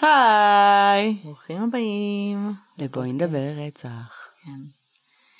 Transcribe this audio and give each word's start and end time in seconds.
היי! 0.00 1.20
ברוכים 1.24 1.62
הבאים. 1.62 2.52
לבואי 2.78 3.12
נדבר 3.12 3.52
רצח. 3.66 4.28
כן. 4.42 4.60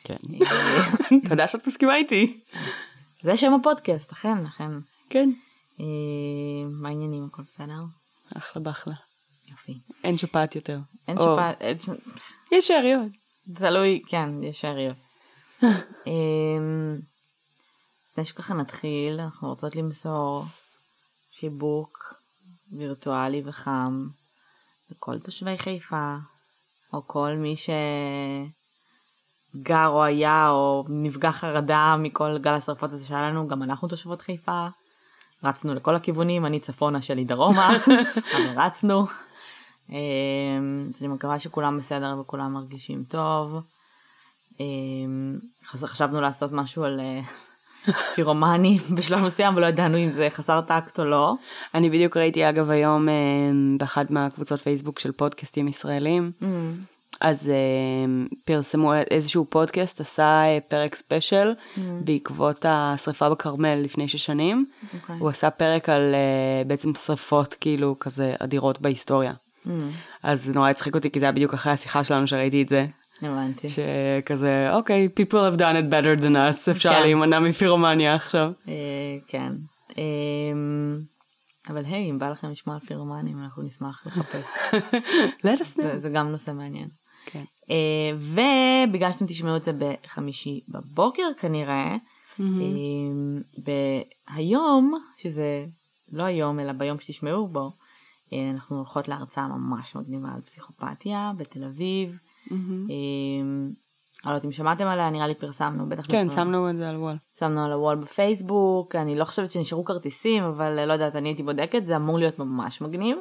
כן. 0.04 0.16
תודה 1.29 1.48
שאת 1.48 1.66
מסכימה 1.68 1.96
איתי. 1.96 2.40
זה 3.22 3.36
שם 3.36 3.52
הפודקאסט, 3.52 4.12
אכן, 4.12 4.46
אכן. 4.46 4.71
כן. 5.11 5.31
אה, 5.81 5.84
מה 6.71 6.89
העניינים? 6.89 7.25
הכל 7.25 7.43
בסדר? 7.43 7.82
אחלה 8.36 8.62
באחלה. 8.62 8.94
יופי. 9.50 9.79
אין 10.04 10.18
שפעת 10.18 10.57
יותר. 10.57 10.79
אין 11.09 11.18
שפעת, 11.18 11.62
אה, 11.62 11.72
יש 12.53 12.68
שאריות. 12.68 13.12
תלוי, 13.54 14.03
כן, 14.06 14.43
יש 14.43 14.61
שאריות. 14.61 14.96
אמ, 16.06 16.98
לפני 18.12 18.25
שככה 18.25 18.54
נתחיל, 18.54 19.20
אנחנו 19.20 19.48
רוצות 19.48 19.76
למסור 19.76 20.45
חיבוק 21.40 22.14
וירטואלי 22.72 23.43
וחם 23.45 24.09
לכל 24.90 25.18
תושבי 25.18 25.58
חיפה, 25.58 26.14
או 26.92 27.06
כל 27.06 27.32
מי 27.36 27.54
שגר 29.56 29.86
או 29.86 30.04
היה 30.04 30.50
או 30.50 30.84
נפגע 30.88 31.32
חרדה 31.32 31.96
מכל 31.98 32.38
גל 32.38 32.55
השרפות 32.55 32.92
הזה 32.92 33.06
שהיה 33.06 33.22
לנו, 33.30 33.48
גם 33.48 33.62
אנחנו 33.62 33.88
תושבות 33.88 34.20
חיפה. 34.20 34.66
רצנו 35.44 35.74
לכל 35.74 35.97
הכיוונים, 35.97 36.47
אני 36.47 36.61
צפונה 36.61 37.03
שלי 37.03 37.25
דרומה, 37.25 37.70
אבל 38.34 38.58
רצנו. 38.61 39.05
אמ, 39.91 39.95
אז 40.95 41.02
אני 41.02 41.08
מקווה 41.08 41.39
שכולם 41.39 41.78
בסדר 41.78 42.17
וכולם 42.20 42.52
מרגישים 42.52 43.05
טוב. 43.05 43.55
אמ, 44.61 45.39
חש- 45.64 45.84
חשבנו 45.84 46.20
לעשות 46.20 46.52
משהו 46.52 46.84
על 46.84 47.00
אה, 47.00 47.20
פירומנים 48.15 48.79
בשלב 48.97 49.21
מסוים, 49.21 49.57
ולא 49.57 49.67
ידענו 49.67 49.98
אם 49.98 50.11
זה 50.11 50.31
חסר 50.31 50.61
טקט 50.61 50.98
או 50.98 51.05
לא. 51.05 51.34
אני 51.75 51.91
בדיוק 51.91 52.17
ראיתי 52.17 52.48
אגב 52.48 52.70
היום 52.70 53.09
אה, 53.09 53.15
באחת 53.79 54.11
מהקבוצות 54.11 54.62
פייסבוק 54.62 54.98
של 54.98 55.12
פודקאסטים 55.12 55.69
ישראלים. 55.69 56.33
אז 57.20 57.51
אה, 57.51 58.27
פרסמו 58.45 58.95
איזשהו 58.95 59.47
פודקאסט, 59.51 60.01
עשה 60.01 60.43
אה, 60.45 60.59
פרק 60.69 60.95
ספיישל 60.95 61.53
בעקבות 62.05 62.65
השריפה 62.69 63.31
בכרמל 63.31 63.75
לפני 63.75 64.09
שש 64.09 64.25
שנים. 64.25 64.67
אוקיי. 64.95 65.17
הוא 65.19 65.29
עשה 65.29 65.51
פרק 65.51 65.89
על 65.89 66.15
אה, 66.15 66.65
בעצם 66.67 66.95
שריפות 66.95 67.55
כאילו 67.61 67.97
כזה 68.01 68.35
אדירות 68.39 68.81
בהיסטוריה. 68.81 69.33
אז 70.23 70.45
זה 70.45 70.53
נורא 70.53 70.70
הצחיק 70.70 70.95
אותי 70.95 71.11
כי 71.11 71.20
זה 71.20 71.27
היה 71.27 71.33
בדיוק 71.33 71.55
אחרי 71.55 71.73
השיחה 71.73 72.05
שלנו 72.05 72.27
שראיתי 72.27 72.63
את 72.63 72.69
זה. 72.69 72.87
הבנתי. 73.22 73.69
שכזה, 73.70 74.69
אוקיי, 74.72 75.08
people 75.20 75.55
have 75.55 75.58
done 75.58 75.77
it 75.77 75.92
better 75.92 76.22
than 76.22 76.34
us, 76.34 76.70
אפשר 76.70 76.92
כן. 76.92 77.00
להימנע 77.00 77.41
מפירומניה 77.41 78.14
עכשיו. 78.14 78.52
אה, 78.69 78.74
כן. 79.27 79.52
אמ, 79.98 81.00
אבל 81.69 81.84
היי, 81.84 82.11
אם 82.11 82.19
בא 82.19 82.30
לכם 82.30 82.50
לשמוע 82.50 82.77
על 82.77 82.86
פירומנים, 82.86 83.42
אנחנו 83.42 83.62
נשמח 83.62 84.06
לחפש. 84.06 84.48
let 85.46 85.58
us 85.58 85.78
know. 85.78 85.83
זה, 85.83 85.98
זה 85.98 86.08
גם 86.08 86.28
נושא 86.28 86.50
מעניין. 86.50 86.89
כן. 87.27 87.44
אה, 87.70 88.11
ובגלל 88.16 89.12
שאתם 89.12 89.27
תשמעו 89.27 89.56
את 89.56 89.62
זה 89.62 89.72
בחמישי 89.72 90.61
בבוקר 90.69 91.28
כנראה, 91.39 91.96
אה, 92.41 92.46
בהיום, 93.58 94.94
שזה 95.16 95.66
לא 96.12 96.22
היום 96.22 96.61
אלא 96.61 96.72
ביום 96.72 96.98
שתשמעו 97.00 97.48
בו, 97.48 97.72
אה, 98.33 98.50
אנחנו 98.50 98.77
הולכות 98.77 99.08
להרצאה 99.08 99.48
ממש 99.48 99.96
מגניבה 99.96 100.28
על 100.34 100.41
פסיכופתיה 100.41 101.33
בתל 101.36 101.64
אביב. 101.64 102.18
אה, 102.51 102.57
אני 104.25 104.31
לא 104.31 104.31
יודעת 104.31 104.45
אם 104.45 104.53
שמעתם 104.53 104.86
עליה, 104.86 105.11
נראה 105.11 105.27
לי 105.27 105.35
פרסמנו, 105.35 105.89
בטח 105.89 106.07
כן, 106.09 106.31
שמנו 106.31 106.70
את 106.70 106.77
זה 106.77 106.89
על 106.89 106.97
וול. 106.97 107.17
שמנו 107.39 107.64
על 107.64 107.73
הוול 107.73 107.97
בפייסבוק, 107.97 108.95
אני 108.95 109.17
לא 109.17 109.25
חושבת 109.25 109.51
שנשארו 109.51 109.85
כרטיסים, 109.85 110.45
אבל 110.45 110.79
אה, 110.79 110.87
לא 110.87 110.92
יודעת, 110.92 111.17
אני 111.17 111.29
הייתי 111.29 111.42
בודקת, 111.42 111.87
זה 111.87 111.97
אמור 111.97 112.19
להיות 112.19 112.39
ממש 112.39 112.81
מגניב. 112.81 113.19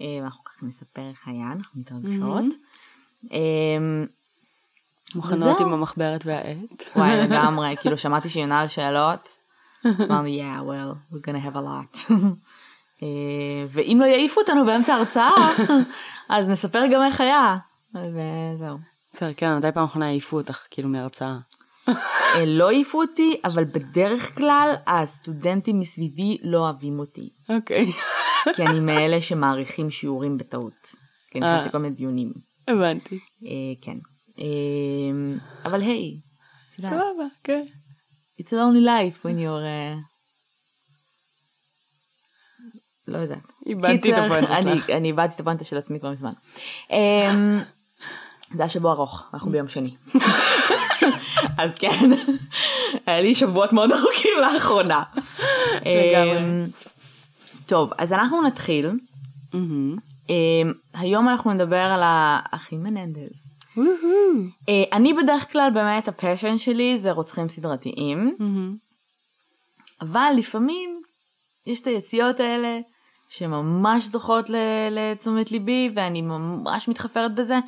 אה, 0.00 0.18
אנחנו 0.24 0.44
ככה 0.44 0.66
נספר 0.66 1.08
איך 1.10 1.28
היה, 1.28 1.52
אנחנו 1.52 1.80
מתרגשות. 1.80 2.44
אה, 3.32 3.38
מוכנות 5.14 5.54
וזהו. 5.54 5.66
עם 5.66 5.72
המחברת 5.72 6.26
והעט. 6.26 6.82
וואי, 6.96 7.16
לגמרי, 7.26 7.76
כאילו 7.80 7.98
שמעתי 7.98 8.28
שהיא 8.28 8.42
עונה 8.42 8.60
על 8.60 8.68
שאלות, 8.68 9.38
אז 9.84 10.10
אמרנו, 10.10 10.28
yeah, 10.28 10.60
well, 10.60 11.14
we're 11.14 11.28
gonna 11.28 11.46
have 11.46 11.56
a 11.56 11.60
lot. 11.60 12.12
ואם 13.68 13.98
לא 14.00 14.04
יעיפו 14.04 14.40
אותנו 14.40 14.64
באמצע 14.64 14.94
ההרצאה, 14.94 15.52
אז 16.28 16.48
נספר 16.48 16.86
גם 16.92 17.02
איך 17.02 17.20
היה. 17.20 17.56
וזהו. 17.94 18.78
בסדר, 19.12 19.32
כן, 19.36 19.56
מתי 19.56 19.72
פעם 19.74 19.84
אחרונה 19.84 20.06
העיפו 20.06 20.36
אותך 20.36 20.66
כאילו 20.70 20.88
מהרצאה? 20.88 21.38
אה, 21.88 22.44
לא 22.46 22.68
העיפו 22.68 23.00
אותי, 23.02 23.40
אבל 23.44 23.64
בדרך 23.64 24.38
כלל 24.38 24.74
הסטודנטים 24.86 25.78
מסביבי 25.78 26.38
לא 26.42 26.58
אוהבים 26.58 26.98
אותי. 26.98 27.30
אוקיי, 27.48 27.86
כי 28.54 28.62
אני 28.66 28.80
מאלה 28.80 29.20
שמעריכים 29.20 29.90
שיעורים 29.90 30.38
בטעות. 30.38 30.94
כי 31.30 31.38
אני 31.38 31.46
אה. 31.46 31.56
חשבתי 31.56 31.72
כל 31.72 31.78
מיני 31.78 31.94
דיונים. 31.94 32.32
הבנתי. 32.68 33.18
אה, 33.44 33.50
כן. 33.80 33.98
אה, 34.38 35.36
אבל 35.64 35.80
היי, 35.80 36.20
סבבה, 36.70 37.26
כן. 37.44 37.64
it's 38.40 38.48
a 38.48 38.52
lonely 38.52 38.86
life 38.86 39.24
when 39.24 39.38
you're... 39.38 39.64
אה, 39.64 39.94
לא 43.08 43.18
יודעת. 43.18 43.52
איבדתי 43.66 44.14
את 44.14 44.18
הפואנטה 44.18 44.56
שלך. 44.62 44.90
אני 44.90 45.08
איבדתי 45.08 45.34
את 45.34 45.40
הפואנטה 45.40 45.64
של 45.64 45.78
עצמי 45.78 46.00
כבר 46.00 46.10
מזמן. 46.10 46.32
זה 48.52 48.62
היה 48.62 48.68
שבוע 48.68 48.92
ארוך, 48.92 49.24
אנחנו 49.34 49.50
ביום 49.50 49.68
שני. 49.68 49.94
אז 51.58 51.74
כן, 51.74 52.10
היה 53.06 53.20
לי 53.20 53.34
שבועות 53.34 53.72
מאוד 53.72 53.92
ארוכים 53.92 54.32
לאחרונה. 54.40 55.02
לגמרי. 55.74 56.38
אה, 56.38 56.64
טוב, 57.66 57.90
אז 57.98 58.12
אנחנו 58.12 58.42
נתחיל. 58.42 58.90
מהמם. 59.52 59.96
אה, 60.30 60.34
היום 60.94 61.28
אנחנו 61.28 61.52
נדבר 61.52 61.76
על 61.76 62.00
האחים 62.04 62.82
מננדז. 62.82 63.46
אה, 64.68 64.84
אני 64.92 65.14
בדרך 65.14 65.52
כלל 65.52 65.70
באמת 65.74 66.08
הפשן 66.08 66.58
שלי 66.58 66.98
זה 66.98 67.10
רוצחים 67.10 67.48
סדרתיים, 67.48 68.36
מהמם. 68.38 68.76
אבל 70.00 70.32
לפעמים 70.36 71.02
יש 71.66 71.80
את 71.80 71.86
היציאות 71.86 72.40
האלה 72.40 72.78
שממש 73.28 74.06
זוכות 74.06 74.50
לתשומת 74.90 75.52
ליבי 75.52 75.90
ואני 75.96 76.22
ממש 76.22 76.88
מתחפרת 76.88 77.34
בזה. 77.34 77.58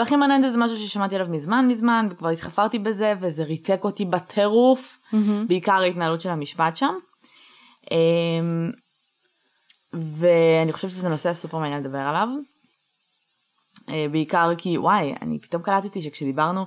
ואחים 0.00 0.20
מננדז 0.20 0.52
זה 0.52 0.58
משהו 0.58 0.76
ששמעתי 0.76 1.14
עליו 1.14 1.28
מזמן 1.30 1.68
מזמן 1.68 2.08
וכבר 2.10 2.28
התחפרתי 2.28 2.78
בזה 2.78 3.14
וזה 3.20 3.44
ריתק 3.44 3.80
אותי 3.84 4.04
בטירוף, 4.04 4.98
בעיקר 5.48 5.72
ההתנהלות 5.72 6.20
של 6.20 6.30
המשפט 6.30 6.76
שם. 6.76 6.94
אה, 7.92 7.96
ואני 9.92 10.72
חושבת 10.72 10.90
שזה 10.90 11.08
נושא 11.08 11.34
סופר 11.34 11.58
מעניין 11.58 11.80
לדבר 11.80 11.98
עליו. 11.98 12.28
אה, 13.88 14.06
בעיקר 14.10 14.50
כי 14.58 14.78
וואי, 14.78 15.14
אני 15.22 15.38
פתאום 15.38 15.62
קלטתי 15.62 16.02
שכשדיברנו, 16.02 16.66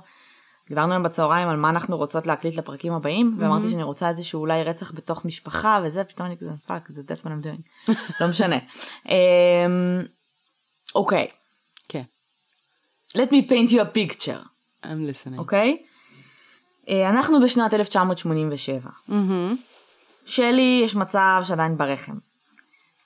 דיברנו 0.68 0.92
היום 0.92 1.02
בצהריים 1.02 1.48
על 1.48 1.56
מה 1.56 1.70
אנחנו 1.70 1.96
רוצות 1.96 2.26
להקליט 2.26 2.56
לפרקים 2.56 2.92
הבאים, 2.92 3.36
ואמרתי 3.38 3.68
שאני 3.68 3.82
רוצה 3.82 4.08
איזשהו 4.08 4.40
אולי 4.40 4.64
רצח 4.64 4.92
בתוך 4.92 5.24
משפחה 5.24 5.78
וזה, 5.84 6.04
פתאום 6.04 6.26
אני 6.26 6.36
כזה, 6.36 6.50
fuck, 6.66 6.88
זה 6.90 7.02
that's 7.08 7.20
what 7.20 7.26
I'm 7.26 7.46
doing. 7.46 7.90
לא 8.20 8.28
משנה. 8.28 8.56
אמ, 9.08 10.02
אוקיי, 10.94 11.28
כן, 11.28 11.43
let 13.16 13.32
me 13.32 13.42
paint 13.48 13.70
you 13.70 13.80
a 13.80 13.96
picture, 13.96 14.42
I'm 14.84 14.86
listening. 14.86 15.38
אוקיי? 15.38 15.82
אה, 16.88 17.10
אנחנו 17.10 17.40
בשנת 17.40 17.74
1987. 17.74 18.90
מהמם. 19.08 19.56
שלי 20.26 20.80
יש 20.84 20.96
מצב 20.96 21.42
שעדיין 21.44 21.76
ברחם. 21.76 22.18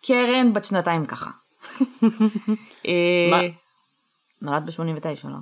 קרן 0.02 0.52
בת 0.52 0.64
שנתיים 0.64 1.06
ככה. 1.06 1.30
אה, 2.86 3.28
מה? 3.30 3.40
נולד 4.42 4.66
ב-89, 4.66 5.28
לא? 5.28 5.38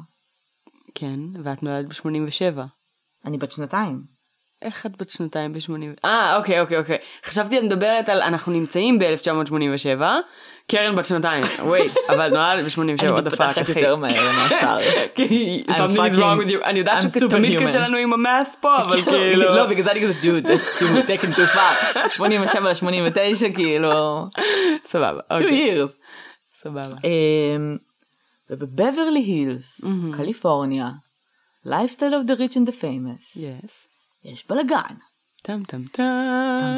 כן, 0.95 1.21
ואת 1.43 1.63
נולדת 1.63 1.89
ב-87. 1.89 2.61
אני 3.25 3.39
בת 3.39 3.53
שנתיים. 3.53 4.16
איך 4.63 4.87
את 4.87 4.97
בת 4.97 5.11
שנתיים 5.11 5.53
ב-80... 5.53 5.71
אה, 6.05 6.37
אוקיי, 6.37 6.61
אוקיי, 6.61 6.79
אוקיי. 6.79 6.97
חשבתי 7.25 7.59
את 7.59 7.63
מדברת 7.63 8.09
על 8.09 8.23
אנחנו 8.23 8.53
נמצאים 8.53 8.99
ב-1987, 8.99 10.03
קרן 10.71 10.97
בת 10.97 11.05
שנתיים, 11.05 11.45
וייט, 11.71 11.93
אבל 12.11 12.29
נולדת 12.29 12.65
ב-87, 12.73 13.03
אני 13.03 13.11
מתפתחת. 13.13 13.69
יותר 13.69 13.97
מהר 13.97 14.33
מהשאר. 14.33 14.79
something 14.79 15.71
is 15.71 15.73
fucking- 15.97 16.19
wrong 16.19 16.47
with 16.47 16.51
you. 16.51 16.65
אני 16.65 16.79
יודעת 16.79 17.03
שתמיד. 17.03 17.61
קשה 17.63 17.79
לנו 17.79 17.97
עם 17.97 18.13
המאס 18.13 18.57
פה, 18.61 18.83
אבל 18.83 19.03
כאילו... 19.05 19.55
לא, 19.55 19.67
בגלל 19.67 19.85
זה 19.85 19.93
אני 19.93 20.01
כזה, 20.03 20.13
dude, 20.23 20.45
that's 20.45 20.81
too 20.81 21.09
taken 21.09 21.37
too 21.37 21.55
far. 21.57 21.99
87 22.17 22.69
ל-89, 22.71 23.55
כאילו, 23.55 23.91
סבבה, 24.85 25.21
two 25.21 25.35
אוקיי. 25.35 25.83
years. 25.85 25.91
סבבה. 26.55 26.83
אמ, 27.05 27.77
ובבברלי 28.51 29.21
הילס, 29.21 29.81
קליפורניה, 30.17 30.89
lifestyle 31.67 32.13
of 32.25 32.31
the 32.31 32.39
rich 32.39 32.55
and 32.55 32.69
the 32.69 32.83
famous, 32.83 33.39
יס. 33.41 33.89
יש 34.27 34.47
בלאגן. 34.49 34.95
טם 35.43 35.63
טם 35.65 35.83
טם. 35.93 36.03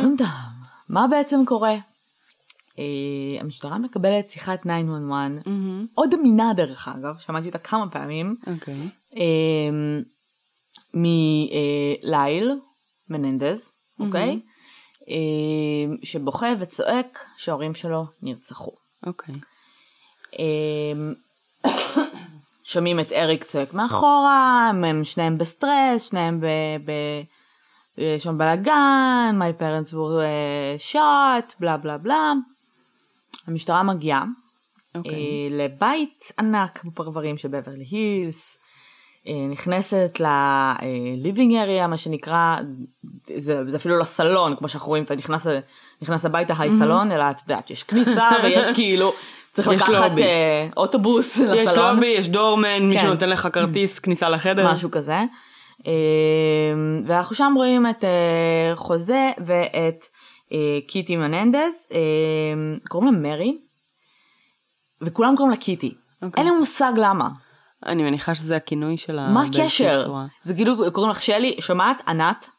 טם 0.03 0.17
טם. 0.19 0.25
מה 0.89 1.07
בעצם 1.07 1.45
קורה? 1.47 1.75
אה, 2.79 3.41
המשטרה 3.41 3.79
מקבלת 3.79 4.29
שיחת 4.29 4.61
911, 4.61 5.53
עוד 5.95 6.15
אמינה 6.15 6.53
דרך 6.57 6.89
אגב, 6.89 7.19
שמעתי 7.19 7.47
אותה 7.47 7.59
כמה 7.59 7.91
פעמים, 7.91 8.37
אוקיי. 8.47 8.75
אה, 9.17 9.71
מליל 10.95 12.53
מננדז, 13.11 13.71
אוקיי? 14.01 14.41
אה, 15.09 15.95
שבוכה 16.03 16.47
וצועק 16.59 17.25
שההורים 17.37 17.75
שלו 17.75 18.07
נרצחו. 18.23 18.73
אוקיי. 19.07 19.35
אמ, 20.39 21.15
שומעים 22.69 23.01
את 23.01 23.13
אריק 23.13 23.45
צועק 23.45 23.75
מאחורה, 23.75 24.71
הם 24.85 25.05
שניהם 25.05 25.39
בסטרס, 25.39 26.11
שניהם 26.11 26.41
ב... 26.41 26.47
ב 26.85 26.93
יש 27.99 28.25
שם 28.25 28.39
בלאגן, 28.39 29.39
my 29.39 29.61
parents 29.61 29.93
were 29.93 30.23
uh, 30.23 30.93
shot, 30.93 31.55
בלה 31.61 31.77
בלה 31.77 31.99
בלה. 31.99 32.33
המשטרה 33.47 33.83
מגיעה 33.83 34.25
אוקיי. 34.95 35.13
אה, 35.13 35.65
לבית 35.65 36.33
ענק 36.39 36.85
בפרברים 36.85 37.39
של 37.39 37.49
בברלי 37.49 37.85
הילס, 37.91 38.57
אה, 39.27 39.47
נכנסת 39.51 40.21
ל-living 40.21 41.51
area, 41.51 41.87
מה 41.87 41.97
שנקרא, 41.97 42.57
זה, 43.37 43.63
זה 43.69 43.77
אפילו 43.77 43.99
לא 43.99 44.05
סלון, 44.05 44.57
כמו 44.57 44.69
שאנחנו 44.69 44.89
רואים, 44.89 45.05
אתה 45.05 45.17
נכנס, 45.17 45.47
נכנס 46.03 46.25
הביתה, 46.25 46.55
היי 46.59 46.73
סלון, 46.73 47.13
אלא 47.13 47.31
את 47.31 47.41
יודעת, 47.43 47.71
יש 47.71 47.83
כניסה 47.83 48.29
ויש 48.43 48.71
כאילו, 48.75 49.13
צריך 49.53 49.69
יש 49.69 49.83
לקחת 49.83 50.11
לובי. 50.11 50.23
אה, 50.23 50.69
אוטובוס 50.77 51.39
לסלון. 51.39 51.59
יש 51.59 51.75
לובי, 51.75 52.07
יש 52.07 52.29
דורמן, 52.29 52.83
מישהו 52.83 53.07
כן. 53.07 53.13
נותן 53.13 53.29
לך 53.29 53.49
כרטיס 53.53 53.99
כניסה 54.03 54.29
לחדר. 54.29 54.73
משהו 54.73 54.91
כזה. 54.91 55.19
אה, 55.87 55.93
ואנחנו 57.05 57.37
שם 57.37 57.53
רואים 57.57 57.87
את 57.87 58.05
אה, 58.05 58.77
חוזה 58.77 59.31
ואת 59.39 60.07
אה, 60.53 60.79
קיטי 60.87 61.17
מננדס, 61.17 61.87
אה, 61.93 61.99
קוראים 62.89 63.15
לה 63.15 63.21
מרי, 63.21 63.59
וכולם 65.01 65.37
קוראים 65.37 65.51
לה 65.51 65.57
קיטי. 65.57 65.95
אוקיי. 66.23 66.45
אין 66.45 66.53
לי 66.53 66.59
מושג 66.59 66.93
למה. 66.97 67.29
אני 67.87 68.03
מניחה 68.03 68.35
שזה 68.35 68.57
הכינוי 68.57 68.97
שלה. 68.97 69.29
מה 69.29 69.41
באיזושהי 69.43 69.89
הקשר? 69.89 70.13
זה 70.45 70.55
כאילו 70.55 70.93
קוראים 70.93 71.11
לך 71.11 71.23
שלי, 71.23 71.57
שומעת? 71.61 72.03
ענת? 72.09 72.51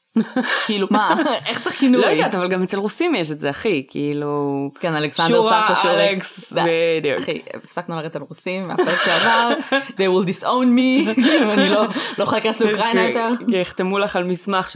כאילו 0.66 0.88
מה? 0.92 1.16
איך 1.50 1.62
צריך 1.62 1.76
כינוי? 1.76 2.02
לא 2.02 2.08
יודעת, 2.08 2.36
אבל 2.36 2.48
גם 2.48 2.64
אצל 2.64 2.78
רוסים 2.78 3.16
יש 3.16 3.32
את 3.32 3.40
זה, 3.40 3.50
אחי, 3.50 3.86
כאילו... 3.90 4.72
כן, 4.80 4.96
אלכסנדר 4.96 5.30
שורה, 5.30 5.64
סשה 5.64 5.76
שורק. 5.76 5.96
אלכס, 5.96 6.54
זה- 6.54 6.62
בדיוק. 7.00 7.20
אחי, 7.20 7.42
הפסקנו 7.54 7.96
לרדת 7.96 8.16
על 8.16 8.22
רוסים 8.22 8.68
מהפרק 8.68 9.02
שעבר, 9.06 9.50
they 9.72 10.26
will 10.26 10.28
disown 10.28 10.46
me, 10.78 11.10
כאילו 11.24 11.54
אני 11.54 11.70
לא 11.70 11.84
לא 12.18 12.24
יכולה 12.24 12.42
להיכנס 12.42 12.62
לאוקראינה 12.62 13.02
יותר. 13.08 13.30
כי 13.50 13.58
יחתמו 13.58 14.00
לך 14.00 14.16
על 14.16 14.24
מסמך 14.24 14.68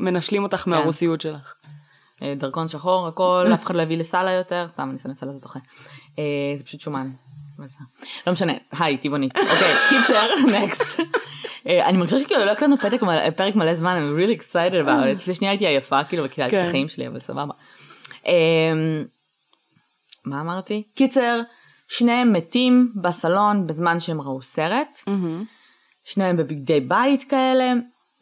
שמנשלים 0.00 0.42
אותך 0.42 0.56
כן. 0.56 0.70
מהרוסיות 0.70 1.20
שלך. 1.20 1.54
אה, 2.22 2.34
דרכון 2.36 2.68
שחור, 2.68 3.06
הכל, 3.08 3.46
אף 3.54 3.64
אחד 3.64 3.74
לא 3.76 3.82
הביא 3.82 3.98
לסלה 3.98 4.32
יותר, 4.32 4.66
סתם 4.68 4.88
אני 4.90 4.98
שונא 4.98 5.14
סלה 5.14 5.32
זה 5.32 5.38
דוחה. 5.40 5.58
אה, 6.18 6.24
זה 6.58 6.64
פשוט 6.64 6.80
שומן. 6.80 7.10
לא 8.26 8.32
משנה, 8.32 8.52
היי, 8.78 8.96
טבעונית. 8.96 9.38
אוקיי, 9.38 9.74
קיצר, 9.88 10.26
נקסט. 10.46 11.00
אני 11.66 11.98
מרגישה 11.98 12.18
שכאילו 12.18 12.44
לא 12.44 12.50
הקלטנו 12.50 12.76
פרק 13.36 13.56
מלא 13.56 13.74
זמן, 13.74 13.96
I'm 13.96 14.20
really 14.20 14.40
excited 14.42 14.86
about 14.86 15.04
it. 15.04 15.16
לפני 15.16 15.34
שנייה 15.34 15.52
הייתי 15.52 15.66
עייפה, 15.66 16.04
כאילו, 16.04 16.24
את 16.24 16.34
כן. 16.34 16.64
החיים 16.66 16.88
שלי, 16.88 17.06
אבל 17.06 17.20
סבבה. 17.20 17.54
אה, 18.26 18.32
מה 20.24 20.40
אמרתי? 20.40 20.82
קיצר, 20.94 21.40
שניהם 21.88 22.32
מתים 22.32 22.92
בסלון 22.96 23.66
בזמן 23.66 24.00
שהם 24.00 24.20
ראו 24.20 24.42
סרט. 24.42 25.00
שניהם 26.04 26.36
בבגדי 26.36 26.80
בית 26.80 27.24
כאלה, 27.24 27.72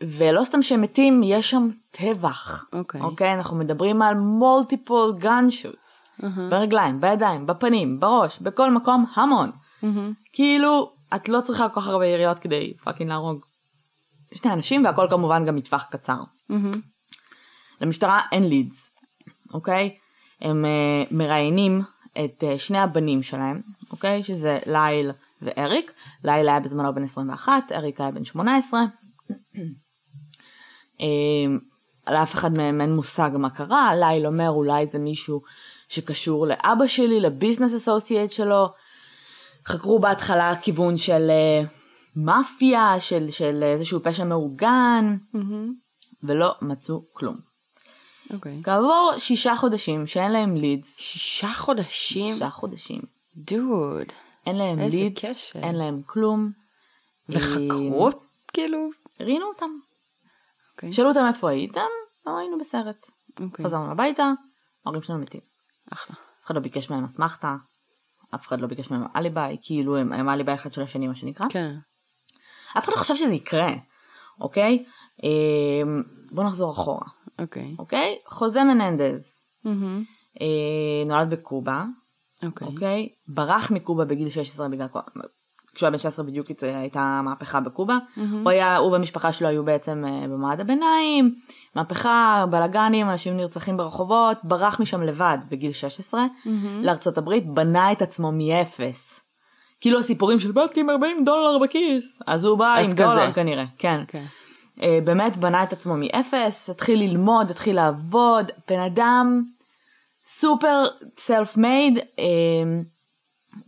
ולא 0.00 0.44
סתם 0.44 0.62
שהם 0.62 0.81
מתים, 0.81 1.20
יש 1.25 1.50
שם 1.50 1.69
טבח. 1.90 2.64
אוקיי. 2.73 3.00
אוקיי? 3.00 3.35
אנחנו 3.35 3.56
מדברים 3.56 4.02
על 4.02 4.14
multiple 4.14 5.14
gunshots. 5.19 6.50
ברגליים, 6.50 7.00
בידיים, 7.00 7.46
בפנים, 7.46 8.00
בראש, 8.00 8.38
בכל 8.38 8.70
מקום, 8.70 9.04
המון. 9.14 9.50
כאילו, 10.32 10.92
את 11.14 11.28
לא 11.28 11.40
צריכה 11.40 11.68
כל 11.68 11.80
כך 11.80 11.86
הרבה 11.86 12.06
יריות 12.06 12.38
כדי 12.38 12.74
fucking 12.84 13.10
להרוג 13.10 13.44
שני 14.34 14.52
אנשים, 14.52 14.84
והכל 14.84 15.06
כמובן 15.10 15.46
גם 15.46 15.56
מטווח 15.56 15.86
קצר. 15.90 16.18
למשטרה 17.80 18.20
אין 18.32 18.48
leads, 18.48 18.90
אוקיי? 19.54 19.96
הם 20.40 20.64
אה, 20.64 21.14
מראיינים 21.14 21.82
את 22.12 22.44
אה, 22.44 22.58
שני 22.58 22.78
הבנים 22.78 23.22
שלהם, 23.22 23.60
אוקיי? 23.90 24.22
שזה 24.22 24.58
ליל 24.66 25.10
ואריק. 25.42 25.92
ליל 26.24 26.48
היה 26.48 26.60
בזמנו 26.60 26.94
בן 26.94 27.02
21, 27.02 27.72
אריק 27.72 28.00
היה 28.00 28.10
בן 28.10 28.24
18. 28.24 28.80
אמ, 31.00 31.58
לאף 32.10 32.34
אחד 32.34 32.52
מהם 32.52 32.80
אין 32.80 32.96
מושג 32.96 33.30
מה 33.38 33.50
קרה, 33.50 33.90
ליל 33.96 34.26
אומר 34.26 34.48
אולי 34.48 34.86
זה 34.86 34.98
מישהו 34.98 35.42
שקשור 35.88 36.46
לאבא 36.46 36.87
שלי, 36.87 37.20
לביזנס 37.20 37.75
אסוסייט 37.75 38.31
שלו. 38.31 38.69
חקרו 39.67 39.99
בהתחלה 39.99 40.52
כיוון 40.62 40.99
של 40.99 41.31
אה, 41.31 41.62
מאפיה, 42.17 43.00
של, 43.00 43.31
של 43.31 43.62
איזשהו 43.62 44.00
פשע 44.02 44.25
מאורגן, 44.25 45.17
ולא 46.23 46.55
מצאו 46.62 47.02
כלום. 47.12 47.37
אוקיי. 48.35 48.61
כעבור 48.64 49.12
שישה 49.19 49.56
חודשים 49.56 50.06
שאין 50.06 50.32
להם 50.32 50.56
לידס, 50.56 50.96
שישה 50.99 51.52
חודשים? 51.55 52.32
שישה 52.32 52.50
חודשים, 52.50 53.00
דוד. 53.37 54.06
אין 54.46 54.56
להם 54.56 54.79
לידס, 54.79 55.25
קשר. 55.25 55.58
אין 55.58 55.75
להם 55.75 56.02
כלום. 56.06 56.50
וחקרו? 57.29 58.11
כאילו? 58.52 58.88
ראיינו 59.20 59.46
אותם. 59.46 59.70
אוקיי. 60.75 60.93
שאלו 60.93 61.08
אותם 61.08 61.25
איפה 61.29 61.50
הייתם, 61.50 61.81
לא 62.26 62.38
היינו 62.38 62.58
בסרט. 62.58 63.11
אוקיי. 63.40 63.64
חזרנו 63.64 63.90
הביתה, 63.90 64.32
ההורים 64.87 65.02
שלנו 65.02 65.19
מתים. 65.19 65.40
אחלה. 65.93 66.17
אף 66.40 66.46
אחד 66.46 66.55
לא 66.55 66.61
ביקש 66.61 66.90
מהם 66.90 67.05
אסמכתה, 67.05 67.56
אף 68.35 68.46
אחד 68.46 68.61
לא 68.61 68.67
ביקש 68.67 68.90
מהם 68.90 69.02
אליבי, 69.17 69.56
כאילו 69.62 69.96
הם, 69.96 70.12
הם 70.12 70.29
אליבי 70.29 70.55
אחד 70.55 70.73
של 70.73 70.82
השני 70.82 71.06
מה 71.06 71.14
שנקרא. 71.14 71.46
כן. 71.49 71.76
אף 72.79 72.85
אחד 72.85 72.93
לא 72.93 72.96
חשב 72.96 73.14
שזה 73.14 73.35
יקרה, 73.35 73.73
אוקיי? 74.40 74.85
אמ, 75.23 76.02
בואו 76.31 76.46
נחזור 76.46 76.73
אחורה, 76.73 77.06
אוקיי. 77.38 77.75
אוקיי? 77.79 78.19
חוזה 78.26 78.64
מננדז 78.64 79.38
מהמם. 79.64 80.05
אה, 80.40 81.06
נולד 81.06 81.31
בקובה, 81.31 81.85
אוקיי. 82.44 82.69
אוקיי? 82.69 83.08
ברח 83.29 83.70
מקובה 83.70 84.05
בגיל 84.05 84.31
16 84.31 84.69
בגלל... 84.69 84.87
כשהוא 85.78 85.86
היה 85.86 85.90
בן 85.90 85.98
16 85.98 86.25
בדיוק 86.25 86.48
הייתה 86.62 87.20
מהפכה 87.25 87.60
בקובה. 87.60 87.98
הוא 88.42 88.50
היה, 88.50 88.76
הוא 88.76 88.92
והמשפחה 88.92 89.32
שלו 89.32 89.48
היו 89.48 89.64
בעצם 89.64 90.04
אה, 90.06 90.28
במעמד 90.28 90.60
הביניים, 90.60 91.34
מהפכה, 91.75 92.44
בלאגנים, 92.50 93.10
אנשים 93.10 93.36
נרצחים 93.36 93.76
ברחובות, 93.76 94.38
ברח 94.44 94.80
משם 94.80 95.02
לבד 95.02 95.38
בגיל 95.50 95.73
16 95.73 96.25
לארצות 96.82 97.18
הברית, 97.18 97.47
בנה 97.47 97.92
את 97.92 98.02
עצמו 98.02 98.32
מאפס. 98.32 99.20
כאילו 99.80 99.99
הסיפורים 99.99 100.40
של 100.40 100.52
באתי 100.52 100.80
עם 100.80 100.90
40 100.90 101.25
דולר 101.25 101.58
בכיס, 101.58 102.18
אז 102.26 102.44
הוא 102.44 102.58
בא 102.58 102.75
אז 102.78 102.85
עם 102.85 102.90
כזה. 102.90 103.04
דולר 103.04 103.32
כנראה, 103.32 103.64
כן. 103.78 104.00
כן. 104.08 104.25
אה, 104.82 104.99
באמת 105.04 105.37
בנה 105.37 105.62
את 105.62 105.73
עצמו 105.73 105.97
מאפס, 105.97 106.70
התחיל 106.70 106.99
ללמוד, 106.99 107.50
התחיל 107.50 107.76
לעבוד, 107.76 108.50
בן 108.68 108.80
אדם 108.80 109.42
סופר 110.23 110.85
self 111.18 111.56
made, 111.56 111.99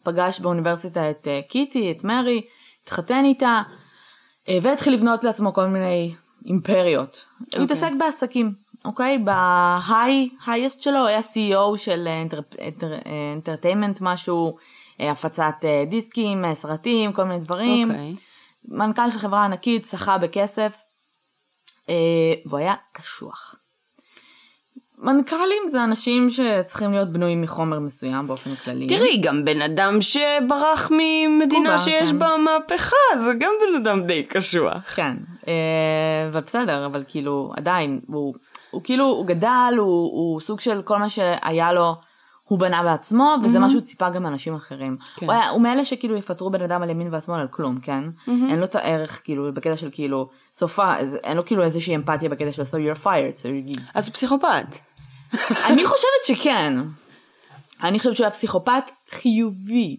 פגש 0.02 0.40
באוניברסיטה 0.40 1.10
את 1.10 1.28
אה, 1.28 1.40
קיטי, 1.48 1.90
את 1.92 2.04
מרי, 2.04 2.42
התחתן 2.84 3.24
איתה, 3.24 3.62
אה, 4.48 4.58
והתחיל 4.62 4.94
לבנות 4.94 5.24
לעצמו 5.24 5.52
כל 5.52 5.66
מיני 5.66 6.14
אימפריות. 6.46 7.28
הוא 7.56 7.64
התעסק 7.64 7.90
בעסקים, 7.98 8.52
אוקיי? 8.84 9.18
ב 9.18 10.28
high, 10.46 10.61
highest 10.61 10.82
שלו, 10.82 11.06
היה 11.06 11.20
CEO 11.20 11.78
של 11.78 12.08
entertainment 13.36 13.98
משהו, 14.00 14.56
אה, 15.00 15.10
הפצת 15.10 15.54
אה, 15.64 15.84
דיסקים, 15.86 16.44
סרטים, 16.54 17.12
כל 17.12 17.24
מיני 17.24 17.40
דברים. 17.40 17.90
אוקיי. 17.90 18.14
מנכ"ל 18.64 19.10
של 19.10 19.18
חברה 19.18 19.44
ענקית, 19.44 19.84
שחה 19.84 20.18
בכסף, 20.18 20.76
והוא 22.46 22.58
היה 22.58 22.74
קשוח. 22.92 23.54
מנכ"לים 25.02 25.68
זה 25.68 25.84
אנשים 25.84 26.30
שצריכים 26.30 26.92
להיות 26.92 27.12
בנויים 27.12 27.42
מחומר 27.42 27.80
מסוים 27.80 28.26
באופן 28.26 28.54
כללי. 28.54 28.86
תראי, 28.86 29.16
גם 29.16 29.44
בן 29.44 29.62
אדם 29.62 30.00
שברח 30.00 30.90
ממדינה 30.90 31.64
קובה, 31.64 31.78
שיש 31.78 32.10
כן. 32.10 32.18
בה 32.18 32.28
מהפכה, 32.44 32.96
זה 33.16 33.32
גם 33.38 33.52
בן 33.60 33.82
אדם 33.82 34.06
די 34.06 34.22
קשוח. 34.22 34.76
כן, 34.94 35.16
אה, 35.48 36.28
אבל 36.28 36.40
בסדר, 36.40 36.86
אבל 36.86 37.04
כאילו, 37.08 37.52
עדיין, 37.56 38.00
הוא, 38.06 38.34
הוא 38.70 38.82
כאילו, 38.84 39.04
הוא 39.04 39.26
גדל, 39.26 39.74
הוא, 39.76 39.86
הוא 39.86 40.40
סוג 40.40 40.60
של 40.60 40.82
כל 40.82 40.98
מה 40.98 41.08
שהיה 41.08 41.72
לו, 41.72 41.94
הוא 42.44 42.58
בנה 42.58 42.82
בעצמו, 42.82 43.36
וזה 43.44 43.58
מה 43.58 43.70
שהוא 43.70 43.80
ציפה 43.80 44.10
גם 44.10 44.22
מאנשים 44.22 44.54
אחרים. 44.54 44.94
כן. 45.16 45.26
הוא, 45.26 45.32
היה, 45.32 45.48
הוא 45.48 45.60
מאלה 45.60 45.84
שכאילו 45.84 46.16
יפטרו 46.16 46.50
בן 46.50 46.62
אדם 46.62 46.82
על 46.82 46.90
ימין 46.90 47.08
ועל 47.10 47.20
שמאל 47.20 47.40
על 47.40 47.48
כלום, 47.48 47.80
כן? 47.80 48.04
אין 48.28 48.58
לו 48.58 48.64
את 48.64 48.74
הערך, 48.74 49.20
כאילו, 49.24 49.52
בקטע 49.52 49.76
של 49.76 49.88
כאילו, 49.92 50.28
סופה, 50.54 50.96
אין 51.24 51.36
לו 51.36 51.44
כאילו 51.44 51.62
איזושהי 51.62 51.96
אמפתיה 51.96 52.28
בקטע 52.28 52.52
של 52.52 52.62
so 52.62 52.96
you're 52.96 53.04
fired, 53.04 53.38
so 53.42 53.46
you 53.46 53.80
אז 53.94 54.06
הוא 54.06 54.14
פסיכופת. 54.14 54.66
אני 55.64 55.84
חושבת 55.84 56.24
שכן. 56.26 56.74
אני 57.82 57.98
חושבת 57.98 58.16
שהוא 58.16 58.24
היה 58.24 58.30
פסיכופת 58.30 58.90
חיובי. 59.10 59.96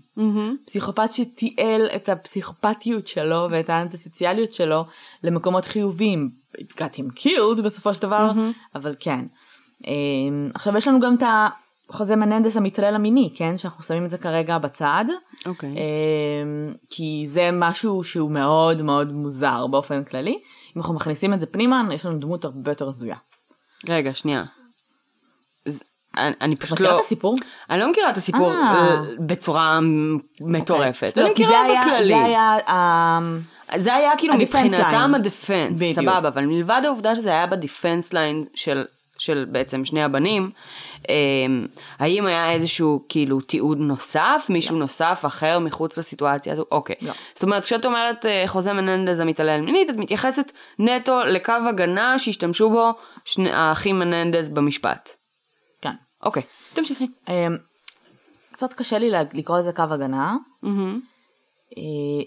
פסיכופת 0.66 1.12
שתיעל 1.12 1.88
את 1.96 2.10
הפסיכופתיות 2.10 3.08
שלו 3.08 3.48
ואת 3.52 3.70
האנטי-סוציאליות 3.70 4.54
שלו 4.54 4.86
למקומות 5.24 5.66
חיוביים. 5.66 6.30
It 6.58 6.74
got 6.78 6.98
him 6.98 7.20
killed 7.20 7.62
בסופו 7.64 7.94
של 7.94 8.02
דבר, 8.02 8.32
אבל 8.76 8.96
כן. 9.00 9.20
אמ, 9.88 10.50
עכשיו 10.56 10.78
יש 10.78 10.88
לנו 10.88 11.00
גם 11.00 11.16
את 11.16 11.24
החוזה 11.90 12.16
מננדס 12.16 12.58
המטרל 12.58 12.96
המיני, 12.96 13.30
כן? 13.36 13.58
שאנחנו 13.58 13.84
שמים 13.84 14.06
את 14.06 14.10
זה 14.10 14.18
כרגע 14.18 14.58
בצד. 14.58 15.06
אוקיי. 15.46 15.70
אמ, 15.70 16.74
כי 16.90 17.26
זה 17.28 17.50
משהו 17.54 18.04
שהוא 18.04 18.32
מאוד 18.32 18.82
מאוד 18.82 19.12
מוזר 19.12 19.68
באופן 19.68 20.04
כללי. 20.04 20.40
אם 20.76 20.82
אנחנו 20.82 20.94
מכניסים 20.94 21.34
את 21.34 21.40
זה 21.40 21.46
פנימה, 21.46 21.84
יש 21.94 22.06
לנו 22.06 22.20
דמות 22.20 22.46
הרבה 22.46 22.72
יותר 22.72 22.90
הזויה. 22.90 23.16
רגע, 23.90 24.14
שנייה. 24.14 24.44
אני, 26.18 26.34
אני 26.42 26.56
פשוט 26.56 26.74
מכירה 26.74 26.92
לא... 26.92 26.96
את 26.96 27.02
הסיפור? 27.02 27.36
אני 27.70 27.80
לא 27.80 27.92
מכירה 27.92 28.10
את 28.10 28.18
הסיפור 28.18 28.52
אה. 28.52 28.76
אה, 28.76 29.02
בצורה 29.20 29.80
מטורפת. 30.42 31.18
לא, 31.18 31.26
אני 31.26 31.36
כי 31.36 31.44
זה 31.44 31.50
מכירה 31.50 31.64
היה, 31.64 31.82
בכללי. 31.82 32.08
זה 32.08 32.24
היה, 32.24 32.58
אמ, 32.70 33.40
זה 33.76 33.96
היה 33.96 34.12
כאילו 34.18 34.34
מבחינתם. 34.36 35.12
הדפנס, 35.16 35.78
בדיוק. 35.78 35.96
סבבה, 35.96 36.28
אבל 36.28 36.46
מלבד 36.46 36.82
העובדה 36.86 37.16
שזה 37.16 37.30
היה 37.30 37.48
בדיפנס 37.48 38.14
ליין 38.14 38.46
של, 38.56 38.84
של 39.18 39.46
בעצם 39.50 39.86
שני 39.86 40.04
הבנים, 40.04 40.50
אמ, 41.10 41.68
האם 42.00 42.26
היה 42.26 42.52
איזשהו 42.52 43.04
כאילו 43.10 43.42
תיעוד 43.42 43.78
נוסף, 43.78 44.46
מישהו 44.50 44.78
נוסף 44.78 45.24
אחר 45.26 45.60
מחוץ 45.60 45.98
לסיטואציה 45.98 46.54
הזו? 46.54 46.66
אוקיי. 46.72 46.96
לא. 47.02 47.14
זאת 47.34 47.44
אומרת, 47.44 47.64
כשאת 47.64 47.86
אומרת 47.86 48.26
אה, 48.26 48.44
חוזה 48.48 48.74
מננדז 48.74 49.20
המתעלל 49.20 49.62
מינית, 49.62 49.90
את 49.90 49.96
מתייחסת 49.96 50.52
נטו 50.80 51.24
לקו 51.24 51.54
הגנה 51.70 52.20
שהשתמשו 52.20 52.70
בו 52.70 52.92
שני, 53.26 53.52
האחים 53.52 54.00
מננדז 54.00 54.50
במשפט. 54.50 55.21
אוקיי, 56.24 56.44
תמשיכי. 56.74 57.08
אמ, 57.28 57.58
קצת 58.52 58.74
קשה 58.74 59.00
לי 59.00 59.10
לקרוא 59.34 59.60
לזה 59.60 59.74
קו 59.74 59.84
הגנה, 59.90 60.38
מהמם. 60.62 61.00
אה, 61.78 62.24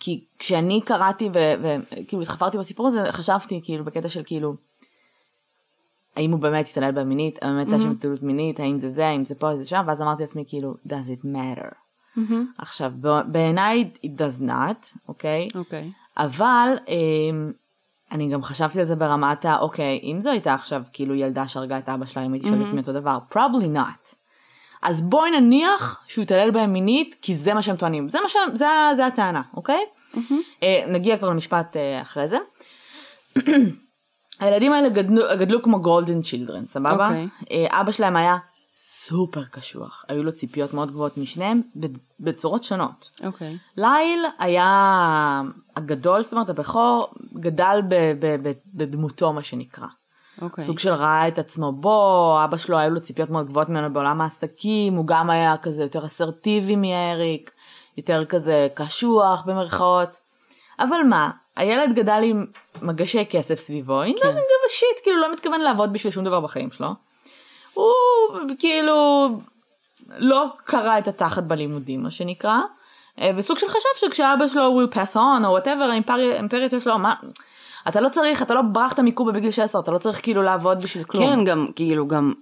כי 0.00 0.24
כשאני 0.38 0.80
קראתי 0.80 1.30
וכאילו 1.32 2.22
התחפרתי 2.22 2.58
בסיפור 2.58 2.86
הזה, 2.86 3.12
חשבתי 3.12 3.60
כאילו 3.64 3.84
בקטע 3.84 4.08
של 4.08 4.22
כאילו, 4.24 4.54
האם 6.16 6.32
הוא 6.32 6.40
באמת 6.40 6.68
התעלל 6.68 6.90
בה 6.90 7.04
מינית, 7.04 7.42
האם 7.42 7.56
הייתה 7.56 7.80
שם 7.80 7.90
התעללות 7.90 8.22
מינית, 8.22 8.60
האם 8.60 8.78
זה 8.78 8.90
זה, 8.90 9.06
האם 9.06 9.24
זה 9.24 9.34
פה, 9.34 9.56
זה 9.56 9.64
שם, 9.64 9.82
ואז 9.86 10.02
אמרתי 10.02 10.22
לעצמי 10.22 10.44
כאילו, 10.48 10.74
does 10.86 11.20
it 11.20 11.24
matter? 11.24 11.74
עכשיו, 12.58 12.92
בעיניי 13.26 13.90
it 14.04 14.08
does 14.20 14.42
not, 14.42 14.98
אוקיי? 15.08 15.48
אוקיי. 15.54 15.90
אבל 16.16 16.68
אמ, 16.88 17.52
אני 18.12 18.28
גם 18.28 18.42
חשבתי 18.42 18.80
על 18.80 18.86
זה 18.86 18.96
ברמת 18.96 19.44
ה, 19.44 19.58
אוקיי, 19.58 20.00
אם 20.02 20.20
זו 20.20 20.30
הייתה 20.30 20.54
עכשיו 20.54 20.82
כאילו 20.92 21.14
ילדה 21.14 21.48
שהרגה 21.48 21.78
את 21.78 21.88
אבא 21.88 22.06
שלה, 22.06 22.26
אם 22.26 22.32
הייתי 22.32 22.48
שואלת 22.48 22.62
את 22.62 22.66
עצמי 22.66 22.80
אותו 22.80 22.92
דבר, 22.92 23.18
probably 23.32 23.76
not. 23.76 24.14
אז 24.82 25.02
בואי 25.02 25.40
נניח 25.40 26.00
שהוא 26.08 26.22
התעלל 26.22 26.50
בהם 26.50 26.72
מינית, 26.72 27.16
כי 27.22 27.34
זה 27.34 27.54
מה 27.54 27.62
שהם 27.62 27.76
טוענים. 27.76 28.08
זה 28.08 28.18
מה 28.22 28.28
שהם, 28.28 28.56
זה, 28.56 28.66
זה 28.96 29.06
הטענה, 29.06 29.42
אוקיי? 29.56 29.84
אה, 30.62 30.84
נגיע 30.88 31.16
כבר 31.16 31.28
למשפט 31.28 31.76
אה, 31.76 32.02
אחרי 32.02 32.28
זה. 32.28 32.38
הילדים 34.40 34.72
האלה 34.72 34.88
גדלו, 34.88 35.22
גדלו 35.38 35.62
כמו 35.62 35.80
golden 35.80 36.22
children, 36.22 36.66
סבבה? 36.66 37.06
אוקיי. 37.08 37.28
אה, 37.50 37.80
אבא 37.80 37.92
שלהם 37.92 38.16
היה 38.16 38.36
סופר 39.10 39.44
קשוח, 39.44 40.04
היו 40.08 40.22
לו 40.22 40.32
ציפיות 40.32 40.74
מאוד 40.74 40.90
גבוהות 40.90 41.18
משניהם, 41.18 41.60
בצורות 42.20 42.64
שונות. 42.64 43.10
אוקיי. 43.24 43.56
ליל 43.76 44.24
היה 44.38 45.42
הגדול, 45.76 46.22
זאת 46.22 46.32
אומרת 46.32 46.50
הבכור, 46.50 47.08
גדל 47.34 47.80
ב- 47.88 48.12
ב- 48.20 48.48
ב- 48.48 48.52
בדמותו 48.74 49.32
מה 49.32 49.42
שנקרא. 49.42 49.86
אוקיי. 50.42 50.64
סוג 50.64 50.78
של 50.78 50.92
ראה 50.92 51.28
את 51.28 51.38
עצמו 51.38 51.72
בו, 51.72 52.38
אבא 52.44 52.56
שלו 52.56 52.78
היו 52.78 52.90
לו 52.90 53.00
ציפיות 53.00 53.30
מאוד 53.30 53.46
גבוהות 53.46 53.68
ממנו 53.68 53.92
בעולם 53.92 54.20
העסקים, 54.20 54.94
הוא 54.94 55.06
גם 55.06 55.30
היה 55.30 55.56
כזה 55.56 55.82
יותר 55.82 56.06
אסרטיבי 56.06 56.76
מאריק, 56.76 57.50
יותר 57.96 58.24
כזה 58.24 58.68
קשוח 58.74 59.42
במרכאות. 59.46 60.20
אבל 60.78 60.98
מה, 61.08 61.30
הילד 61.56 61.94
גדל 61.94 62.20
עם 62.24 62.46
מגשי 62.82 63.24
כסף 63.30 63.58
סביבו, 63.58 64.04
he 64.04 64.08
doesn't 64.08 64.46
give 64.50 64.64
a 64.68 64.80
shit, 64.80 65.02
כאילו 65.02 65.20
לא 65.20 65.32
מתכוון 65.32 65.60
לעבוד 65.60 65.92
בשביל 65.92 66.12
שום 66.12 66.24
דבר 66.24 66.40
בחיים 66.40 66.70
שלו. 66.70 67.09
הוא 67.80 68.50
כאילו 68.58 69.28
לא 70.18 70.46
קרא 70.64 70.98
את 70.98 71.08
התחת 71.08 71.42
בלימודים, 71.42 72.02
מה 72.02 72.10
שנקרא, 72.10 72.58
אה, 73.20 73.30
וסוג 73.36 73.58
של 73.58 73.66
חשב 73.68 73.88
שכשאבא 74.00 74.46
שלו 74.46 74.80
will 74.82 74.94
pass 74.94 75.14
on, 75.16 75.44
או 75.46 75.58
whatever, 75.58 75.66
האימפריה- 75.90 76.32
האימפריות 76.34 76.72
יש 76.72 76.86
לו, 76.86 76.98
מה, 76.98 77.14
אתה 77.88 78.00
לא 78.00 78.08
צריך, 78.08 78.42
אתה 78.42 78.54
לא 78.54 78.62
ברחת 78.62 79.00
מקובה 79.00 79.32
בגיל 79.32 79.50
16, 79.50 79.80
אתה 79.82 79.90
לא 79.90 79.98
צריך 79.98 80.20
כאילו 80.22 80.42
לעבוד 80.42 80.82
בשביל 80.82 81.04
כלום. 81.04 81.24
כן, 81.26 81.44
גם, 81.44 81.66
כאילו, 81.76 82.08
גם 82.08 82.32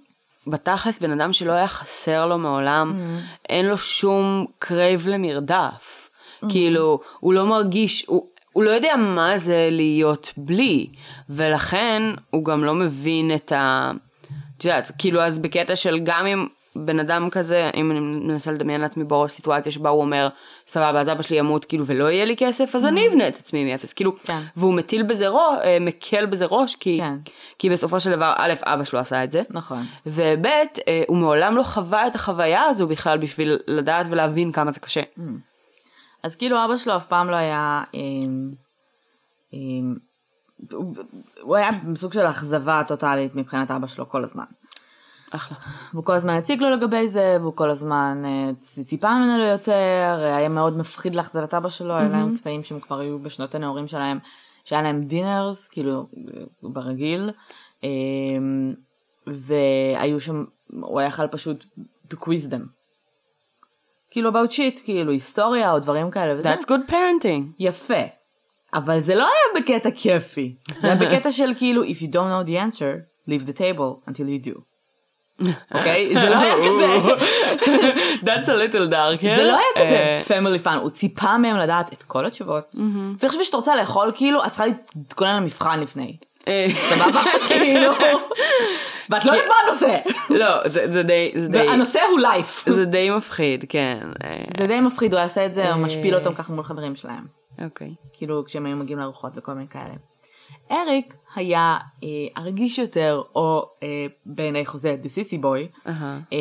בתכלס 0.47 0.99
בן 0.99 1.11
אדם 1.21 1.33
שלא 1.33 1.51
היה 1.51 1.67
חסר 1.67 2.25
לו 2.25 2.37
מעולם, 2.37 2.91
Mm. 2.93 3.21
אין 3.49 3.65
לו 3.65 3.77
שום 3.77 4.45
crave 4.59 5.07
למרדף. 5.07 6.09
Mm. 6.43 6.49
כאילו, 6.51 6.99
הוא 7.19 7.33
לא 7.33 7.45
מרגיש, 7.45 8.05
הוא, 8.07 8.25
הוא 8.53 8.63
לא 8.63 8.69
יודע 8.69 8.95
מה 8.97 9.37
זה 9.37 9.67
להיות 9.71 10.33
בלי, 10.37 10.87
ולכן 11.29 12.01
הוא 12.29 12.45
גם 12.45 12.63
לא 12.63 12.73
מבין 12.73 13.35
את 13.35 13.51
ה... 13.51 13.91
את 14.59 14.65
יודעת, 14.65 14.91
כאילו, 14.97 15.21
אז 15.21 15.39
בקטע 15.39 15.75
של 15.75 15.99
גם 16.03 16.25
אם 16.25 16.47
בן 16.75 16.99
אדם 16.99 17.29
כזה, 17.29 17.69
אם 17.75 17.91
אני 17.91 17.99
מנסה 17.99 18.51
לדמיין 18.51 18.81
לעצמי 18.81 19.03
בראש 19.03 19.31
סיטואציה 19.31 19.71
שבה 19.71 19.89
הוא 19.89 20.01
אומר, 20.01 20.29
סבבה, 20.67 20.99
אז 21.01 21.09
אבא 21.09 21.21
שלי 21.21 21.37
ימות, 21.37 21.65
כאילו, 21.65 21.85
ולא 21.87 22.11
יהיה 22.11 22.25
לי 22.25 22.35
כסף, 22.37 22.75
אז 22.75 22.85
אני 22.85 23.07
אבנה 23.07 23.27
את 23.27 23.35
עצמי 23.37 23.71
מאפס. 23.71 23.93
כאילו, 23.93 24.11
Mm. 24.11 24.27
כן. 24.27 24.39
והוא 24.55 24.73
מטיל 24.73 25.03
בזה 25.03 25.27
ראש, 25.27 25.57
אה, 25.63 25.77
מקל 25.81 26.25
בזה 26.25 26.45
ראש, 26.45 26.75
כי, 26.75 26.97
כן. 27.01 27.15
כי 27.59 27.69
בסופו 27.69 27.99
של 27.99 28.11
דבר, 28.11 28.33
א', 28.37 28.53
אבא 28.63 28.83
שלו 28.83 28.99
עשה 28.99 29.23
את 29.23 29.31
זה. 29.31 29.41
נכון. 29.49 29.85
וב', 30.05 30.45
אה, 30.45 31.03
הוא 31.07 31.17
מעולם 31.17 31.57
לא 31.57 31.63
חווה 31.63 32.07
את 32.07 32.15
החוויה 32.15 32.63
הזו 32.63 32.87
בכלל 32.87 33.17
בשביל 33.17 33.57
לדעת 33.67 34.05
ולהבין 34.09 34.51
כמה 34.51 34.71
זה 34.71 34.79
קשה. 34.79 35.01
אז 36.23 36.35
כאילו 36.35 36.65
אבא 36.65 36.77
שלו 36.77 36.95
אף 36.95 37.05
פעם 37.05 37.29
לא 37.29 37.35
היה, 37.35 37.81
אמ, 39.53 39.95
הוא- 40.73 40.95
הוא 41.41 41.55
היה 41.55 41.69
בסוג 41.93 42.13
של 42.13 42.25
אכזבה 42.29 42.81
טוטאלית 42.87 43.35
מבחינת 43.35 43.71
אבא 43.71 43.87
שלו 43.87 44.09
כל 44.09 44.23
הזמן. 44.23 44.43
אחלה. 45.31 45.57
והוא 45.93 46.03
כל 46.05 46.13
הזמן 46.13 46.33
הציג 46.35 46.61
לו 46.63 46.69
לגבי 46.69 47.09
זה, 47.09 47.37
והוא 47.41 47.53
כל 47.55 47.69
הזמן 47.69 48.23
אה, 48.25 48.49
ציפה 48.85 49.13
ממנו 49.13 49.37
ליותר, 49.37 49.71
אה, 50.23 50.35
היה 50.35 50.49
מאוד 50.49 50.77
מפחיד 50.77 51.15
לאכזב 51.15 51.43
את 51.43 51.53
אבא 51.53 51.69
שלו, 51.69 51.93
היה 51.97 52.09
להם 52.09 52.37
קטעים 52.37 52.63
שהם 52.63 52.79
כבר 52.79 52.99
היו 52.99 53.19
בשנות 53.19 53.55
הנעורים 53.55 53.87
שלהם, 53.87 54.19
שהיה 54.65 54.81
להם 54.81 55.03
דינרס, 55.03 55.67
כאילו, 55.67 56.07
אה, 56.17 56.41
ברגיל, 56.63 57.29
אה, 57.83 57.89
והיו 59.27 60.19
שם, 60.19 60.45
הוא 60.81 60.99
היה 60.99 61.07
יכול 61.07 61.27
פשוט 61.27 61.65
to 62.13 62.17
quiz 62.17 62.51
them. 62.51 62.63
כאילו 64.11 64.29
about 64.29 64.51
shit, 64.51 64.81
כאילו 64.83 65.11
היסטוריה 65.11 65.71
או 65.71 65.79
דברים 65.79 66.11
כאלה 66.11 66.39
וזה. 66.39 66.53
That's 66.55 66.63
good 66.65 66.91
parenting. 66.91 67.43
יפה. 67.59 68.18
אבל 68.73 68.99
זה 68.99 69.15
לא 69.15 69.23
היה 69.23 69.61
בקטע 69.61 69.89
כיפי. 69.91 70.55
זה 70.81 70.87
היה 70.87 70.95
בקטע 70.95 71.31
של 71.31 71.51
כאילו, 71.57 71.83
if 71.83 71.97
you 72.01 72.07
don't 72.13 72.13
know 72.13 72.49
the 72.49 72.53
answer, 72.53 73.01
leave 73.29 73.49
the 73.49 73.53
table 73.53 74.09
until 74.09 74.27
you 74.29 74.47
do. 74.47 74.59
אוקיי? 75.75 76.13
זה 76.13 76.29
לא 76.29 76.37
היה 76.37 76.55
כזה, 76.55 77.13
That's 78.25 78.45
a 78.45 78.73
little 78.73 78.91
dark, 78.91 79.21
זה 79.21 79.43
לא 79.43 79.57
היה 79.57 79.85
אה, 79.85 80.21
כזה 80.23 80.33
family 80.33 80.65
fun, 80.65 80.75
הוא 80.75 80.89
ציפה 80.89 81.37
מהם 81.37 81.57
לדעת 81.57 81.93
את 81.93 82.03
כל 82.03 82.25
התשובות. 82.25 82.75
צריך 83.17 83.31
חשוב 83.31 83.43
שאתה 83.43 83.57
רוצה 83.57 83.75
לאכול, 83.75 84.11
כאילו, 84.15 84.45
את 84.45 84.49
צריכה 84.49 84.65
להתכונן 84.95 85.35
למבחן 85.35 85.79
לפני. 85.79 86.17
אה, 86.47 86.67
סבבה? 86.89 87.21
כאילו. 87.47 87.91
ואת 89.09 89.25
לא 89.25 89.31
יודעת 89.31 89.47
מה 89.47 89.53
הנושא. 89.67 89.97
לא, 90.29 90.67
זה 90.67 91.03
די, 91.03 91.31
והנושא 91.51 91.99
הוא 92.11 92.19
לייף. 92.19 92.63
זה 92.69 92.85
די 92.85 93.09
מפחיד, 93.09 93.65
כן. 93.69 93.99
אה, 94.23 94.37
זה 94.57 94.67
די 94.67 94.79
מפחיד, 94.79 95.13
הוא 95.13 95.17
היה 95.17 95.25
עושה 95.25 95.45
את 95.45 95.53
זה, 95.53 95.73
הוא 95.73 95.81
משפיל 95.81 96.15
אותם 96.15 96.33
ככה 96.33 96.53
מול 96.53 96.63
חברים 96.63 96.95
שלהם. 96.95 97.39
אוקיי. 97.65 97.93
כאילו 98.13 98.45
כשהם 98.45 98.65
היו 98.65 98.77
מגיעים 98.77 98.99
לארוחות 98.99 99.33
וכל 99.35 99.53
מיני 99.53 99.67
כאלה. 99.67 99.93
אריק 100.71 101.13
היה 101.35 101.77
אה, 102.03 102.07
הרגיש 102.35 102.77
יותר, 102.77 103.21
או 103.35 103.69
אה, 103.83 104.05
בעיני 104.25 104.65
חוזה, 104.65 104.97
The 105.03 105.05
Sissy 105.05 105.43
Boy, 105.43 105.87
אהה. 105.87 106.19
אה, 106.33 106.37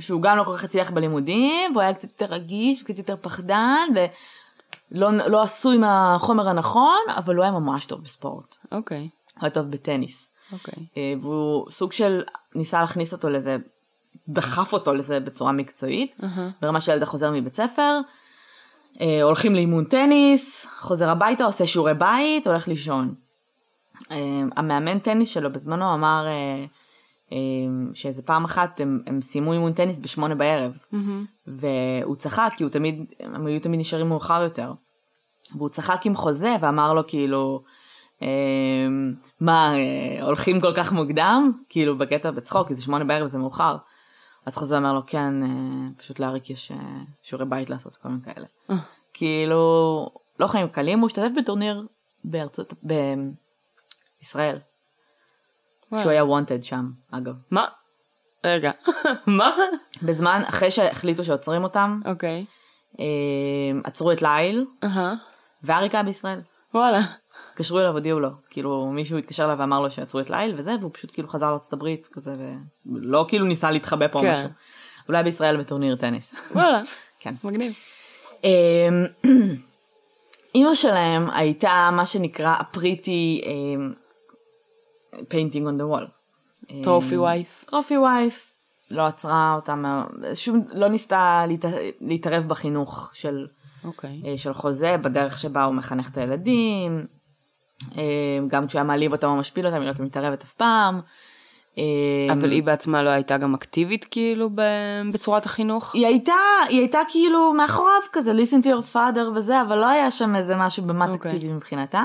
שהוא 0.00 0.22
גם 0.22 0.36
לא 0.36 0.44
כל 0.44 0.56
כך 0.56 0.64
הצליח 0.64 0.90
בלימודים, 0.90 1.72
והוא 1.72 1.82
היה 1.82 1.94
קצת 1.94 2.20
יותר 2.20 2.34
רגיש, 2.34 2.82
וקצת 2.82 2.98
יותר 2.98 3.16
פחדן, 3.20 3.88
ולא 3.94 5.12
לא 5.12 5.42
עשוי 5.42 5.78
מהחומר 5.78 6.48
הנכון, 6.48 7.00
אבל 7.16 7.36
הוא 7.36 7.42
היה 7.42 7.52
ממש 7.52 7.86
טוב 7.86 8.04
בספורט. 8.04 8.56
אוקיי. 8.72 9.00
הוא 9.00 9.42
היה 9.42 9.50
טוב 9.50 9.70
בטניס. 9.70 10.30
אוקיי. 10.52 10.84
אה, 10.96 11.14
והוא 11.20 11.70
סוג 11.70 11.92
של 11.92 12.22
ניסה 12.54 12.80
להכניס 12.80 13.12
אותו 13.12 13.28
לזה, 13.28 13.56
דחף 14.28 14.72
אותו 14.72 14.94
לזה 14.94 15.20
בצורה 15.20 15.52
מקצועית, 15.52 16.16
ברמה 16.62 16.80
שהילד 16.80 17.04
חוזר 17.04 17.30
מבית 17.30 17.54
ספר, 17.54 18.00
הולכים 19.22 19.54
לאימון 19.54 19.84
טניס, 19.84 20.66
חוזר 20.78 21.08
הביתה, 21.08 21.44
עושה 21.44 21.66
שיעורי 21.66 21.94
בית, 21.94 22.46
הולך 22.46 22.68
לישון. 22.68 23.14
אה, 24.10 24.42
המאמן 24.56 24.98
טניס 24.98 25.28
שלו 25.28 25.52
בזמנו 25.52 25.94
אמר 25.94 26.26
אה, 26.26 26.64
אה, 27.32 27.38
שאיזה 27.94 28.22
פעם 28.22 28.44
אחת 28.44 28.80
הם, 28.80 29.00
הם 29.06 29.22
סיימו 29.22 29.52
אימון 29.52 29.72
טניס 29.72 30.00
בשמונה 30.00 30.34
בערב, 30.34 30.78
והוא 31.46 32.16
צחק 32.16 32.52
כי 32.56 32.62
הוא 32.62 32.70
תמיד, 32.70 33.12
הם 33.20 33.46
היו 33.46 33.60
תמיד 33.60 33.80
נשארים 33.80 34.08
מאוחר 34.08 34.42
יותר. 34.42 34.72
והוא 35.56 35.68
צחק 35.68 36.06
עם 36.06 36.14
חוזה 36.14 36.56
ואמר 36.60 36.92
לו 36.92 37.06
כאילו, 37.06 37.62
אה, 38.22 38.28
מה, 39.40 39.74
אה, 39.74 40.22
הולכים 40.22 40.60
כל 40.60 40.72
כך 40.76 40.92
מוקדם? 40.92 41.52
כאילו 41.68 41.98
בקטע 41.98 42.30
בצחוק, 42.30 42.68
כי 42.68 42.74
זה 42.74 42.82
שמונה 42.82 43.04
בערב 43.04 43.26
זה 43.26 43.38
מאוחר. 43.38 43.76
אז 44.46 44.56
חוזה 44.56 44.76
אומר 44.76 44.92
לו, 44.92 45.00
כן, 45.06 45.42
אה, 45.42 45.48
פשוט 45.96 46.18
לאריק 46.18 46.50
יש 46.50 46.70
אה, 46.70 46.76
שיעורי 47.22 47.46
בית 47.46 47.70
לעשות, 47.70 47.96
כל 47.96 48.08
מיני 48.08 48.22
כאלה. 48.22 48.46
כאילו, 49.12 50.10
לא 50.40 50.46
חיים 50.46 50.68
קלים, 50.68 50.98
הוא 50.98 51.06
השתתף 51.06 51.30
בטורניר 51.36 51.86
בארצות, 52.24 52.74
בישראל. 54.22 54.58
כשהוא 55.96 56.10
היה 56.10 56.24
וונטד 56.24 56.62
שם, 56.62 56.90
אגב. 57.10 57.34
מה? 57.50 57.64
רגע. 58.44 58.70
מה? 59.38 59.56
בזמן, 60.02 60.42
אחרי 60.48 60.70
שהחליטו 60.70 61.24
שעוצרים 61.24 61.64
אותם, 61.64 62.00
אוקיי. 62.04 62.44
אה, 63.00 63.04
עצרו 63.84 64.12
את 64.12 64.22
ליל, 64.22 64.66
אהה. 64.84 65.14
ואריק 65.62 65.94
היה 65.94 66.02
בישראל. 66.02 66.40
וואלה. 66.74 67.00
התקשרו 67.60 67.78
אליו, 67.78 67.92
הודיעו 67.92 68.20
לו. 68.20 68.28
כאילו, 68.50 68.86
מישהו 68.92 69.18
התקשר 69.18 69.44
אליו 69.44 69.56
ואמר 69.58 69.80
לו 69.80 69.90
שעצרו 69.90 70.20
את 70.20 70.30
ליל 70.30 70.54
וזה, 70.56 70.74
והוא 70.80 70.90
פשוט 70.94 71.10
כאילו 71.14 71.28
חזר 71.28 71.50
לארצות 71.50 71.72
הברית 71.72 72.08
כזה, 72.12 72.36
ולא 72.86 73.24
כאילו 73.28 73.46
ניסה 73.46 73.70
להתחבא 73.70 74.08
פה 74.08 74.18
או 74.18 74.24
כן. 74.24 74.32
משהו. 74.32 74.48
אולי 75.08 75.22
בישראל 75.22 75.56
בטורניר 75.56 75.96
טניס. 75.96 76.34
וואלה, 76.54 76.80
כן. 77.20 77.34
מגניב. 77.44 77.72
אמ, 78.44 78.50
אימא 80.54 80.74
שלהם 80.74 81.30
הייתה 81.30 81.90
מה 81.92 82.06
שנקרא 82.06 82.54
הפריטי 82.58 83.40
painting 85.12 85.64
on 85.66 85.80
the 85.80 85.94
wall. 85.98 86.06
טרופי 86.82 87.16
וייף. 87.16 87.64
טרופי 87.66 87.96
וייף, 87.98 88.54
לא 88.90 89.06
עצרה 89.06 89.52
אותה, 89.56 89.74
מה- 89.74 90.04
שום, 90.34 90.64
לא 90.72 90.88
ניסתה 90.88 91.44
להת, 91.48 91.64
להתערב 92.00 92.44
בחינוך 92.48 93.10
של, 93.12 93.46
אוקיי. 93.84 94.22
אה, 94.26 94.38
של 94.38 94.54
חוזה, 94.54 94.96
בדרך 94.96 95.38
שבה 95.38 95.64
הוא 95.64 95.74
מחנך 95.74 96.10
את 96.10 96.16
הילדים, 96.18 97.06
גם 98.48 98.66
כשהיה 98.66 98.84
מעליב 98.84 99.12
אותם 99.12 99.26
או 99.26 99.36
משפיל 99.36 99.66
אותם, 99.66 99.80
היא 99.80 99.86
לא 99.86 100.04
מתערבת 100.04 100.42
אף 100.42 100.52
פעם. 100.54 101.00
אה, 101.78 102.32
אבל 102.32 102.50
היא 102.50 102.62
בעצמה 102.62 103.02
לא 103.02 103.10
הייתה 103.10 103.38
גם 103.38 103.54
אקטיבית 103.54 104.04
כאילו 104.10 104.50
בצורת 105.12 105.46
החינוך? 105.46 105.94
היא 105.94 106.06
הייתה, 106.06 106.32
היא 106.68 106.78
הייתה 106.78 107.00
כאילו 107.08 107.52
מאחוריו 107.52 108.00
כזה, 108.12 108.32
listen 108.32 108.64
to 108.64 108.66
your 108.66 108.94
father 108.94 109.20
וזה, 109.34 109.62
אבל 109.62 109.76
לא 109.76 109.88
היה 109.88 110.10
שם 110.10 110.36
איזה 110.36 110.56
משהו 110.56 110.82
במט 110.82 111.08
אוקיי. 111.08 111.32
אקטיבי 111.32 111.52
מבחינתה, 111.52 112.02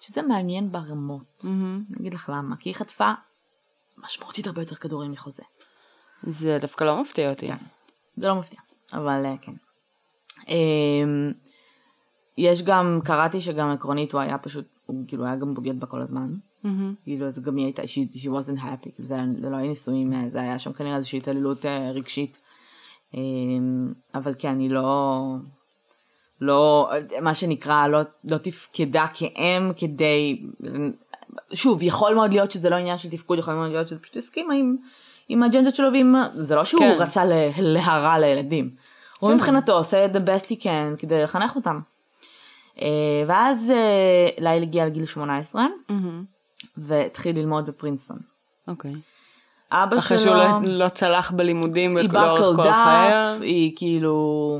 שזה 0.00 0.22
מעניין 0.22 0.72
ברמות. 0.72 1.44
אני 1.44 2.00
אגיד 2.00 2.14
לך 2.14 2.30
למה, 2.34 2.56
כי 2.56 2.68
היא 2.68 2.74
חטפה 2.74 3.12
משמעותית 3.98 4.46
הרבה 4.46 4.62
יותר 4.62 4.74
כדורים 4.74 5.10
מחוזה. 5.10 5.42
זה 6.22 6.58
דווקא 6.60 6.84
לא 6.84 7.02
מפתיע 7.02 7.30
אותי. 7.30 7.46
כן. 7.48 7.56
זה 8.16 8.28
לא 8.28 8.34
מפתיע, 8.34 8.60
אבל 8.92 9.26
אה, 9.26 9.34
כן. 9.42 9.52
אמ, 10.48 11.32
יש 12.38 12.62
גם, 12.62 13.00
קראתי 13.04 13.40
שגם 13.40 13.70
עקרונית 13.70 14.12
הוא 14.12 14.20
היה 14.20 14.38
פשוט, 14.38 14.64
כאילו 15.08 15.24
היה 15.24 15.36
גם 15.36 15.54
בוגד 15.54 15.80
בה 15.80 15.86
כל 15.86 16.00
הזמן. 16.00 16.34
כאילו, 17.04 17.26
אז 17.26 17.40
גם 17.40 17.56
היא 17.56 17.64
הייתה, 17.64 17.82
she, 17.82 18.16
she 18.16 18.26
wasn't 18.26 18.60
happy, 18.60 18.90
כאילו 18.94 19.04
זה, 19.08 19.16
זה 19.40 19.50
לא 19.50 19.56
היה 19.56 19.68
נישואים, 19.68 20.28
זה 20.28 20.40
היה 20.40 20.58
שם 20.58 20.72
כנראה 20.72 20.96
איזושהי 20.96 21.18
התעללות 21.18 21.66
אה, 21.66 21.90
רגשית. 21.90 22.38
אמ, 23.14 23.92
אבל 24.14 24.34
כן, 24.38 24.58
היא 24.58 24.70
לא, 24.70 25.20
לא, 26.40 26.90
מה 27.22 27.34
שנקרא, 27.34 27.86
לא, 27.86 28.00
לא 28.24 28.38
תפקדה 28.38 29.06
כאם 29.14 29.72
כדי, 29.76 30.42
שוב, 31.52 31.82
יכול 31.82 32.14
מאוד 32.14 32.32
להיות 32.32 32.50
שזה 32.50 32.70
לא 32.70 32.76
עניין 32.76 32.98
של 32.98 33.10
תפקוד, 33.10 33.38
יכול 33.38 33.54
מאוד 33.54 33.70
להיות 33.70 33.88
שזה 33.88 34.00
פשוט 34.00 34.16
הסכימה 34.16 34.54
עם, 34.54 34.76
עם 35.28 35.42
האג'נדות 35.42 35.74
שלו 35.74 35.92
ועם, 35.92 36.14
זה 36.34 36.54
לא 36.54 36.64
שהוא 36.64 36.80
כן. 36.80 36.96
רצה 36.98 37.22
להרע 37.58 38.18
לילדים. 38.18 38.70
הוא 39.20 39.34
מבחינתו 39.34 39.72
עושה 39.72 40.06
the 40.06 40.18
best 40.18 40.46
he 40.46 40.62
can 40.62 40.96
כדי 40.98 41.22
לחנך 41.22 41.56
אותם. 41.56 41.80
אה, 42.82 42.88
ואז 43.26 43.70
אה, 43.70 44.28
ליל 44.38 44.62
הגיע 44.62 44.86
לגיל 44.86 45.06
18, 45.06 45.66
והתחיל 46.76 47.38
ללמוד 47.38 47.66
בפרינסטון. 47.66 48.18
אוקיי. 48.68 48.92
אבא 49.72 49.98
אחרי 49.98 50.18
שלו, 50.18 50.32
שהוא 50.32 50.34
לא- 50.64 50.84
לא 50.84 50.88
צלח 50.88 51.30
בלימודים 51.30 51.96
היא 51.96 52.08
לאורך 52.12 52.56
כל 52.56 52.62
חייה. 52.62 53.36
אפ, 53.36 53.40
היא 53.42 53.72
כאילו, 53.76 54.58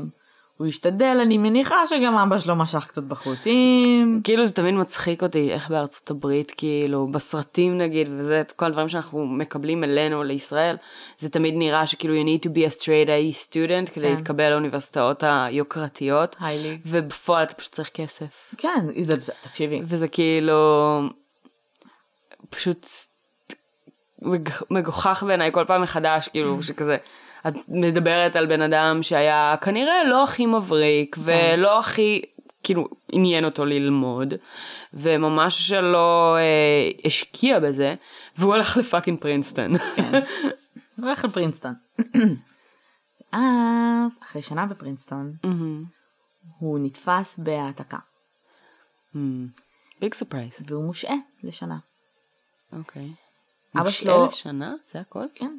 הוא 0.57 0.67
השתדל, 0.67 1.17
אני 1.21 1.37
מניחה 1.37 1.87
שגם 1.87 2.17
אבא 2.17 2.39
שלו 2.39 2.55
משך 2.55 2.85
קצת 2.87 3.03
בחוטים. 3.03 4.21
כאילו 4.23 4.45
זה 4.45 4.53
תמיד 4.53 4.73
מצחיק 4.73 5.23
אותי 5.23 5.51
איך 5.53 5.69
בארצות 5.69 6.11
הברית 6.11 6.51
כאילו 6.57 7.07
בסרטים 7.07 7.77
נגיד 7.77 8.07
וזה 8.17 8.41
כל 8.55 8.65
הדברים 8.65 8.89
שאנחנו 8.89 9.25
מקבלים 9.25 9.83
אלינו 9.83 10.23
לישראל 10.23 10.75
זה 11.17 11.29
תמיד 11.29 11.53
נראה 11.57 11.87
שכאילו 11.87 12.13
you 12.21 12.25
need 12.25 12.45
to 12.47 12.51
be 12.51 12.71
a 12.71 12.75
straight 12.75 13.07
A 13.07 13.47
student 13.47 13.91
כדי 13.93 14.05
כן. 14.07 14.11
להתקבל 14.15 14.49
לאוניברסיטאות 14.49 15.23
היוקרתיות 15.27 16.35
היילי. 16.39 16.77
ובפועל 16.85 17.43
אתה 17.43 17.53
פשוט 17.53 17.71
צריך 17.71 17.89
כסף 17.93 18.53
כן, 18.57 18.85
זה, 19.01 19.15
זה- 19.21 19.31
תקשיבי, 19.41 19.81
וזה 19.83 20.07
כאילו 20.07 21.01
פשוט 22.49 22.87
מג- 24.21 24.49
מגוחך 24.69 25.23
בעיניי 25.27 25.51
כל 25.51 25.63
פעם 25.67 25.81
מחדש 25.81 26.27
כאילו 26.27 26.63
שכזה. 26.63 26.97
את 27.47 27.53
מדברת 27.67 28.35
על 28.35 28.45
בן 28.45 28.61
אדם 28.61 29.03
שהיה 29.03 29.55
כנראה 29.61 30.03
לא 30.03 30.23
הכי 30.23 30.45
מבריק 30.45 31.15
ולא 31.19 31.79
הכי 31.79 32.21
כאילו 32.63 32.87
עניין 33.11 33.45
אותו 33.45 33.65
ללמוד 33.65 34.33
וממש 34.93 35.67
שלא 35.67 36.35
אה, 36.39 36.89
השקיע 37.05 37.59
בזה 37.59 37.95
והוא 38.37 38.53
הולך 38.53 38.77
ל 38.77 38.82
fucking 38.82 39.19
פרינסטון. 39.21 39.77
כן. 39.95 40.11
הוא 40.97 41.05
הולך 41.05 41.25
לפרינסטון. 41.25 41.73
אז, 43.31 44.19
אחרי 44.23 44.41
שנה 44.41 44.65
בפרינסטון, 44.65 45.33
הוא 46.59 46.79
נתפס 46.79 47.37
בהעתקה, 47.37 47.97
big 50.01 50.13
surprise. 50.13 50.53
והוא 50.67 50.83
מושעה 50.83 51.15
לשנה. 51.43 51.77
אוקיי. 52.73 53.09
אבא 53.79 53.89
שלו- 53.89 54.31
שנה? 54.31 54.73
זה 54.91 54.99
הכל? 54.99 55.23
כן. 55.35 55.57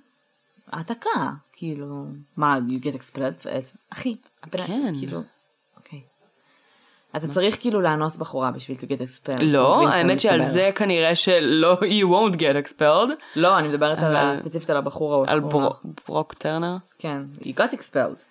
העתקה, 0.72 1.30
כאילו, 1.52 2.06
מה, 2.36 2.58
you 2.68 2.84
get 2.84 2.94
expelled? 2.96 3.48
אחי, 3.90 4.16
כן. 4.50 4.94
כאילו, 4.98 5.22
אוקיי. 5.76 6.00
אתה 7.16 7.28
צריך 7.28 7.60
כאילו 7.60 7.80
לאנוס 7.80 8.16
בחורה 8.16 8.50
בשביל 8.50 8.76
to 8.76 8.80
get 8.80 9.00
expelled. 9.00 9.42
לא, 9.42 9.88
האמת 9.88 10.20
שעל. 10.20 10.40
זה 10.42 10.70
כנראה 10.74 11.14
שלא, 11.14 11.78
you 11.80 12.06
won't 12.06 12.36
get 12.36 12.66
expelled. 12.66 13.10
לא, 13.36 13.58
אני 13.58 13.68
מדברת 13.68 13.98
על 14.02 14.16
אבל- 14.16 14.36
ספציפית 14.38 14.70
על 14.70 14.76
הבחור 14.76 15.12
ההוא. 15.12 15.26
על 15.28 15.40
ברוק 16.06 16.34
טרנר. 16.34 16.76
כן, 16.98 17.22
he 17.40 17.46
got 17.58 17.72
expelled. 17.74 18.22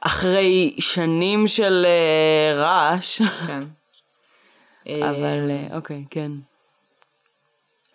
אחרי 0.00 0.76
שנים 0.78 1.46
של 1.46 1.86
אה, 1.86 2.60
רעש, 2.62 3.22
כן. 3.46 3.60
אבל 5.10 5.50
אה, 5.50 5.66
אוקיי, 5.76 6.04
כן, 6.10 6.32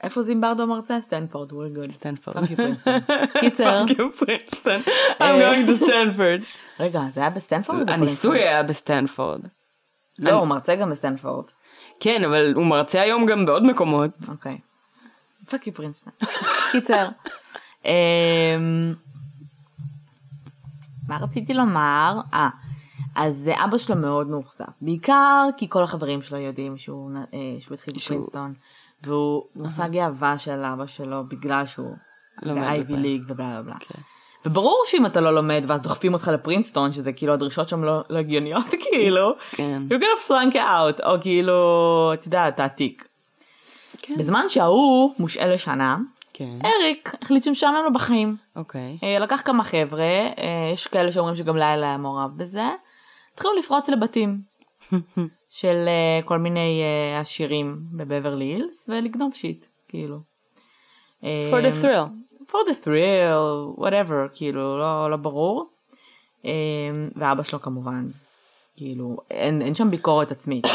איפה 0.04 0.22
זימברדו 0.22 0.68
מרצה? 0.68 1.02
סטנפורד, 1.02 1.52
we're 1.52 1.78
good. 1.78 1.92
סטנפורד. 1.92 2.38
fuck 2.38 2.50
you 2.52 2.58
פרינסטון. 2.58 2.94
קיצר, 3.40 3.86
פרינסטון. 4.20 4.82
I'm 5.20 5.22
going 5.22 5.70
to 5.70 5.76
סטנפורד. 5.76 6.42
רגע, 6.80 7.02
זה 7.10 7.22
היה 7.22 7.30
בסטנפורד? 7.30 7.90
הניסוי? 7.90 8.40
היה 8.40 8.64
בסטנפורד. 8.64 9.42
לא, 10.20 10.32
הוא 10.32 10.48
מרצה 10.48 10.76
גם 10.76 10.90
בסטנפורד. 10.90 11.46
כן, 12.00 12.24
אבל 12.24 12.54
הוא 12.56 12.66
מרצה 12.66 13.02
היום 13.02 13.26
גם 13.26 13.46
בעוד 13.46 13.64
מקומות. 13.64 14.12
אוקיי. 14.28 14.58
fuck 15.50 15.68
you 15.68 15.74
פרינסטון. 15.74 16.14
קיצר. 16.72 17.08
אמ, 17.86 18.94
מה 21.08 21.18
רציתי 21.18 21.54
לומר? 21.54 22.20
אה, 22.34 22.50
אז 23.16 23.50
אה, 23.54 23.64
אבא 23.64 23.78
שלו 23.78 23.96
מאוד 23.96 24.28
מאוכזב. 24.28 24.66
בעיקר 24.82 25.48
כי 25.58 25.70
כל 25.70 25.84
החברים 25.84 26.22
שלו 26.22 26.38
יודעים 26.38 26.78
שהוא 26.78 27.12
אה, 27.34 27.40
שהוא 27.60 27.76
התחיל 27.76 27.94
בפרינסטון. 27.94 28.54
והוא 29.08 29.44
מושג 29.56 29.90
גאווה 29.92 30.38
של 30.38 30.64
אבא 30.64 30.88
שלו 30.88 31.24
בגלל 31.28 31.66
שהוא 31.66 31.96
בזה. 32.90 32.98
ליג 32.98 33.24
ובלה 33.28 33.48
בלה 33.48 33.62
בלה. 33.62 33.76
וברור 34.46 34.84
שאם 34.88 35.06
אתה 35.06 35.22
לא 35.22 35.36
לומד 35.36 35.64
ואז 35.68 35.82
דוחפים 35.82 36.14
אותך 36.14 36.28
לפרינסטון, 36.28 36.92
שזה 36.92 37.14
כאילו 37.14 37.34
הדרישות 37.34 37.70
שם 37.70 37.84
לא 37.84 38.02
לא 38.10 38.20
הגיוניות, 38.20 38.66
כאילו, 38.84 39.34
כן. 39.52 39.82
you're 39.90 40.02
gonna 40.02 40.30
flunk 40.30 40.56
out, 40.56 41.06
או 41.06 41.22
כאילו, 41.22 42.12
אתה 42.14 42.28
יודע, 42.28 42.50
תעתיק. 42.50 43.08
כן. 43.98 44.18
בזמן 44.18 44.50
שההוא 44.50 45.14
מושעה 45.20 45.48
לשנה, 45.48 45.98
כן, 46.34 46.60
אריק 46.66 47.16
החליט 47.22 47.44
שמשעמם 47.44 47.82
לו 47.84 47.94
בחיים. 47.94 48.36
אוקיי. 48.56 48.98
אה, 49.04 49.20
לקח 49.20 49.42
כמה 49.46 49.64
חבר'ה, 49.64 50.04
אה, 50.04 50.72
יש 50.74 50.88
כאלה 50.88 51.12
שאומרים 51.12 51.36
שגם 51.36 51.58
לילה 51.58 51.88
היה 51.88 51.98
מעורב 51.98 52.32
בזה, 52.38 52.70
התחילו 53.34 53.54
לפרוץ 53.54 53.90
לבתים 53.90 54.42
של 55.54 55.86
אה, 55.88 56.22
כל 56.26 56.40
מיני 56.40 56.82
אה, 56.82 57.20
עשירים 57.20 57.78
בבברלי 57.92 58.46
הילס 58.46 58.86
ולגנוב 58.90 59.34
שיט, 59.34 59.66
כאילו. 59.88 60.20
For 61.22 61.62
the 61.64 61.84
thrill. 61.84 62.08
for 62.48 62.70
the 62.70 62.86
thrill, 62.86 63.80
whatever, 63.80 64.36
כאילו, 64.36 64.78
לא, 64.78 65.10
לא 65.12 65.18
ברור. 65.18 65.70
אה, 66.46 66.52
ואבא 67.16 67.44
שלו 67.44 67.62
כמובן, 67.62 68.06
כאילו, 68.76 69.18
אין, 69.32 69.62
אין 69.62 69.76
שם 69.76 69.92
ביקורת 69.92 70.32
עצמית. 70.32 70.66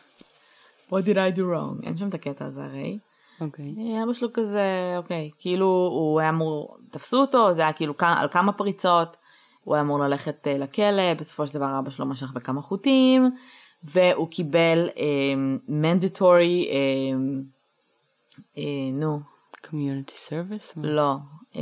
What 0.90 1.04
did 1.04 1.16
I 1.16 1.36
do 1.36 1.40
wrong? 1.40 1.86
אין 1.86 1.96
שם 1.96 2.08
את 2.08 2.14
הקטע 2.14 2.44
הזה 2.44 2.64
הרי. 2.64 2.98
אוקיי. 3.40 3.74
אה, 3.78 4.04
אבא 4.04 4.12
שלו 4.12 4.28
כזה, 4.32 4.94
אוקיי, 4.96 5.30
כאילו 5.38 5.66
הוא 5.92 6.20
היה 6.20 6.28
אמור, 6.28 6.76
תפסו 6.90 7.20
אותו, 7.20 7.54
זה 7.54 7.60
היה 7.60 7.72
כאילו 7.72 7.94
על 8.00 8.28
כמה 8.28 8.52
פריצות, 8.52 9.16
הוא 9.64 9.74
היה 9.74 9.82
אמור 9.82 9.98
ללכת 9.98 10.46
לכלא, 10.50 11.14
בסופו 11.14 11.46
של 11.46 11.54
דבר 11.54 11.78
אבא 11.78 11.90
שלו 11.90 12.06
משך 12.06 12.32
בכמה 12.32 12.62
חוטים, 12.62 13.30
והוא 13.84 14.28
קיבל 14.28 14.88
מנדטורי, 15.68 16.68
נו, 18.92 19.20
Community 19.66 20.28
service? 20.28 20.72
לא, 20.76 21.16
אה, 21.56 21.60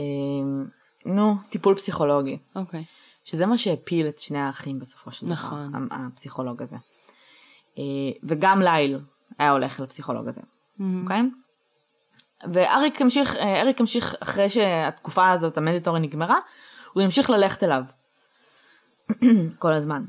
נו, 1.07 1.35
טיפול 1.50 1.74
פסיכולוגי, 1.74 2.38
אוקיי. 2.57 2.85
שזה 3.24 3.46
מה 3.46 3.59
שהפיל 3.59 4.09
את 4.09 4.18
שני 4.18 4.38
האחים 4.38 4.79
בסופו 4.79 5.12
של 5.12 5.26
נכון. 5.26 5.68
דבר, 5.68 5.79
ה- 5.94 6.07
הפסיכולוג 6.07 6.62
הזה. 6.62 6.76
אה, 7.79 7.83
וגם 8.22 8.62
ליל 8.62 8.98
היה 9.38 9.50
הולך 9.50 9.81
לפסיכולוג 9.81 10.29
הזה, 10.29 10.40
אוקיי? 11.02 11.22
ואריק 12.52 13.02
המשיך, 13.02 13.37
אה, 13.37 13.61
אריק 13.61 13.81
המשיך 13.81 14.14
אחרי 14.20 14.50
שהתקופה 14.50 15.31
הזאת, 15.31 15.59
המדיטורי 15.59 16.00
נגמרה, 16.00 16.38
הוא 16.92 17.02
המשיך 17.02 17.31
ללכת 17.31 17.62
אליו. 17.62 17.83
כל 19.59 19.72
הזמן. 19.72 20.05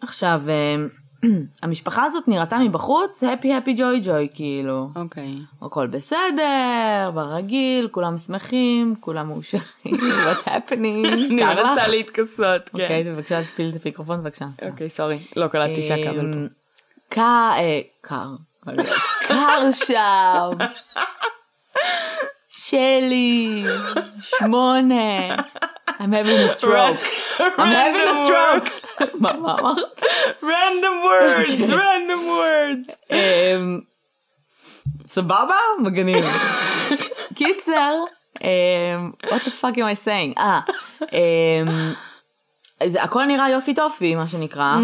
עכשיו, 0.00 0.42
אה, 0.48 0.76
המשפחה 1.62 2.04
הזאת 2.04 2.28
נראתה 2.28 2.58
מבחוץ, 2.58 3.22
happy 3.22 3.46
happy 3.46 3.78
joy 3.78 4.06
joy, 4.06 4.34
כאילו. 4.34 4.90
אוקיי. 4.96 5.34
הכל 5.62 5.86
בסדר, 5.86 7.10
ברגיל, 7.14 7.88
כולם 7.88 8.18
שמחים, 8.18 8.94
כולם 9.00 9.28
מאושרים, 9.28 9.62
what's 10.26 10.44
happening, 10.44 11.08
אני? 11.12 11.28
מנסה 11.28 11.88
להתכסות, 11.88 12.68
כן. 12.68 12.82
אוקיי, 12.82 13.04
בבקשה 13.04 13.44
תפיל 13.44 13.72
את 13.76 13.86
המיקרופון, 13.86 14.22
בבקשה. 14.22 14.46
אוקיי, 14.70 14.90
סורי. 14.90 15.18
לא 15.36 15.48
קלטתי 15.48 15.82
שהכבל 15.82 16.32
פה. 16.32 16.38
אה, 17.20 17.80
קר, 18.00 18.28
קר 19.28 19.70
שם, 19.72 20.50
שלי, 22.64 23.64
שמונה, 24.20 25.36
I'm 25.88 26.12
having 26.12 26.38
a 26.38 26.48
stroke, 26.48 27.04
I'm 27.38 27.72
having 27.80 28.08
a 28.08 28.16
stroke. 28.26 28.70
מה 29.20 29.32
מה 29.32 29.54
אמרת? 29.60 30.02
random 30.42 30.96
words, 31.04 31.70
random 31.70 32.22
words. 32.28 32.94
אמ, 33.10 33.80
סבבה? 35.06 35.56
מגניב. 35.78 36.24
קיצר, 37.34 37.94
אמ, 38.44 39.10
what 39.24 39.40
the 39.40 39.50
fuck 39.62 39.76
am 39.76 39.84
I 39.84 40.06
saying? 40.06 40.40
אה, 40.40 40.60
זה 42.86 43.02
הכל 43.02 43.24
נראה 43.24 43.50
יופי 43.50 43.74
טופי, 43.74 44.14
מה 44.14 44.26
שנקרא. 44.26 44.76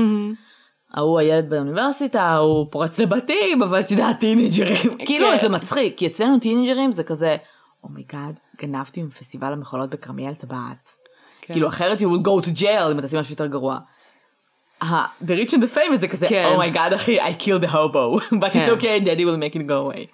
ההוא 0.95 1.19
הילד 1.19 1.51
באוניברסיטה, 1.51 2.37
הוא 2.37 2.67
פורץ 2.71 2.99
לבתים, 2.99 3.63
אבל 3.63 3.81
את 3.81 3.91
יודעת, 3.91 4.21
טינאייג'רים. 4.21 4.99
כאילו, 5.07 5.29
זה 5.41 5.49
מצחיק, 5.49 5.99
כי 5.99 6.07
אצלנו 6.07 6.39
טינאייג'רים 6.39 6.93
זה 6.93 7.05
כזה, 7.05 7.37
oh 7.85 7.99
my 7.99 8.13
god, 8.13 8.41
גנבתי 8.61 9.03
מפסטיבל 9.03 9.53
המחולות 9.53 9.91
בכרמיאל 9.91 10.35
טבעת. 10.35 10.93
כן. 11.41 11.55
כאילו, 11.55 11.69
אחרת 11.69 12.01
you 12.01 12.03
will 12.03 12.27
go 12.27 12.47
to 12.47 12.61
jail 12.61 12.93
אם 12.93 12.99
אתה 12.99 13.07
עושה 13.07 13.21
משהו 13.21 13.33
יותר 13.33 13.47
גרוע. 13.47 13.79
The 14.83 15.37
rich 15.45 15.51
and 15.51 15.63
the 15.63 15.77
famous 15.77 16.01
זה 16.01 16.09
כזה, 16.09 16.29
כן. 16.29 16.51
oh 16.55 16.66
my 16.66 16.77
god 16.77 16.93
אחי, 16.93 17.21
I 17.21 17.43
killed 17.43 17.65
the 17.65 17.73
hobo, 17.73 18.21
but 18.43 18.51
כן. 18.53 18.65
it's 18.65 18.69
okay, 18.69 19.05
daddy 19.05 19.25
will 19.25 19.41
make 19.43 19.57
it 19.57 19.63
go 19.67 19.95
away. 19.95 20.07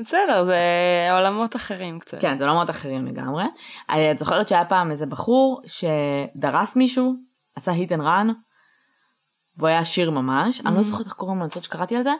בסדר, 0.00 0.44
זה 0.44 0.58
עולמות 1.12 1.56
אחרים 1.56 1.98
קצת. 1.98 2.20
כן, 2.20 2.38
זה 2.38 2.44
עולמות 2.44 2.70
אחרים 2.70 3.06
לגמרי. 3.06 3.44
אה, 3.90 4.10
את 4.10 4.18
זוכרת 4.18 4.48
שהיה 4.48 4.64
פעם 4.64 4.90
איזה 4.90 5.06
בחור 5.06 5.62
שדרס 5.66 6.76
מישהו, 6.76 7.14
עשה 7.56 7.72
hit 7.72 7.90
and 7.90 8.00
run, 8.00 8.32
והוא 9.56 9.68
היה 9.68 9.78
עשיר 9.78 10.10
ממש, 10.10 10.60
אני 10.66 10.76
לא 10.76 10.82
זוכרת 10.82 11.06
איך 11.06 11.14
קוראים 11.14 11.38
לו, 11.38 11.44
אני 11.44 11.62
שקראתי 11.62 11.96
על 11.96 12.02
זה, 12.02 12.12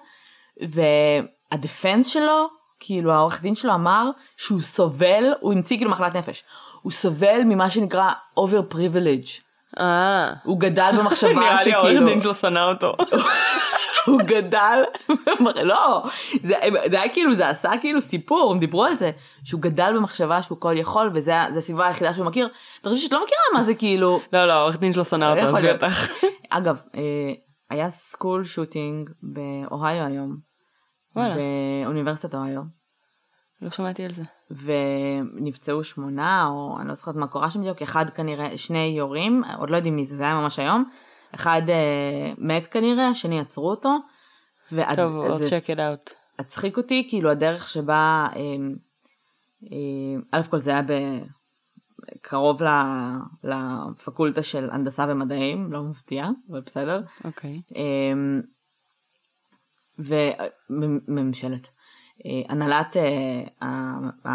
והדפנס 1.52 2.06
שלו, 2.06 2.48
כאילו 2.80 3.12
העורך 3.12 3.42
דין 3.42 3.54
שלו 3.54 3.74
אמר 3.74 4.10
שהוא 4.36 4.60
סובל, 4.60 5.24
הוא 5.40 5.52
המציא 5.52 5.76
כאילו 5.76 5.90
מחלת 5.90 6.16
נפש, 6.16 6.44
הוא 6.82 6.92
סובל 6.92 7.40
ממה 7.44 7.70
שנקרא 7.70 8.10
over 8.38 8.74
privilege. 8.74 9.42
אה. 9.78 10.32
הוא 10.44 10.60
גדל 10.60 10.90
במחשבה 10.98 11.32
נראה 11.32 11.64
לי 11.64 11.72
העורך 11.72 11.88
שכאילו, 11.90 12.06
דין 12.06 12.20
שלו 12.20 12.34
שנא 12.34 12.58
אותו. 12.58 12.94
הוא 14.06 14.20
גדל, 14.24 14.82
לא, 15.62 16.02
זה, 16.42 16.54
זה 16.90 17.00
היה 17.00 17.12
כאילו, 17.12 17.34
זה 17.34 17.48
עשה 17.48 17.70
כאילו 17.80 18.00
סיפור, 18.00 18.52
הם 18.52 18.58
דיברו 18.58 18.84
על 18.84 18.94
זה, 18.94 19.10
שהוא 19.44 19.60
גדל 19.60 19.92
במחשבה 19.96 20.42
שהוא 20.42 20.60
כל 20.60 20.74
יכול, 20.76 21.10
וזה 21.14 21.34
זה 21.52 21.58
הסביבה 21.58 21.86
היחידה 21.86 22.14
שהוא 22.14 22.26
מכיר. 22.26 22.48
אתה 22.80 22.88
חושב 22.90 23.02
שאת 23.02 23.12
לא 23.12 23.24
מכירה 23.24 23.40
מה 23.54 23.62
זה 23.62 23.74
כאילו, 23.74 24.20
לא, 24.32 24.46
לא, 24.46 24.52
העורך 24.52 24.78
דין 24.78 24.92
שלו 24.92 25.04
שנא 25.04 25.24
אותו, 25.24 25.42
עזבי 25.42 25.62
להיות. 25.62 25.82
אותך. 25.82 26.12
אגב, 26.50 26.82
אה, 26.94 27.00
היה 27.70 27.90
סקול 27.90 28.44
שוטינג 28.44 29.10
באוהיו 29.22 30.06
היום, 30.06 30.47
וואלה. 31.18 31.34
באוניברסיטת 31.84 32.34
אוהיו, 32.34 32.62
לא 33.62 33.70
שמעתי 33.70 34.04
על 34.04 34.10
זה. 34.12 34.22
ונפצעו 34.50 35.84
שמונה, 35.84 36.46
או 36.46 36.76
אני 36.80 36.88
לא 36.88 36.94
זוכרת 36.94 37.14
מה 37.14 37.26
קורה 37.26 37.50
שם 37.50 37.60
בדיוק, 37.60 37.82
אחד 37.82 38.10
כנראה, 38.10 38.58
שני 38.58 38.94
יורים, 38.98 39.42
עוד 39.58 39.70
לא 39.70 39.76
יודעים 39.76 39.96
מי 39.96 40.04
זה, 40.06 40.16
זה 40.16 40.22
היה 40.24 40.34
ממש 40.34 40.58
היום, 40.58 40.84
אחד 41.34 41.62
אה, 41.68 42.32
מת 42.38 42.66
כנראה, 42.66 43.08
השני 43.08 43.40
עצרו 43.40 43.70
אותו. 43.70 43.96
ועד- 44.72 44.96
טוב, 44.96 45.34
זה 45.36 45.44
check 45.58 45.62
it 45.64 45.76
out. 45.78 46.12
הצחיק 46.38 46.76
אותי, 46.76 47.06
כאילו 47.08 47.30
הדרך 47.30 47.68
שבה, 47.68 48.26
אמ, 48.36 48.74
אמ, 49.62 50.20
א' 50.32 50.40
כל 50.50 50.58
זה 50.58 50.70
היה 50.70 50.82
ב... 50.82 50.92
קרוב 52.22 52.62
ל- 52.62 52.68
לפקולטה 53.44 54.42
של 54.42 54.68
הנדסה 54.70 55.06
ומדעים, 55.08 55.72
לא 55.72 55.82
מפתיע, 55.82 56.26
אבל 56.50 56.60
בסדר. 56.60 57.00
אוקיי. 57.24 57.60
אמ, 57.76 58.40
וממשלת. 59.98 61.68
אה, 62.26 62.52
הנהלת, 62.52 62.96
אה, 62.96 64.32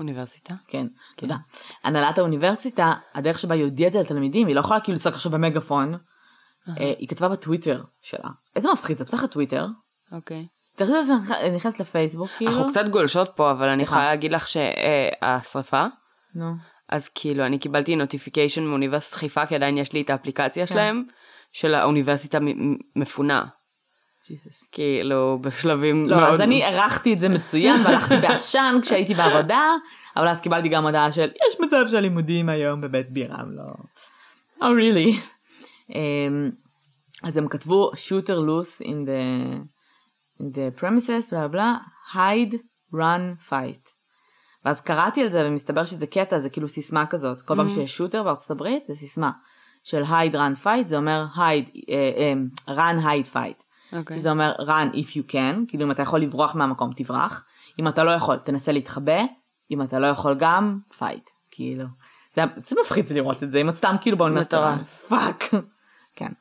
אוניברסיטה. 0.00 0.54
כן, 0.68 0.86
תודה. 1.16 1.36
הנהלת 1.84 2.18
האוניברסיטה, 2.18 2.92
הדרך 3.14 3.38
שבה 3.38 3.54
היא 3.54 3.64
הודיעה 3.64 3.88
את 3.88 3.92
זה 3.92 4.00
לתלמידים, 4.00 4.46
היא 4.46 4.54
לא 4.54 4.60
יכולה 4.60 4.80
כאילו 4.80 4.96
לצעוק 4.96 5.14
עכשיו 5.14 5.32
במגפון, 5.32 5.94
אה, 6.68 6.92
היא 6.98 7.08
כתבה 7.08 7.28
בטוויטר 7.28 7.82
שלה. 8.02 8.30
איזה 8.56 8.68
מפחיד, 8.72 8.98
זה 8.98 9.04
פותחת 9.04 9.30
טוויטר, 9.30 9.66
אוקיי. 10.12 10.46
תחשבי 10.76 10.96
את 10.98 11.06
זה 11.06 11.14
נכנס 11.56 11.80
לפייסבוק, 11.80 12.30
כאילו. 12.36 12.50
אנחנו 12.50 12.68
קצת 12.68 12.88
גולשות 12.88 13.30
פה, 13.36 13.50
אבל 13.50 13.68
אני. 13.68 13.82
יכולה 13.82 14.04
להגיד 14.04 14.32
לך 14.32 14.48
שהשריפה, 14.48 15.86
נו. 16.34 16.54
אז 16.88 17.08
כאילו 17.08 17.46
אני 17.46 17.58
קיבלתי 17.58 17.96
נוטיפיקיישן 17.96 18.64
מאוניברסיטת 18.64 19.14
חיפה, 19.16 19.46
כי 19.46 19.54
עדיין 19.54 19.78
יש 19.78 19.92
לי 19.92 20.00
את 20.00 20.10
האפליקציה 20.10 20.66
שלהם, 20.66 21.04
של 21.52 21.74
האוניברסיטה 21.74 22.38
מפונה. 22.96 23.44
ג'יזוס. 24.28 24.64
כאילו, 24.72 25.38
בשלבים 25.40 26.08
לא, 26.08 26.16
מאוד... 26.16 26.34
אז 26.34 26.40
אני 26.40 26.64
ערכתי 26.64 27.14
את 27.14 27.20
זה 27.20 27.28
מצוין, 27.28 27.80
והלכתי 27.84 28.14
בעשן 28.22 28.78
כשהייתי 28.82 29.14
בעבודה, 29.14 29.62
אבל 30.16 30.28
אז 30.28 30.40
קיבלתי 30.40 30.68
גם 30.68 30.86
הודעה 30.86 31.12
של, 31.12 31.22
יש 31.48 31.60
מצב 31.60 31.84
של 31.90 32.00
לימודים 32.00 32.48
היום 32.48 32.80
בבית 32.80 33.10
בירם, 33.10 33.50
לא... 33.50 33.62
Oh 34.60 34.64
really. 34.64 35.20
אמ, 35.94 36.50
אז 37.22 37.36
הם 37.36 37.48
כתבו 37.48 37.90
shooter 37.92 38.38
loose 38.48 38.84
in 38.84 39.06
the, 39.06 39.56
in 40.40 40.44
the 40.44 40.80
premises, 40.80 41.30
בלה 41.30 41.48
בלה, 41.48 41.76
hide, 42.12 42.54
run, 42.94 43.50
fight. 43.50 43.90
ואז 44.64 44.80
קראתי 44.80 45.22
על 45.22 45.28
זה 45.28 45.46
ומסתבר 45.46 45.84
שזה 45.84 46.06
קטע, 46.06 46.40
זה 46.40 46.50
כאילו 46.50 46.68
סיסמה 46.68 47.06
כזאת. 47.06 47.42
כל 47.42 47.56
פעם 47.56 47.68
שיש 47.68 47.96
שוטר 47.96 48.22
בארצות 48.22 48.50
הברית, 48.50 48.84
זה 48.86 48.94
סיסמה 48.94 49.30
של 49.84 50.02
hide, 50.02 50.34
run, 50.34 50.64
fight, 50.64 50.88
זה 50.88 50.96
אומר 50.96 51.26
hide, 51.36 51.70
אה, 51.90 52.10
אה, 52.16 52.32
run, 52.68 53.04
hide, 53.04 53.34
fight. 53.34 53.63
אוקיי. 53.94 54.18
זה 54.18 54.30
אומר 54.30 54.54
run 54.58 54.94
if 54.94 55.08
you 55.08 55.32
can, 55.32 55.56
כאילו 55.68 55.84
אם 55.86 55.90
אתה 55.90 56.02
יכול 56.02 56.20
לברוח 56.20 56.54
מהמקום 56.54 56.92
תברח, 56.96 57.44
אם 57.80 57.88
אתה 57.88 58.04
לא 58.04 58.10
יכול 58.10 58.36
תנסה 58.36 58.72
להתחבא, 58.72 59.20
אם 59.70 59.82
אתה 59.82 59.98
לא 59.98 60.06
יכול 60.06 60.34
גם 60.38 60.78
fight, 60.98 61.30
כאילו. 61.50 61.84
זה, 62.32 62.42
זה 62.64 62.76
מפחיד 62.84 63.12
לראות 63.12 63.42
את 63.42 63.50
זה, 63.50 63.58
אם 63.58 63.68
את 63.68 63.76
סתם 63.76 63.96
כאילו 64.00 64.16
באוניברסיטה, 64.16 64.76
fuck. 65.08 65.44
כן. 66.16 66.32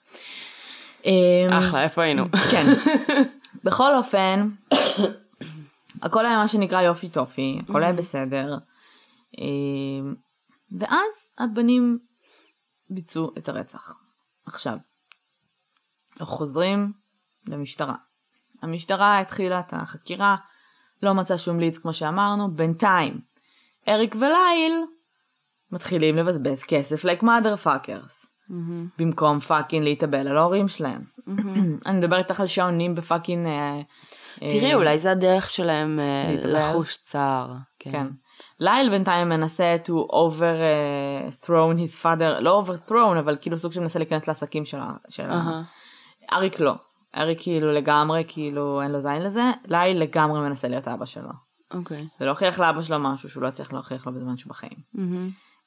אמ, 1.06 1.50
אחלה, 1.52 1.84
איפה 1.84 2.02
היינו? 2.02 2.26
כן. 2.52 2.66
בכל 3.64 3.96
אופן, 3.96 4.50
הכל 6.02 6.26
היה 6.26 6.38
מה 6.38 6.48
שנקרא 6.48 6.82
יופי 6.82 7.10
טופי, 7.10 7.60
הכל 7.64 7.84
היה 7.84 7.94
בסדר. 7.94 8.58
אמ, 9.38 10.16
ואז 10.80 11.30
הבנים 11.40 12.00
ביצעו 12.90 13.32
את 13.38 13.50
הרצח. 13.50 13.96
עכשיו, 14.46 14.78
אנחנו 16.20 16.38
חוזרים 16.38 16.92
למשטרה. 17.48 17.96
המשטרה 18.62 19.20
התחילה 19.20 19.60
את 19.60 19.74
החקירה, 19.74 20.36
לא 21.04 21.14
מצאה 21.14 21.38
שום 21.38 21.60
ליץ 21.60 21.78
כמו 21.78 21.94
שאמרנו, 21.94 22.52
בינתיים 22.52 23.20
אריק 23.88 24.16
וליל 24.16 24.84
מתחילים 25.72 26.16
לבזבז 26.16 26.64
כסף 26.64 27.06
like 27.06 27.22
mother 27.22 27.66
fuckers. 27.66 28.28
במקום 28.98 29.40
fucking 29.40 29.84
להתאבל 29.84 30.28
על 30.28 30.38
ההורים 30.38 30.68
שלהם. 30.68 31.02
אני 31.86 31.98
מדבר 31.98 32.18
איתך 32.18 32.40
על 32.40 32.48
שעונים 32.48 32.96
ב 32.96 33.00
fucking... 33.00 33.46
אה, 33.46 33.82
תראי, 34.40 34.72
אה, 34.72 34.76
אולי 34.76 34.98
זה 34.98 35.12
הדרך 35.12 35.50
שלהם 35.50 36.00
אה. 36.00 36.36
לחוש 36.44 36.98
צער. 36.98 37.54
כן. 37.80 38.08
לייל 38.60 38.90
בינתיים 38.90 39.30
מנסה 39.30 39.76
to 39.86 40.12
overthrown 40.12 41.78
his 41.78 42.04
father, 42.04 42.40
לא 42.40 42.64
overthrown, 42.66 43.20
אבל 43.20 43.38
כאילו 43.42 43.58
סוג 43.58 43.72
שמנסה 43.72 44.00
להיכנס 44.00 44.28
לעסקים 44.28 44.66
של 44.66 44.78
ה... 44.80 44.94
של 45.10 45.30
אהה. 45.30 45.62
אריק 46.34 46.60
לא. 46.60 46.76
אריק 47.18 47.42
כאילו 47.42 47.72
לגמרי, 47.74 48.24
כאילו 48.28 48.82
אין 48.82 48.92
לו 48.92 49.02
זין 49.02 49.22
לזה, 49.22 49.52
לייל 49.68 49.98
לגמרי 49.98 50.40
מנסה 50.40 50.68
להיות 50.68 50.88
אבא 50.88 51.06
שלו. 51.06 51.30
אוקיי. 51.74 52.08
ולהוכיח 52.22 52.60
לאבא 52.60 52.82
שלו 52.82 53.00
משהו 53.00 53.30
שהוא 53.30 53.44
לא 53.44 53.48
הצליח 53.48 53.74
להוכיח 53.74 54.06
לו 54.08 54.14
בזמן 54.14 54.38
שהוא 54.38 54.50
בחיים. 54.50 54.78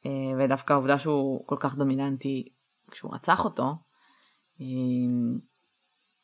אה, 0.06 0.10
ודווקא 0.38 0.72
העובדה 0.72 0.98
שהוא 0.98 1.46
כל 1.46 1.56
כך 1.60 1.76
דומיננטי 1.76 2.48
כשהוא 2.90 3.14
רצח 3.14 3.44
אותו, 3.44 3.74
אה, 4.60 4.66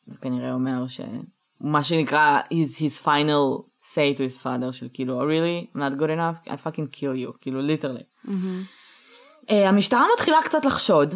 זה 0.07 0.17
כנראה 0.17 0.53
אומר 0.53 0.85
שמה 0.87 1.83
שנקרא 1.83 2.39
his, 2.41 2.75
his 2.77 3.05
final 3.05 3.63
say 3.81 4.17
to 4.17 4.19
his 4.19 4.43
father 4.43 4.71
של 4.71 4.87
כאילו 4.93 5.21
"Oh, 5.21 5.25
really 5.25 5.75
I'm 5.75 5.79
not 5.79 6.01
good 6.01 6.09
enough 6.09 6.49
I 6.49 6.53
fucking 6.53 6.95
kill 6.95 7.27
you 7.27 7.37
כאילו 7.41 7.61
literally. 7.61 8.29
אה, 9.49 9.69
המשטרה 9.69 10.05
מתחילה 10.13 10.37
קצת 10.45 10.65
לחשוד 10.65 11.15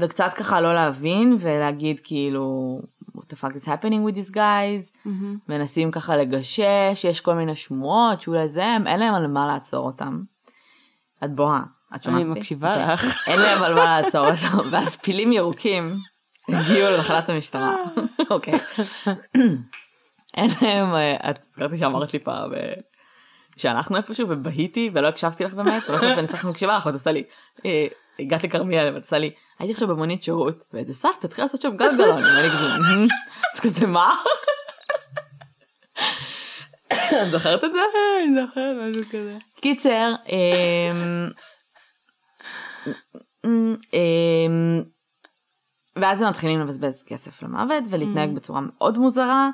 וקצת 0.00 0.32
ככה 0.32 0.60
לא 0.60 0.74
להבין 0.74 1.36
ולהגיד 1.40 2.00
כאילו 2.04 2.80
what 3.16 3.20
the 3.20 3.36
fuck 3.36 3.54
is 3.54 3.64
happening 3.66 4.08
with 4.08 4.16
these 4.16 4.34
guys 4.34 5.08
מנסים 5.48 5.90
ככה 5.90 6.16
לגשש 6.16 7.04
יש 7.04 7.20
כל 7.20 7.34
מיני 7.34 7.56
שמועות 7.56 8.20
שאולי 8.20 8.48
זה 8.48 8.64
הם 8.64 8.86
אין 8.86 9.00
להם 9.00 9.14
על 9.14 9.26
מה 9.26 9.46
לעצור 9.46 9.86
אותם. 9.86 10.22
את 11.24 11.34
בוהה, 11.34 11.62
את 11.96 12.02
שומעת 12.02 12.20
אני 12.20 12.28
אותי? 12.28 12.40
מקשיבה 12.40 12.72
אוקיי. 12.72 12.94
לך. 12.94 13.16
אין 13.28 13.40
להם 13.40 13.62
על 13.62 13.74
מה 13.74 14.00
לעצור 14.00 14.26
אותם, 14.30 14.58
ואז 14.72 14.96
פילים 14.96 15.32
ירוקים 15.32 15.96
הגיעו 16.48 16.90
לתחנת 16.90 17.28
המשטרה. 17.28 17.76
אוקיי. 18.30 18.54
אין 20.36 20.50
להם, 20.62 20.94
אה, 20.94 21.30
את 21.30 21.46
זכרתי 21.50 21.78
שאמרת 21.78 22.12
לי 22.12 22.18
פעם 22.18 22.54
אה, 22.54 22.72
שאנחנו 23.56 23.96
איפשהו 23.96 24.28
ובהיתי 24.28 24.90
ולא 24.94 25.08
הקשבתי 25.08 25.44
לך 25.44 25.54
באמת, 25.54 25.82
ובסוף 25.88 26.18
אני 26.18 26.26
צריכה 26.26 26.48
מקשיבה 26.48 26.76
לך 26.76 26.86
ואת 26.86 26.94
עושה 26.94 27.12
לי, 27.12 27.22
אה, 27.66 27.86
הגעת 28.18 28.44
לכרמיאל 28.44 28.94
ואת 28.94 29.02
עושה 29.02 29.18
לי, 29.18 29.30
הייתי 29.58 29.72
עכשיו 29.72 29.88
במונית 29.88 30.22
שירות, 30.22 30.64
ואיזה 30.72 30.94
סבתא 30.94 31.26
תתחיל 31.26 31.44
לעשות 31.44 31.60
שם 31.62 31.76
גלגלון, 31.76 32.22
ואני 32.22 32.48
כזה. 32.48 32.66
אז 33.54 33.60
כזה 33.60 33.86
מה? 33.86 34.14
את 36.92 37.30
זוכרת 37.30 37.64
את 37.64 37.72
זה? 37.72 37.78
אני 38.24 38.46
זוכרת 38.46 38.76
משהו 38.90 39.02
כזה. 39.08 39.38
קיצר, 39.60 40.14
אמ, 40.28 41.28
אמ, 43.94 44.82
ואז 45.96 46.22
הם 46.22 46.28
מתחילים 46.28 46.60
לבזבז 46.60 47.04
כסף 47.06 47.42
למוות 47.42 47.84
ולהתנהג 47.90 48.34
בצורה 48.34 48.60
מאוד 48.60 48.98
מוזרה, 48.98 49.50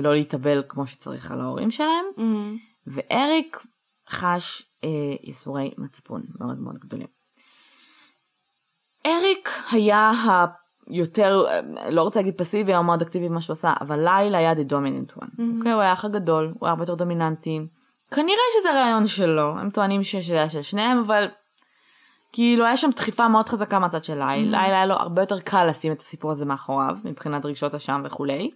לא 0.00 0.14
להתאבל 0.14 0.62
כמו 0.68 0.86
שצריך 0.86 1.30
על 1.30 1.40
ההורים 1.40 1.70
שלהם, 1.70 2.04
ואריק 2.86 3.60
חש 4.08 4.62
ייסורי 5.22 5.70
מצפון 5.78 6.22
מאוד 6.40 6.58
מאוד 6.58 6.78
גדולים. 6.78 7.06
אריק 9.06 9.50
היה 9.70 10.12
היותר, 10.86 11.44
אה, 11.48 11.90
לא 11.90 12.02
רוצה 12.02 12.20
להגיד 12.20 12.38
פסיבי 12.38 12.76
או 12.76 12.82
מאוד 12.82 13.02
אקטיבי 13.02 13.28
במה 13.28 13.40
שהוא 13.40 13.52
עשה, 13.52 13.72
אבל 13.80 13.98
לילה 13.98 14.38
היה 14.38 14.52
the 14.52 14.70
dominant 14.70 15.18
one. 15.18 15.42
אוקיי, 15.58 15.72
הוא 15.72 15.80
היה 15.80 15.90
האח 15.90 16.04
הגדול, 16.04 16.54
הוא 16.58 16.66
היה 16.66 16.70
הרבה 16.70 16.82
יותר 16.82 16.94
דומיננטי. 16.94 17.60
כנראה 18.10 18.42
שזה 18.60 18.72
רעיון 18.72 19.06
שלו, 19.06 19.58
הם 19.58 19.70
טוענים 19.70 20.02
שזה 20.02 20.32
היה 20.32 20.50
של 20.50 20.62
שניהם, 20.62 20.98
אבל 21.06 21.28
כאילו 22.32 22.64
היה 22.64 22.76
שם 22.76 22.90
דחיפה 22.96 23.28
מאוד 23.28 23.48
חזקה 23.48 23.78
מהצד 23.78 24.04
של 24.04 24.18
ליל. 24.18 24.44
לילה 24.44 24.62
היה 24.62 24.86
לו 24.86 24.94
הרבה 24.94 25.22
יותר 25.22 25.40
קל 25.40 25.66
לשים 25.70 25.92
את 25.92 26.00
הסיפור 26.00 26.30
הזה 26.30 26.44
מאחוריו, 26.44 26.96
מבחינת 27.04 27.46
רגשות 27.46 27.74
אשם 27.74 28.02
וכולי. 28.04 28.50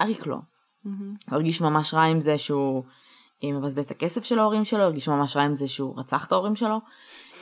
אריק 0.00 0.26
לא. 0.26 0.36
הוא 0.84 0.92
הרגיש 1.28 1.60
ממש 1.60 1.94
רע 1.94 2.02
עם 2.02 2.20
זה 2.20 2.38
שהוא 2.38 2.84
אה, 3.44 3.52
מבזבז 3.52 3.84
את 3.84 3.90
הכסף 3.90 4.24
של 4.24 4.38
ההורים 4.38 4.64
שלו, 4.64 4.82
הרגיש 4.82 5.08
ממש 5.08 5.36
רע 5.36 5.42
עם 5.42 5.54
זה 5.54 5.68
שהוא 5.68 6.00
רצח 6.00 6.26
את 6.26 6.32
ההורים 6.32 6.56
שלו, 6.56 6.78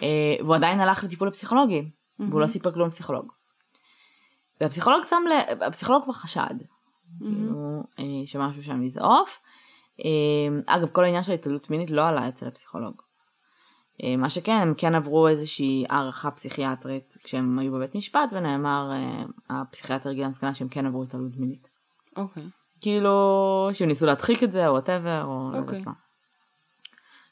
אה, 0.02 0.36
והוא 0.40 0.54
עדיין 0.54 0.80
הלך 0.80 1.04
לטיפול 1.04 1.28
הפסיכולוגי, 1.28 1.90
והוא 2.18 2.40
לא 2.40 2.46
סיפר 2.46 2.72
כלום 2.72 2.88
לפסיכולוג. 2.88 3.32
והפסיכולוג 4.60 5.04
שם 5.04 5.22
ל... 5.28 5.62
הפסיכולוג 5.62 6.04
כבר 6.04 6.12
חשד, 6.12 6.54
כאילו, 7.18 7.82
אה, 7.98 8.04
שמשהו 8.26 8.62
שם 8.62 8.82
יזעוף. 8.82 9.40
אה, 10.04 10.74
אגב, 10.76 10.88
כל 10.88 11.04
העניין 11.04 11.22
של 11.22 11.32
התעללות 11.32 11.70
מינית 11.70 11.90
לא 11.90 12.06
עלה 12.06 12.28
אצל 12.28 12.46
הפסיכולוג. 12.46 12.94
מה 14.18 14.30
שכן, 14.30 14.52
הם 14.52 14.74
כן 14.76 14.94
עברו 14.94 15.28
איזושהי 15.28 15.84
הערכה 15.88 16.30
פסיכיאטרית 16.30 17.16
כשהם 17.24 17.58
היו 17.58 17.72
בבית 17.72 17.94
משפט, 17.94 18.32
ונאמר, 18.32 18.90
הפסיכיאטר 19.50 20.10
הגיע 20.10 20.26
למסקנה 20.26 20.54
שהם 20.54 20.68
כן 20.68 20.86
עברו 20.86 21.02
התעללות 21.02 21.36
מינית. 21.36 21.68
אוקיי. 22.16 22.42
כאילו, 22.80 23.70
שהם 23.72 23.88
ניסו 23.88 24.06
להדחיק 24.06 24.42
את 24.42 24.52
זה, 24.52 24.66
או 24.66 24.72
whatever, 24.72 25.24
או 25.24 25.50
לא 25.52 25.58
אוקיי. 25.58 25.78
יודעת 25.78 25.86
מה. 25.86 25.92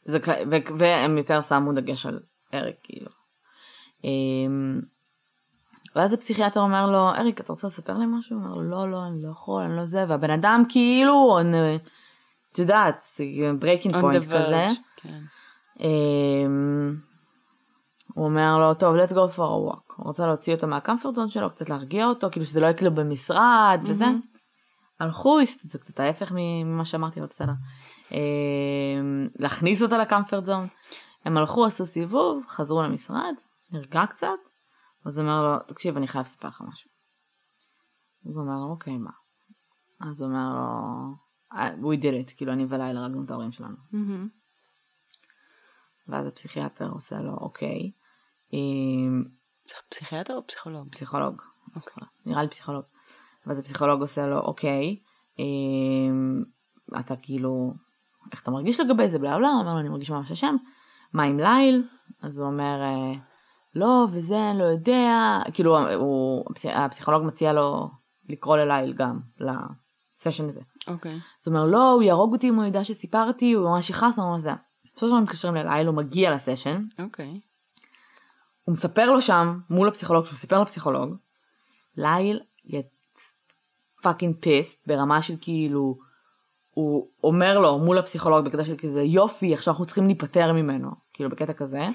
זה, 0.04 0.18
ו- 0.50 0.78
והם 0.78 1.18
יותר 1.18 1.42
שמו 1.42 1.72
דגש 1.72 2.06
על 2.06 2.20
אריק, 2.54 2.76
כאילו. 2.82 3.10
אמ, 4.04 4.80
ואז 5.96 6.12
הפסיכיאטר 6.12 6.60
אומר 6.60 6.90
לו, 6.90 7.08
אריק, 7.08 7.40
אתה 7.40 7.52
רוצה 7.52 7.66
לספר 7.66 7.98
לי 7.98 8.04
משהו? 8.06 8.36
הוא 8.36 8.44
אומר 8.44 8.54
לו, 8.54 8.70
לא, 8.70 8.90
לא, 8.90 9.06
אני 9.06 9.22
לא 9.22 9.28
יכול, 9.28 9.62
אני 9.62 9.76
לא 9.76 9.86
זה, 9.86 10.04
והבן 10.08 10.30
אדם 10.30 10.62
כאילו, 10.68 11.38
את 12.52 12.58
יודעת, 12.58 13.02
point 14.00 14.22
the 14.22 14.32
כזה. 14.38 14.66
כן. 14.96 15.18
הוא 18.14 18.24
אומר 18.24 18.58
לו, 18.58 18.74
טוב, 18.74 18.96
let's 18.96 19.12
go 19.12 19.36
for 19.36 19.38
a 19.38 19.72
walk. 19.72 19.94
הוא 19.96 20.06
רוצה 20.06 20.26
להוציא 20.26 20.54
אותו 20.54 20.66
מהקמפורט 20.66 21.14
זון 21.14 21.28
שלו, 21.28 21.50
קצת 21.50 21.70
להרגיע 21.70 22.06
אותו, 22.06 22.28
כאילו 22.32 22.46
שזה 22.46 22.60
לא 22.60 22.72
כאילו 22.72 22.94
במשרד 22.94 23.84
וזה. 23.88 24.04
הלכו, 25.00 25.38
זה 25.60 25.78
קצת 25.78 26.00
ההפך 26.00 26.32
ממה 26.34 26.84
שאמרתי, 26.84 27.20
אבל 27.20 27.28
בסדר. 27.28 27.52
אמ, 28.12 29.28
להכניס 29.38 29.82
אותה 29.82 29.98
לקמפורט 29.98 30.44
זון. 30.44 30.66
הם 31.24 31.36
הלכו, 31.36 31.66
עשו 31.66 31.86
סיבוב, 31.86 32.44
חזרו 32.48 32.82
למשרד, 32.82 33.34
נרגע 33.70 34.06
קצת, 34.06 34.28
אז 35.06 35.20
אומר 35.20 35.42
לו, 35.42 35.58
תקשיב, 35.66 35.96
אני 35.96 36.08
חייב 36.08 36.24
לספר 36.26 36.48
לך 36.48 36.62
משהו. 36.68 36.90
הוא 38.22 38.40
אומר 38.40 38.54
לו, 38.66 38.70
אוקיי, 38.70 38.98
מה? 38.98 39.10
אז 40.00 40.20
הוא 40.20 40.28
אומר 40.28 40.52
לו, 40.54 41.14
"I- 41.52 41.82
we 41.82 42.02
did 42.02 42.30
it, 42.30 42.36
כאילו 42.36 42.52
אני 42.52 42.66
ולילה 42.68 43.00
הרגנו 43.00 43.24
את 43.24 43.30
ההורים 43.30 43.52
שלנו. 43.52 43.76
ואז 46.08 46.26
הפסיכיאטר 46.26 46.88
עושה 46.90 47.20
לו, 47.20 47.34
אוקיי, 47.36 47.90
אמ, 48.52 49.24
פסיכיאטר 49.88 50.34
או 50.34 50.46
פסיכולוג? 50.46 50.88
פסיכולוג, 50.90 51.42
נראה 52.26 52.42
לי 52.42 52.48
פסיכולוג. 52.48 52.84
ואז 53.48 53.58
הפסיכולוג 53.58 54.00
עושה 54.00 54.26
לו, 54.26 54.38
אוקיי, 54.40 54.96
אמ, 55.38 56.42
אתה 57.00 57.16
כאילו, 57.16 57.72
איך 58.32 58.42
אתה 58.42 58.50
מרגיש 58.50 58.80
לגבי 58.80 59.08
זה, 59.08 59.18
בלה 59.18 59.38
בלה, 59.38 59.48
הוא 59.48 59.60
אומר 59.60 59.74
לו, 59.74 59.80
אני 59.80 59.88
מרגיש 59.88 60.10
ממש 60.10 60.30
אשם, 60.32 60.56
מה 61.12 61.22
עם 61.22 61.38
ליל? 61.40 61.84
אז 62.22 62.38
הוא 62.38 62.46
אומר, 62.46 62.80
"אה, 62.82 63.12
לא, 63.74 64.06
וזה, 64.12 64.50
אני 64.50 64.58
לא 64.58 64.64
יודע, 64.64 65.38
כאילו, 65.52 65.92
הוא, 65.94 66.44
הפסיכ- 66.50 66.76
הפסיכולוג 66.76 67.22
מציע 67.24 67.52
לו 67.52 67.90
לקרוא 68.28 68.56
לליל 68.56 68.92
גם, 68.92 69.18
לסשן 69.40 70.44
הזה. 70.48 70.60
אוקיי. 70.88 71.12
אז 71.12 71.48
הוא 71.48 71.56
אומר, 71.56 71.66
לא, 71.66 71.92
הוא 71.92 72.02
יהרוג 72.02 72.32
אותי 72.32 72.48
אם 72.48 72.54
הוא 72.54 72.64
ידע 72.64 72.84
שסיפרתי, 72.84 73.52
הוא 73.52 73.70
ממש 73.70 73.90
יכעס, 73.90 74.18
הוא 74.18 74.26
אומר 74.26 74.38
זה. 74.38 74.52
בסופו 74.84 75.06
של 75.06 75.12
דבר 75.12 75.20
מתקשרים 75.20 75.54
ללייל, 75.54 75.86
הוא 75.86 75.96
מגיע 75.96 76.34
לסשן, 76.34 76.82
אוקיי. 76.98 77.40
הוא 78.64 78.72
מספר 78.72 79.10
לו 79.10 79.22
שם, 79.22 79.58
מול 79.70 79.88
הפסיכולוג, 79.88 80.26
שהוא 80.26 80.36
סיפר 80.36 80.62
לפסיכולוג, 80.62 81.14
ליל 81.96 82.40
פאקינג 84.02 84.34
פיסט, 84.40 84.86
ברמה 84.86 85.22
של 85.22 85.34
כאילו, 85.40 85.98
הוא 86.78 87.08
אומר 87.24 87.58
לו 87.58 87.78
מול 87.78 87.98
הפסיכולוג 87.98 88.44
בקטע 88.44 88.64
של 88.64 88.76
כזה, 88.76 89.02
יופי, 89.02 89.54
עכשיו 89.54 89.72
אנחנו 89.72 89.86
צריכים 89.86 90.06
להיפטר 90.06 90.52
ממנו, 90.52 90.90
כאילו 91.12 91.30
בקטע 91.30 91.52
כזה. 91.52 91.88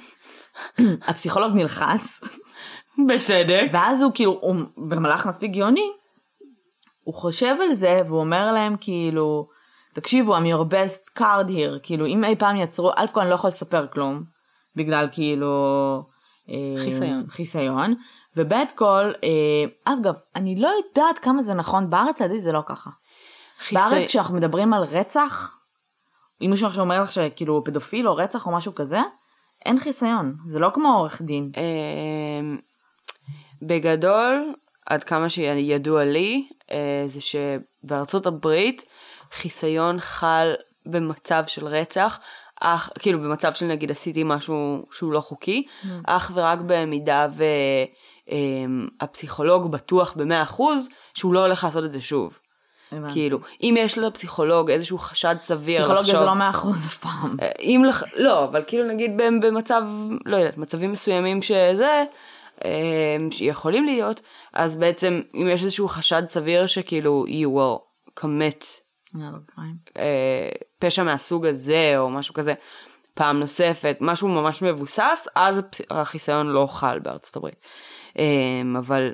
הפסיכולוג 1.07 1.53
נלחץ, 1.53 2.19
בצדק. 3.09 3.67
ואז 3.71 4.01
הוא 4.01 4.11
כאילו, 4.15 4.39
הוא 4.41 4.55
במהלך 4.77 5.27
מספיק 5.27 5.51
גאוני, 5.51 5.89
הוא 7.03 7.13
חושב 7.13 7.55
על 7.61 7.73
זה, 7.73 8.01
והוא 8.05 8.19
אומר 8.19 8.51
להם 8.51 8.75
כאילו, 8.81 9.47
תקשיבו, 9.93 10.37
I'm 10.37 10.41
your 10.41 10.71
best 10.71 11.19
card 11.19 11.47
here, 11.47 11.79
כאילו, 11.83 12.05
אם 12.05 12.23
אי 12.23 12.35
פעם 12.35 12.55
יצרו, 12.55 12.91
א' 12.95 13.05
כל 13.11 13.19
אני 13.19 13.29
לא 13.29 13.35
יכול 13.35 13.47
לספר 13.47 13.87
כלום, 13.87 14.23
בגלל 14.75 15.07
כאילו... 15.11 16.03
אה, 16.49 16.83
חיסיון. 16.83 17.27
חיסיון, 17.27 17.95
וב' 18.37 18.53
כל, 18.75 19.11
אה, 19.23 19.93
אגב, 19.93 20.13
אני 20.35 20.55
לא 20.55 20.67
יודעת 20.67 21.19
כמה 21.19 21.41
זה 21.41 21.53
נכון, 21.53 21.89
בארץ 21.89 22.21
לדעתי 22.21 22.41
זה 22.41 22.51
לא 22.51 22.61
ככה. 22.65 22.89
בארץ 23.71 24.05
כשאנחנו 24.07 24.35
מדברים 24.35 24.73
על 24.73 24.83
רצח, 24.83 25.55
אם 26.41 26.49
מישהו 26.49 26.67
עכשיו 26.67 26.83
אומר 26.83 27.01
לך 27.01 27.11
שכאילו 27.11 27.63
פדופיל 27.63 28.07
או 28.07 28.15
רצח 28.15 28.47
או 28.47 28.51
משהו 28.51 28.75
כזה, 28.75 28.99
אין 29.65 29.79
חיסיון, 29.79 30.35
זה 30.47 30.59
לא 30.59 30.69
כמו 30.73 30.93
עורך 30.93 31.21
דין. 31.21 31.51
אמ, 31.57 32.57
בגדול, 33.61 34.53
עד 34.85 35.03
כמה 35.03 35.29
שידוע 35.29 36.03
לי, 36.03 36.47
אה, 36.71 37.03
זה 37.05 37.19
שבארצות 37.21 38.25
הברית 38.25 38.85
חיסיון 39.31 39.99
חל 39.99 40.53
במצב 40.85 41.43
של 41.47 41.65
רצח, 41.65 42.19
אך, 42.61 42.89
כאילו 42.99 43.19
במצב 43.19 43.53
של 43.53 43.65
נגיד 43.65 43.91
עשיתי 43.91 44.23
משהו 44.25 44.85
שהוא 44.91 45.13
לא 45.13 45.21
חוקי, 45.21 45.63
אך 46.05 46.31
ורק 46.33 46.59
במידה 46.67 47.27
והפסיכולוג 48.27 49.71
בטוח 49.71 50.13
במאה 50.13 50.43
אחוז 50.43 50.89
שהוא 51.13 51.33
לא 51.33 51.39
הולך 51.39 51.63
לעשות 51.63 51.85
את 51.85 51.91
זה 51.91 52.01
שוב. 52.01 52.39
הבנתי. 52.91 53.13
כאילו, 53.13 53.39
אם 53.61 53.75
יש 53.79 53.97
לפסיכולוג 53.97 54.71
איזשהו 54.71 54.97
חשד 54.97 55.35
סביר 55.41 55.79
פסיכולוגיה 55.79 56.01
לחשוב... 56.01 56.19
זה 56.19 56.25
לא 56.25 56.33
מאה 56.33 56.49
אחוז 56.49 56.85
אף 56.85 56.97
פעם. 56.97 57.35
אה, 57.41 57.51
אם 57.59 57.83
לח... 57.87 58.03
לא, 58.15 58.43
אבל 58.43 58.63
כאילו 58.67 58.87
נגיד 58.87 59.17
במצב, 59.17 59.83
לא 60.25 60.37
יודעת, 60.37 60.57
מצבים 60.57 60.91
מסוימים 60.91 61.41
שזה, 61.41 62.03
אה, 62.65 63.17
שיכולים 63.31 63.85
להיות, 63.85 64.21
אז 64.53 64.75
בעצם 64.75 65.21
אם 65.35 65.47
יש 65.47 65.63
איזשהו 65.63 65.87
חשד 65.87 66.23
סביר 66.27 66.67
שכאילו 66.67 67.25
you 67.27 67.47
will 67.57 67.79
commit. 68.19 68.65
אה, 69.97 70.49
פשע 70.79 71.03
מהסוג 71.03 71.45
הזה 71.45 71.93
או 71.97 72.09
משהו 72.09 72.33
כזה 72.33 72.53
פעם 73.13 73.39
נוספת, 73.39 73.97
משהו 74.01 74.27
ממש 74.27 74.61
מבוסס, 74.61 75.27
אז 75.35 75.61
החיסיון 75.89 76.47
לא 76.47 76.67
חל 76.71 76.99
בארצות 76.99 77.35
הברית. 77.35 77.55
אה, 78.19 78.79
אבל 78.79 79.11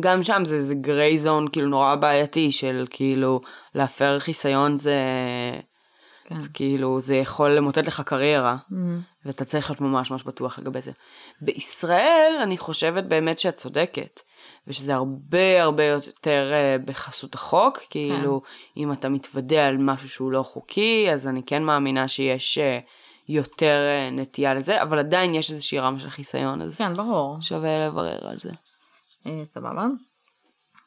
גם 0.00 0.22
שם 0.22 0.42
זה, 0.44 0.60
זה 0.60 0.74
גריי 0.74 1.18
זון 1.18 1.48
כאילו 1.52 1.68
נורא 1.68 1.94
בעייתי 1.94 2.52
של 2.52 2.86
כאילו 2.90 3.40
להפר 3.74 4.18
חיסיון 4.18 4.78
זה... 4.78 4.94
כן. 6.30 6.36
אז 6.36 6.48
כאילו 6.54 7.00
זה 7.00 7.16
יכול 7.16 7.50
למוטט 7.50 7.86
לך 7.86 8.00
קריירה, 8.00 8.56
ואתה 9.24 9.44
צריך 9.44 9.70
להיות 9.70 9.80
ממש 9.80 10.10
ממש 10.10 10.22
בטוח 10.22 10.58
לגבי 10.58 10.80
זה. 10.80 10.92
בישראל 11.40 12.32
אני 12.42 12.58
חושבת 12.58 13.04
באמת 13.04 13.38
שאת 13.38 13.56
צודקת, 13.56 14.20
ושזה 14.66 14.94
הרבה 14.94 15.62
הרבה 15.62 15.84
יותר 15.84 16.52
uh, 16.52 16.86
בחסות 16.86 17.34
החוק, 17.34 17.78
כאילו 17.90 18.42
אם 18.76 18.92
אתה 18.92 19.08
מתוודה 19.08 19.68
על 19.68 19.76
משהו 19.78 20.08
שהוא 20.08 20.32
לא 20.32 20.42
חוקי, 20.42 21.08
אז 21.12 21.26
אני 21.26 21.42
כן 21.42 21.62
מאמינה 21.62 22.08
שיש 22.08 22.58
uh, 22.58 22.90
יותר 23.30 23.80
uh, 24.08 24.14
נטייה 24.14 24.54
לזה, 24.54 24.82
אבל 24.82 24.98
עדיין 24.98 25.34
יש 25.34 25.52
איזושהי 25.52 25.78
רמה 25.78 26.00
של 26.00 26.10
חיסיון, 26.10 26.62
אז 26.62 26.76
כן, 26.76 26.96
ברור. 26.96 27.40
שווה 27.40 27.86
לברר 27.86 28.28
על 28.28 28.38
זה. 28.38 28.50
אה, 29.26 29.42
סבבה. 29.44 29.86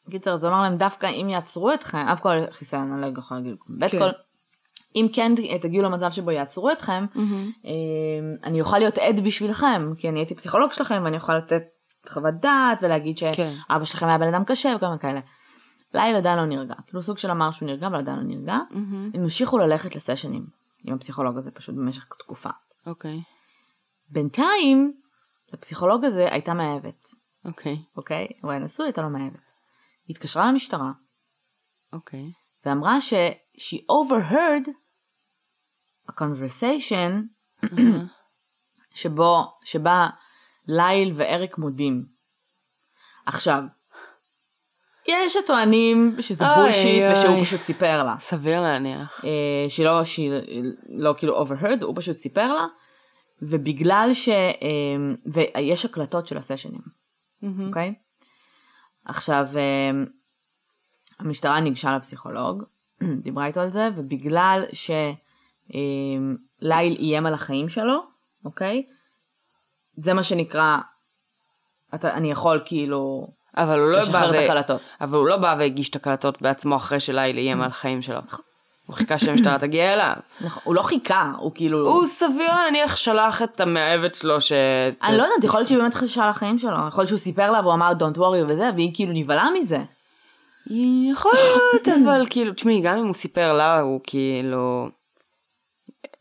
קיצר, 0.10 0.36
זה 0.36 0.48
אומר 0.48 0.62
להם 0.62 0.76
דווקא 0.76 1.06
אם 1.06 1.30
יעצרו 1.30 1.74
אתכם, 1.74 1.98
אף 1.98 2.20
כל 2.20 2.38
חיסיון, 2.52 2.92
אני 2.92 3.02
לא 3.02 3.20
יכולה 3.20 3.40
להגיד. 3.40 3.56
בית 3.70 3.92
כן. 3.92 4.00
כל, 4.00 4.10
אם 4.96 5.08
כן 5.14 5.32
תגיעו 5.62 5.84
למצב 5.84 6.12
שבו 6.12 6.32
יעצרו 6.32 6.72
אתכם, 6.72 7.06
אה, 7.66 7.72
אני 8.44 8.62
אוכל 8.62 8.78
להיות 8.78 8.98
עד 8.98 9.20
בשבילכם, 9.20 9.94
כי 9.98 10.10
אני 10.10 10.20
הייתי 10.20 10.36
פסיכולוג 10.36 10.74
שלכם 10.74 11.02
ואני 11.04 11.18
אוכל 11.18 11.38
לתת 11.38 11.64
חוות 12.10 12.34
דעת 12.34 12.80
ולהגיד 12.82 13.20
כן. 13.20 13.32
שאבא 13.34 13.86
שלכם 13.86 14.08
היה 14.08 14.18
בן 14.18 14.28
אדם 14.28 14.44
קשה 14.44 14.74
וכל 14.76 14.88
מיני 14.88 15.00
כאלה. 15.00 15.20
ליל 15.94 16.16
עדיין 16.16 16.40
לא 16.40 16.46
נרגע, 16.46 16.76
כאילו 16.88 17.04
סוג 17.04 17.18
של 17.18 17.32
אמר 17.32 17.52
שהוא 17.52 17.68
נרגע 17.68 17.88
אבל 17.88 17.98
עדיין 17.98 18.18
לא 18.18 18.24
נרגע. 18.24 18.58
הם 19.14 19.22
המשיכו 19.24 19.58
ללכת 19.58 19.96
לסשנים 19.96 20.63
עם 20.84 20.96
הפסיכולוג 20.96 21.38
הזה 21.38 21.52
פשוט 21.52 21.76
במשך 21.76 22.06
תקופה. 22.20 22.50
אוקיי, 22.86 23.24
בינתיים, 24.10 25.02
לפסיכולוג 25.54 26.06
הזה 26.06 26.28
הייתה 26.32 26.54
מאהבת, 26.54 27.08
אוקיי, 27.46 27.84
אוקיי? 27.96 28.28
הוא 28.42 28.52
היה 28.52 28.60
נשוי, 28.60 28.86
הייתה 28.86 29.02
לו 29.02 29.10
מאהבת. 29.10 29.52
היא 30.08 30.16
התקשרה 30.16 30.52
למשטרה, 30.52 30.92
אוקיי. 31.94 32.32
ואמרה 32.66 33.02
ש- 33.02 33.14
she 33.58 33.78
overheard 33.92 34.70
a 36.10 36.14
conversation 36.14 37.12
שבו, 38.94 39.58
שבה 39.64 40.08
ליל 40.68 41.12
ואריק 41.16 41.58
מודים. 41.58 42.06
עכשיו, 43.26 43.64
יש 45.08 45.36
הטוענים 45.36 46.16
שזה 46.20 46.46
אוי, 46.46 46.56
בולשיט 46.56 47.06
אוי. 47.06 47.14
ושהוא 47.14 47.44
פשוט 47.44 47.62
סיפר 47.62 48.04
לה. 48.04 48.16
סביר 48.20 48.62
להניח. 48.62 49.22
אה, 49.26 49.66
שהיא 49.70 49.86
לא, 49.86 50.04
שהיא 50.04 50.32
לא 50.90 51.16
כאילו 51.18 51.44
overheard, 51.44 51.84
הוא 51.84 51.96
פשוט 51.96 52.16
סיפר 52.16 52.54
לה, 52.54 52.66
ובגלל 53.42 54.10
ש... 54.14 54.30
אה, 54.30 54.96
ויש 55.26 55.86
הקלטות 55.86 56.28
של 56.28 56.38
הסשנים, 56.38 56.82
אוקיי? 57.68 57.94
עכשיו, 59.06 59.48
אה, 59.56 59.92
המשטרה 61.20 61.60
ניגשה 61.60 61.98
לפסיכולוג, 61.98 62.64
דיברה 63.24 63.46
איתו 63.46 63.60
על 63.60 63.72
זה, 63.72 63.90
ובגלל 63.96 64.64
שליל 64.74 65.16
איים 67.00 67.26
על 67.26 67.34
החיים 67.34 67.70
שלו, 67.70 68.04
אוקיי? 68.46 68.86
זה 69.98 70.14
מה 70.14 70.24
שנקרא, 70.24 70.78
אתה, 71.96 72.14
אני 72.14 72.32
יכול 72.32 72.62
כאילו 72.66 73.28
אבל 73.58 73.80
הוא 73.80 73.88
לא 73.88 73.96
בא 73.96 74.02
לשחרר 74.02 74.30
את 74.30 74.36
ו- 74.36 74.44
הקלטות. 74.44 74.92
אבל 75.02 75.18
הוא 75.18 75.28
לא 75.28 75.38
בא 75.38 75.56
והגיש 75.60 75.90
את 75.90 75.96
הקלטות 75.96 76.42
בעצמו 76.42 76.76
אחרי 76.76 77.00
שלילי 77.00 77.42
איים 77.42 77.62
על 77.62 77.68
החיים 77.68 78.02
שלו. 78.02 78.20
הוא 78.86 78.96
חיכה 78.96 79.20
שהמשטרה 79.20 79.60
תגיע 79.60 79.94
אליו. 79.94 80.14
נכון, 80.42 80.64
הוא 80.66 80.76
לא 80.76 80.82
חיכה, 80.82 81.32
הוא 81.38 81.52
כאילו... 81.56 81.88
הוא 81.88 82.06
סביר 82.06 82.56
להניח 82.56 82.96
שלח 82.96 83.42
את 83.42 83.60
המאהבת 83.60 84.16
שלו 84.16 84.42
ש... 84.42 84.52
אני 85.04 85.18
לא 85.18 85.24
יודעת, 85.24 85.44
יכול 85.44 85.60
להיות 85.60 85.68
שהיא 85.68 85.80
באמת 85.80 85.94
חששה 85.94 86.24
על 86.24 86.30
החיים 86.30 86.58
שלו, 86.58 86.88
יכול 86.88 87.02
להיות 87.02 87.08
שהוא 87.08 87.20
סיפר 87.20 87.52
לה 87.52 87.60
והוא 87.60 87.74
אמר 87.74 87.92
don't 88.00 88.18
worry 88.18 88.48
וזה, 88.48 88.70
והיא 88.76 88.92
כאילו 88.94 89.14
נבהלה 89.14 89.48
מזה. 89.60 89.80
יכול 91.12 91.32
להיות, 91.34 91.88
אבל 92.04 92.26
כאילו, 92.30 92.54
תשמעי, 92.54 92.82
גם 92.82 92.98
אם 92.98 93.06
הוא 93.06 93.14
סיפר 93.14 93.54
לה, 93.54 93.80
הוא 93.80 94.00
כאילו... 94.04 94.90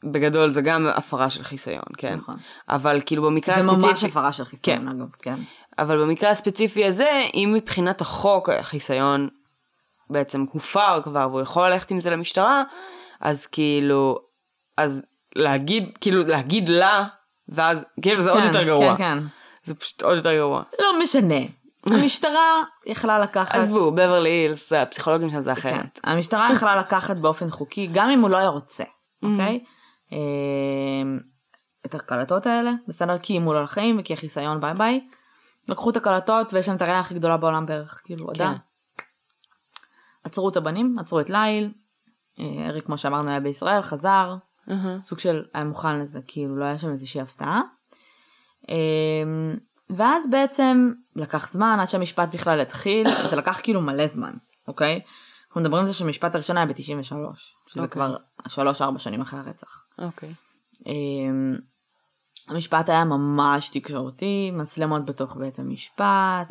בגדול 0.04 0.50
זה 0.50 0.60
גם 0.60 0.86
הפרה 0.94 1.30
של 1.30 1.42
חיסיון, 1.42 1.82
כן. 1.96 2.14
נכון. 2.14 2.36
אבל 2.68 3.00
כאילו 3.06 3.22
במקרה 3.22 3.62
זה 3.62 3.70
הספציפי... 3.70 3.88
ממש 3.88 4.04
הפרה 4.04 4.32
של 4.32 4.44
חיסיון, 4.44 4.78
כן. 4.78 4.88
אגב, 4.88 5.06
כן. 5.22 5.38
אבל 5.78 6.02
במקרה 6.02 6.30
הספציפי 6.30 6.84
הזה, 6.84 7.20
אם 7.34 7.52
מבחינת 7.56 8.00
החוק 8.00 8.48
החיסיון 8.48 9.28
בעצם 10.10 10.44
הופר 10.52 11.00
כבר 11.04 11.28
והוא 11.30 11.40
יכול 11.40 11.68
ללכת 11.68 11.90
עם 11.90 12.00
זה 12.00 12.10
למשטרה, 12.10 12.62
אז 13.20 13.46
כאילו, 13.46 14.18
אז 14.76 15.02
להגיד, 15.36 15.98
כאילו 16.00 16.22
להגיד 16.26 16.68
לה, 16.68 17.04
ואז, 17.48 17.84
כאילו 18.02 18.22
זה 18.22 18.30
עוד 18.30 18.40
כן, 18.40 18.46
יותר 18.46 18.62
גרוע. 18.62 18.96
כן, 18.96 19.04
כן. 19.04 19.18
זה 19.64 19.74
פשוט 19.74 20.02
עוד 20.02 20.16
יותר 20.16 20.34
גרוע. 20.36 20.62
לא 20.78 21.00
משנה. 21.02 21.40
המשטרה 21.86 22.62
יכלה 22.86 23.18
לקחת... 23.18 23.54
עזבו, 23.54 23.90
בברלי 23.90 24.30
הילס, 24.30 24.72
הפסיכולוגים 24.72 25.30
של 25.30 25.40
זה 25.40 25.54
כן. 25.54 25.68
אחרת. 25.68 26.00
המשטרה 26.04 26.48
יכלה 26.52 26.76
לקחת 26.76 27.16
באופן 27.16 27.50
חוקי, 27.50 27.88
גם 27.92 28.10
אם 28.10 28.20
הוא 28.20 28.30
לא 28.30 28.36
היה 28.36 28.48
רוצה, 28.48 28.84
אוקיי? 29.22 29.60
אמ, 30.12 31.18
את 31.86 31.94
הקלטות 31.94 32.46
האלה, 32.46 32.72
בסדר? 32.88 33.18
כי 33.18 33.32
אימו 33.32 33.52
לו 33.52 33.62
לחיים 33.62 33.96
וכי 34.00 34.12
החיסיון 34.12 34.60
ביי 34.60 34.74
ביי. 34.74 35.00
לקחו 35.68 35.90
את 35.90 35.96
הקלטות 35.96 36.52
ויש 36.52 36.68
להם 36.68 36.76
את 36.76 36.82
הראייה 36.82 37.00
הכי 37.00 37.14
גדולה 37.14 37.36
בעולם 37.36 37.66
בערך, 37.66 38.00
כאילו. 38.04 38.26
כן. 38.34 38.52
עצרו 40.24 40.48
את 40.48 40.56
הבנים, 40.56 40.98
עצרו 40.98 41.20
את 41.20 41.30
ליל. 41.30 41.72
אה, 42.38 42.66
אריק, 42.68 42.86
כמו 42.86 42.98
שאמרנו, 42.98 43.30
היה 43.30 43.40
בישראל, 43.40 43.82
חזר. 43.82 44.36
אהה. 44.70 44.98
סוג 45.04 45.18
של 45.18 45.44
היה 45.54 45.64
מוכן 45.64 45.98
לזה, 45.98 46.20
כאילו 46.26 46.56
לא 46.56 46.64
היה 46.64 46.78
שם 46.78 46.90
איזושהי 46.90 47.20
הפתעה. 47.20 47.60
אמ, 48.68 49.56
ואז 49.90 50.30
בעצם 50.30 50.92
לקח 51.16 51.48
זמן 51.48 51.78
עד 51.80 51.88
שהמשפט 51.88 52.34
בכלל 52.34 52.60
התחיל, 52.60 53.08
זה 53.30 53.36
לקח 53.36 53.60
כאילו 53.62 53.80
מלא 53.80 54.06
זמן, 54.06 54.34
אוקיי? 54.68 55.00
אנחנו 55.48 55.60
מדברים 55.60 55.80
על 55.80 55.86
זה 55.86 55.92
שהמשפט 55.92 56.34
הראשון 56.34 56.56
היה 56.56 56.66
ב-93, 56.66 57.14
שזה 57.66 57.82
אוקיי. 57.82 57.88
כבר 57.88 58.16
שלוש-ארבע 58.48 58.98
שנים 58.98 59.20
אחרי 59.20 59.38
הרצח. 59.38 59.84
אוקיי. 59.98 60.28
אמ, 60.86 61.56
המשפט 62.48 62.88
היה 62.88 63.04
ממש 63.04 63.68
תקשורתי, 63.68 64.50
מצלמות 64.50 65.04
בתוך 65.04 65.36
בית 65.36 65.58
המשפט, 65.58 66.50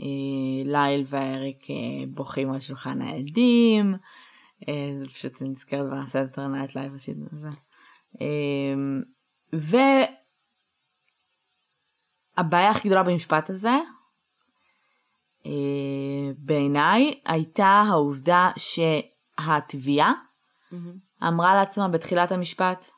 אה, 0.00 0.64
לייל 0.64 1.04
ואריק 1.06 1.70
אה, 1.70 1.76
בוכים 2.08 2.52
על 2.52 2.60
שולחן 2.60 3.02
העדים, 3.02 3.94
אה, 4.68 4.90
זה 4.98 5.06
פשוט 5.06 5.42
נזכרת 5.42 5.86
ב 5.90 5.96
Saturday 5.96 6.46
Night 6.46 6.74
Live 6.74 6.94
ה 6.94 6.98
shit 6.98 7.16
הזה. 7.32 7.48
אמ, 8.20 9.02
והבעיה 12.38 12.70
הכי 12.70 12.88
גדולה 12.88 13.02
במשפט 13.02 13.50
הזה, 13.50 13.76
בעיניי, 16.38 17.20
הייתה 17.26 17.84
העובדה 17.88 18.50
שהתביעה 18.56 20.12
אמרה 21.28 21.54
לעצמה 21.54 21.88
בתחילת 21.88 22.32
המשפט, 22.32 22.90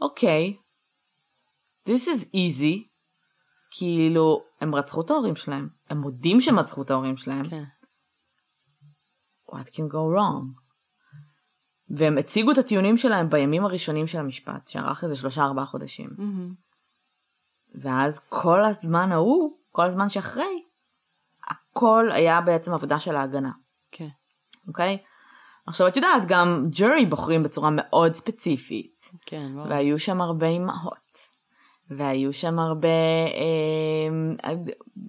אוקיי, 0.00 0.56
this 1.90 2.08
is 2.08 2.34
easy, 2.34 2.88
כאילו, 3.70 4.42
הם 4.60 4.74
רצחו 4.74 5.00
את 5.00 5.10
ההורים 5.10 5.36
שלהם, 5.36 5.68
הם 5.90 5.98
מודים 5.98 6.40
שהם 6.40 6.58
רצחו 6.58 6.82
את 6.82 6.90
ההורים 6.90 7.16
שלהם, 7.16 7.48
כן. 7.48 7.64
what 9.50 9.66
can 9.66 9.92
go 9.92 10.16
wrong? 10.16 10.60
והם 11.90 12.18
הציגו 12.18 12.50
את 12.52 12.58
הטיעונים 12.58 12.96
שלהם 12.96 13.30
בימים 13.30 13.64
הראשונים 13.64 14.06
של 14.06 14.18
המשפט, 14.18 14.68
שארך 14.68 15.04
איזה 15.04 15.16
שלושה 15.16 15.42
ארבעה 15.42 15.66
חודשים. 15.66 16.10
ואז 17.82 18.20
כל 18.28 18.64
הזמן 18.64 19.12
ההוא, 19.12 19.52
כל 19.72 19.84
הזמן 19.84 20.08
שאחרי, 20.08 20.62
הכל 21.48 22.08
היה 22.12 22.40
בעצם 22.40 22.74
עבודה 22.74 23.00
של 23.00 23.16
ההגנה, 23.16 23.50
כן. 23.92 24.08
אוקיי? 24.68 24.98
עכשיו 25.66 25.88
את 25.88 25.96
יודעת, 25.96 26.24
גם 26.26 26.66
ג'ורי 26.70 27.06
בוחרים 27.06 27.42
בצורה 27.42 27.70
מאוד 27.72 28.14
ספציפית, 28.14 29.10
כן, 29.26 29.54
ברור. 29.54 29.66
והיו 29.68 29.98
שם 29.98 30.20
הרבה 30.20 30.46
אימהות, 30.46 31.29
והיו 31.90 32.32
שם 32.32 32.58
הרבה 32.58 32.88
אה, 33.34 34.54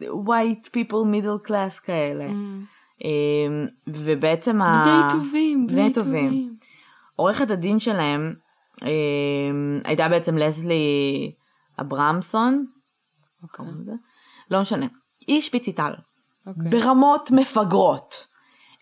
white 0.01 0.67
people 0.67 1.05
middle 1.13 1.47
class 1.47 1.81
כאלה. 1.83 2.27
אה, 3.05 3.09
ובעצם 3.87 4.61
ה... 4.61 4.83
בני 4.85 5.19
טובים, 5.19 5.67
בני 5.67 5.81
בני 5.81 5.93
טובים. 5.93 6.25
טובים. 6.25 6.55
עורכת 7.15 7.51
הדין 7.51 7.79
שלהם 7.79 8.33
אה, 8.83 8.89
הייתה 9.83 10.09
בעצם 10.09 10.37
לזלי 10.37 11.31
אברמסון, 11.81 12.65
אוקיי. 13.43 13.57
קוראים 13.57 13.81
לזה? 13.81 13.93
לא 14.51 14.61
משנה. 14.61 14.85
היא 15.27 15.41
שפיציטל. 15.41 15.93
אוקיי. 16.47 16.69
ברמות 16.69 17.31
מפגרות. 17.31 18.27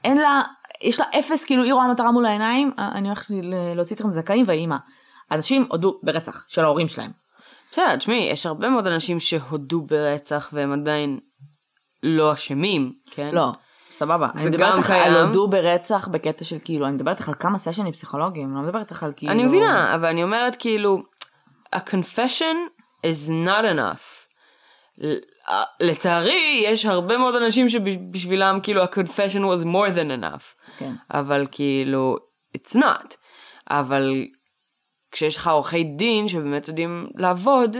אין 0.03 0.17
לה, 0.17 0.41
יש 0.81 0.99
לה 0.99 1.05
אפס, 1.19 1.43
כאילו 1.45 1.63
היא 1.63 1.73
רואה 1.73 1.91
מטרה 1.91 2.11
מול 2.11 2.25
העיניים, 2.25 2.71
אה, 2.79 2.89
אני 2.91 3.07
הולכת 3.07 3.33
להוציא 3.75 3.95
אתכם 3.95 4.09
זכאים 4.09 4.45
והאימא. 4.47 4.77
אנשים 5.31 5.67
הודו 5.69 5.99
ברצח 6.03 6.45
של 6.47 6.63
ההורים 6.63 6.87
שלהם. 6.87 7.11
בסדר, 7.71 7.95
תשמעי, 7.95 8.29
יש 8.31 8.45
הרבה 8.45 8.69
מאוד 8.69 8.87
אנשים 8.87 9.19
שהודו 9.19 9.81
ברצח 9.81 10.49
והם 10.53 10.73
עדיין 10.73 11.19
לא 12.03 12.33
אשמים, 12.33 12.93
כן? 13.11 13.29
לא, 13.35 13.51
סבבה. 13.91 14.27
אני 14.35 14.45
מדברת 14.45 14.77
איתך 14.77 14.91
על. 14.91 15.25
הודו 15.25 15.47
ברצח 15.47 16.07
בקטע 16.07 16.45
של 16.45 16.57
כאילו, 16.63 16.85
אני 16.85 16.93
מדברת 16.93 17.17
איתך 17.17 17.29
על 17.29 17.35
כמה 17.39 17.57
סשנים 17.57 17.93
פסיכולוגיים, 17.93 18.47
אני 18.47 18.55
לא 18.55 18.61
מדברת 18.61 18.91
איתך 18.91 19.03
על 19.03 19.11
כאילו... 19.15 19.31
אני 19.31 19.43
מבינה, 19.43 19.95
אבל 19.95 20.05
אני 20.05 20.23
אומרת 20.23 20.55
כאילו, 20.55 21.01
a 21.75 21.79
confession 21.79 22.55
is 23.05 23.29
not 23.29 23.63
enough. 23.75 24.19
אה, 25.03 25.63
לצערי, 25.79 26.63
יש 26.65 26.85
הרבה 26.85 27.17
מאוד 27.17 27.35
אנשים 27.35 27.69
שבשבילם 27.69 28.59
כאילו 28.63 28.83
ה-confession 28.83 29.39
was 29.39 29.65
more 29.65 29.95
than 29.95 30.21
enough. 30.21 30.63
כן. 30.77 30.93
אבל 31.13 31.47
כאילו, 31.51 32.17
it's 32.57 32.75
not. 32.75 33.15
אבל 33.69 34.25
כשיש 35.11 35.37
לך 35.37 35.47
עורכי 35.47 35.83
דין 35.83 36.27
שבאמת 36.27 36.67
יודעים 36.67 37.07
לעבוד, 37.15 37.77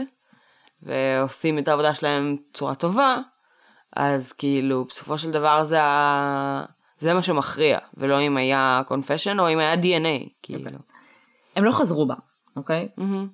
ועושים 0.82 1.58
את 1.58 1.68
העבודה 1.68 1.94
שלהם 1.94 2.36
בצורה 2.50 2.74
טובה, 2.74 3.18
אז 3.96 4.32
כאילו, 4.32 4.84
בסופו 4.84 5.18
של 5.18 5.30
דבר 5.30 5.64
זה, 5.64 5.82
ה... 5.82 6.64
זה 6.98 7.14
מה 7.14 7.22
שמכריע, 7.22 7.78
ולא 7.96 8.20
אם 8.20 8.36
היה 8.36 8.82
confession 8.88 9.38
או 9.38 9.48
אם 9.48 9.58
היה 9.58 9.74
DNA, 9.74 10.28
כאילו. 10.42 10.70
הם 11.56 11.64
לא 11.64 11.72
חזרו 11.72 12.06
בה, 12.06 12.14
אוקיי? 12.56 12.88
מהמם. 12.96 13.28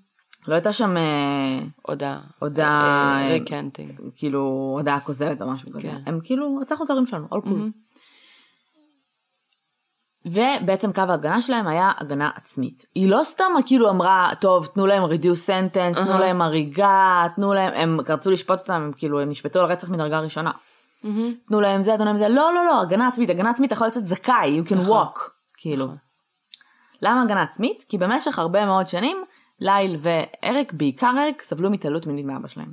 לא 0.48 0.54
הייתה 0.54 0.72
שם 0.72 0.96
אה, 0.96 1.58
הודעה. 1.82 2.20
הודעה, 2.38 3.18
אה, 3.20 3.26
אה, 3.26 3.32
ריקנטינג. 3.32 4.00
כאילו 4.16 4.40
הודעה 4.78 5.00
כוזבת 5.00 5.42
או 5.42 5.52
משהו 5.52 5.72
כזה. 5.72 5.82
כן. 5.82 6.02
הם 6.06 6.20
כאילו, 6.24 6.56
רצחנו 6.56 6.84
את 6.84 6.90
ההורים 6.90 7.06
שלנו, 7.06 7.26
all 7.32 7.46
cool. 7.46 7.85
ובעצם 10.26 10.92
קו 10.92 11.00
ההגנה 11.08 11.42
שלהם 11.42 11.66
היה 11.66 11.92
הגנה 11.98 12.30
עצמית. 12.34 12.84
היא 12.94 13.08
לא 13.08 13.20
סתם 13.24 13.52
כאילו 13.66 13.90
אמרה, 13.90 14.30
טוב, 14.40 14.66
תנו 14.66 14.86
להם 14.86 15.04
reduce 15.04 15.48
sentence, 15.48 15.94
תנו 16.04 16.18
להם 16.18 16.42
הריגה, 16.42 17.26
תנו 17.36 17.54
להם, 17.54 17.72
הם 17.74 18.00
רצו 18.08 18.30
לשפוט 18.30 18.58
אותם, 18.58 18.72
הם 18.74 18.92
כאילו, 18.96 19.20
הם 19.20 19.28
נשפטו 19.28 19.60
על 19.60 19.66
רצח 19.66 19.88
מדרגה 19.88 20.20
ראשונה. 20.20 20.50
תנו 21.48 21.60
להם 21.60 21.82
זה, 21.82 21.94
תנו 21.96 22.04
להם 22.04 22.16
זה, 22.16 22.28
לא, 22.28 22.54
לא, 22.54 22.66
לא, 22.66 22.80
הגנה 22.80 23.08
עצמית, 23.08 23.30
הגנה 23.30 23.50
עצמית, 23.50 23.68
אתה 23.68 23.74
יכול 23.74 23.86
לצאת 23.86 24.06
זכאי, 24.06 24.60
you 24.60 24.68
can 24.68 24.88
walk, 24.88 25.20
כאילו. 25.56 25.88
למה 27.02 27.22
הגנה 27.22 27.42
עצמית? 27.42 27.84
כי 27.88 27.98
במשך 27.98 28.38
הרבה 28.38 28.66
מאוד 28.66 28.88
שנים, 28.88 29.24
ליל 29.60 29.96
ואריק, 30.00 30.72
בעיקר 30.72 31.12
אריק, 31.18 31.42
סבלו 31.42 31.70
מהתעללות 31.70 32.06
מינית 32.06 32.26
מאבא 32.26 32.48
שלהם. 32.48 32.72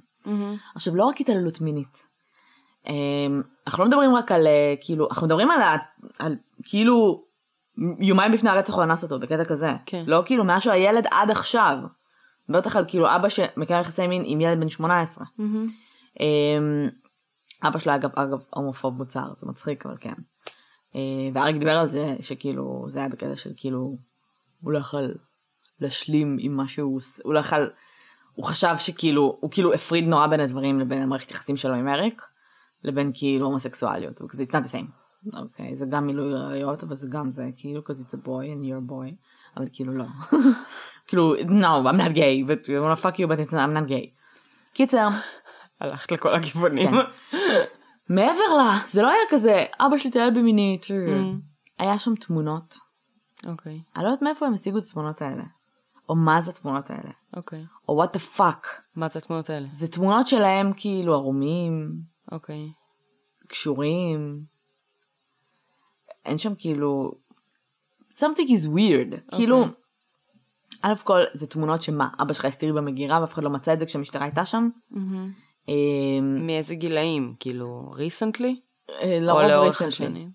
עכשיו, 0.75 0.95
לא 0.95 1.05
רק 1.05 1.21
התעללות 1.21 1.61
מינית. 1.61 2.03
אמ, 2.87 3.41
אנחנו 3.67 3.83
לא 3.83 3.89
מדברים 3.89 4.15
רק 4.15 4.31
על, 4.31 4.47
אה, 4.47 4.73
כאילו, 4.81 5.07
אנחנו 5.09 5.27
מדברים 5.27 5.51
על, 5.51 5.61
על 6.19 6.35
כאילו, 6.63 7.23
יומיים 7.99 8.31
לפני 8.31 8.49
הרצח 8.49 8.73
הוא 8.73 8.83
אנס 8.83 9.03
אותו, 9.03 9.19
בקטע 9.19 9.45
כזה. 9.45 9.73
כן. 9.85 10.03
לא 10.07 10.23
כאילו, 10.25 10.43
מאז 10.43 10.61
שהוא 10.61 10.73
הילד 10.73 11.05
עד 11.11 11.31
עכשיו. 11.31 11.77
מדברת 12.49 12.65
לך 12.65 12.75
על 12.75 12.85
כאילו 12.87 13.15
אבא 13.15 13.29
שמקיים 13.29 13.81
יחסי 13.81 14.07
מין 14.07 14.23
עם 14.25 14.41
ילד 14.41 14.59
בן 14.59 14.69
18. 14.69 15.25
אמ, 16.19 16.89
אבא 17.67 17.79
שלו 17.79 17.95
אגב, 17.95 18.09
אגב, 18.15 18.39
הומופוב 18.49 18.97
מוצהר, 18.97 19.33
זה 19.37 19.47
מצחיק, 19.47 19.85
אבל 19.85 19.95
כן. 19.99 20.13
אה, 20.95 20.99
ואריק 21.33 21.55
דיבר 21.57 21.77
על 21.77 21.87
זה, 21.87 22.15
שכאילו, 22.21 22.85
זה 22.87 22.99
היה 22.99 23.09
בקטע 23.09 23.35
של 23.35 23.49
כאילו, 23.57 23.97
הוא 24.61 24.71
לא 24.71 24.77
יכול 24.79 25.15
להשלים 25.79 26.37
עם 26.39 26.57
מה 26.57 26.67
שהוא, 26.67 26.95
עוש- 26.95 27.19
הוא 27.23 27.33
לא 27.33 27.39
יכול, 27.39 27.69
הוא 28.33 28.45
חשב 28.45 28.75
שכאילו, 28.77 29.37
הוא 29.41 29.51
כאילו 29.51 29.73
הפריד 29.73 30.07
נורא 30.07 30.27
בין 30.27 30.39
הדברים 30.39 30.79
לבין 30.79 31.01
המערכת 31.01 31.31
יחסים 31.31 31.57
שלו 31.57 31.73
עם 31.73 31.87
אריק, 31.87 32.21
לבין 32.83 33.11
כאילו 33.13 33.45
הומוסקסואליות, 33.45 34.21
כזה, 34.29 34.43
it's 34.43 34.47
not 34.47 34.65
the 34.65 34.71
same. 34.71 35.02
אוקיי, 35.33 35.75
זה 35.75 35.85
גם 35.85 36.07
מילוי 36.07 36.33
ראיות, 36.33 36.83
אבל 36.83 36.95
זה 36.95 37.07
גם 37.07 37.29
זה, 37.29 37.49
כאילו, 37.57 37.83
כזה 37.83 38.03
it's 38.03 38.13
a 38.13 38.27
boy 38.27 38.27
and 38.27 38.65
you're 38.65 38.89
a 38.89 38.91
boy, 38.91 39.15
אבל 39.57 39.65
כאילו 39.73 39.93
לא. 39.93 40.05
כאילו, 41.07 41.35
no, 41.35 41.89
I'm 41.89 41.97
not 41.97 42.13
gay, 42.13 42.47
but 42.47 42.69
I 42.69 42.79
want 42.79 42.99
to 42.99 43.01
fuck 43.01 43.19
you, 43.19 43.27
but 43.27 43.39
it's 43.39 43.53
not, 43.53 43.69
I'm 43.69 43.73
not 43.73 43.89
gay. 43.89 44.09
קיצר, 44.73 45.07
הלכת 45.81 46.11
לכל 46.11 46.33
הכיוונים. 46.35 46.89
כן. 47.31 47.37
מעבר 48.09 48.53
לה, 48.57 48.77
זה 48.89 49.01
לא 49.01 49.09
היה 49.09 49.21
כזה, 49.29 49.63
אבא 49.79 49.97
שלי 49.97 50.11
טייל 50.11 50.29
במינית. 50.29 50.85
היה 51.79 51.99
שם 51.99 52.15
תמונות. 52.15 52.77
אוקיי, 53.47 53.81
אני 53.95 54.03
לא 54.03 54.09
יודעת 54.09 54.21
מאיפה 54.21 54.45
הם 54.47 54.53
השיגו 54.53 54.77
את 54.77 54.83
התמונות 54.83 55.21
האלה. 55.21 55.43
או 56.09 56.15
מה 56.15 56.41
זה 56.41 56.51
התמונות 56.51 56.89
האלה. 56.89 57.11
אוקיי. 57.35 57.65
או 57.89 58.03
what 58.03 58.07
the 58.07 58.37
fuck. 58.37 58.67
מה 58.95 59.09
זה 59.09 59.19
התמונות 59.19 59.49
האלה? 59.49 59.67
זה 59.73 59.87
תמונות 59.87 60.27
שלהם 60.27 60.71
כאילו 60.75 61.13
ערומים, 61.13 61.91
אוקיי. 62.31 62.71
קשורים. 63.47 64.52
אין 66.25 66.37
שם 66.37 66.55
כאילו... 66.55 67.11
something 68.17 68.49
is 68.49 68.67
weird. 68.67 69.35
כאילו, 69.35 69.65
א' 70.81 70.93
כל 71.03 71.21
זה 71.33 71.47
תמונות 71.47 71.81
שמה, 71.81 72.07
אבא 72.21 72.33
שלך 72.33 72.45
הסתיר 72.45 72.73
במגירה 72.73 73.21
ואף 73.21 73.33
אחד 73.33 73.43
לא 73.43 73.49
מצא 73.49 73.73
את 73.73 73.79
זה 73.79 73.85
כשהמשטרה 73.85 74.23
הייתה 74.23 74.45
שם. 74.45 74.69
אמ, 75.67 76.45
מאיזה 76.45 76.75
גילאים? 76.75 77.33
כאילו, 77.39 77.93
לרוב 79.21 79.41
לאורך 79.41 79.81
recently. 79.81 79.85
השנים? 79.85 80.29